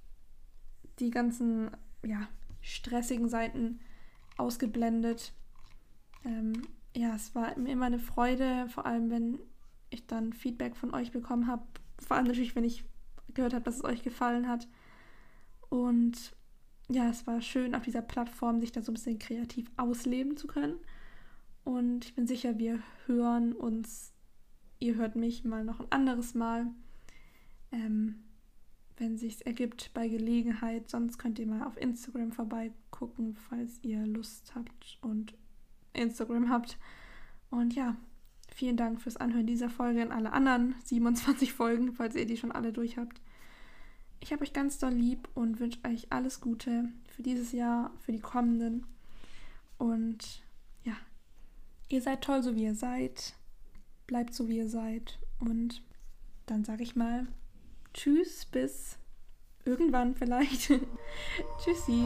die 0.99 1.11
ganzen 1.11 1.71
ja, 2.05 2.29
stressigen 2.61 3.29
Seiten 3.29 3.81
ausgeblendet. 4.37 5.33
Ähm, 6.25 6.63
ja, 6.97 7.15
es 7.15 7.35
war 7.35 7.57
mir 7.59 7.73
immer 7.73 7.87
eine 7.87 8.01
Freude, 8.01 8.69
vor 8.69 8.87
allem 8.87 9.11
wenn 9.11 9.39
ich 9.91 10.07
dann 10.07 10.33
Feedback 10.33 10.77
von 10.77 10.95
euch 10.95 11.13
bekommen 11.13 11.47
habe. 11.47 11.63
Vor 12.01 12.17
allem 12.17 12.27
natürlich, 12.27 12.57
wenn 12.57 12.65
ich 12.65 12.85
gehört 13.35 13.55
habe, 13.55 13.65
dass 13.65 13.77
es 13.77 13.85
euch 13.85 14.03
gefallen 14.03 14.49
hat. 14.49 14.69
Und 15.69 16.35
ja, 16.89 17.09
es 17.09 17.27
war 17.27 17.41
schön, 17.41 17.75
auf 17.75 17.83
dieser 17.83 18.03
Plattform 18.03 18.61
sich 18.61 18.73
da 18.73 18.83
so 18.83 18.91
ein 18.93 18.95
bisschen 18.95 19.19
kreativ 19.19 19.71
ausleben 19.77 20.37
zu 20.37 20.47
können. 20.47 20.77
Und 21.65 22.07
ich 22.07 22.15
bin 22.15 22.27
sicher, 22.27 22.59
wir 22.59 22.81
hören 23.07 23.53
uns 23.53 24.13
ihr 24.81 24.97
hört 24.97 25.17
mich 25.17 25.45
mal 25.45 25.65
noch 25.65 25.81
ein 25.81 25.91
anderes 25.91 26.35
Mal, 26.35 26.67
ähm, 27.73 28.17
wenn 28.97 29.17
sich 29.17 29.47
ergibt 29.47 29.91
bei 29.95 30.09
Gelegenheit. 30.09 30.91
Sonst 30.91 31.19
könnt 31.19 31.39
ihr 31.39 31.47
mal 31.47 31.67
auf 31.67 31.77
Instagram 31.77 32.33
vorbeigucken, 32.33 33.37
falls 33.49 33.79
ihr 33.83 34.07
Lust 34.07 34.55
habt 34.55 34.99
und 35.01 35.35
Instagram 35.93 36.49
habt. 36.49 36.79
Und 37.51 37.75
ja, 37.75 37.97
vielen 38.53 38.77
Dank 38.77 39.01
fürs 39.01 39.17
Anhören 39.17 39.47
dieser 39.47 39.71
Folge 39.71 40.03
und 40.03 40.13
alle 40.13 40.33
anderen 40.33 40.75
27 40.85 41.53
Folgen, 41.53 41.93
falls 41.93 42.17
ihr 42.17 42.27
die 42.27 42.37
schon 42.37 42.53
alle 42.53 42.73
durch 42.73 42.99
habt. 42.99 43.21
Ich 44.21 44.33
habe 44.33 44.43
euch 44.43 44.53
ganz 44.53 44.79
doll 44.79 44.93
lieb 44.93 45.29
und 45.35 45.61
wünsche 45.61 45.79
euch 45.87 46.13
alles 46.13 46.41
Gute 46.41 46.89
für 47.15 47.23
dieses 47.23 47.53
Jahr, 47.53 47.93
für 48.01 48.13
die 48.13 48.21
kommenden. 48.21 48.87
Und 49.79 50.43
ja, 50.85 50.97
ihr 51.89 52.03
seid 52.03 52.23
toll, 52.23 52.43
so 52.43 52.57
wie 52.57 52.65
ihr 52.65 52.75
seid 52.75 53.35
bleibt 54.09 54.35
so, 54.35 54.49
wie 54.49 54.57
ihr 54.57 54.69
seid. 54.69 55.21
Und 55.39 55.83
dann 56.47 56.65
sage 56.65 56.83
ich 56.83 56.97
mal 56.97 57.29
Tschüss, 57.95 58.45
bis 58.45 58.99
irgendwann 59.65 60.17
vielleicht. 60.17 60.73
Tschüssi. 61.63 62.05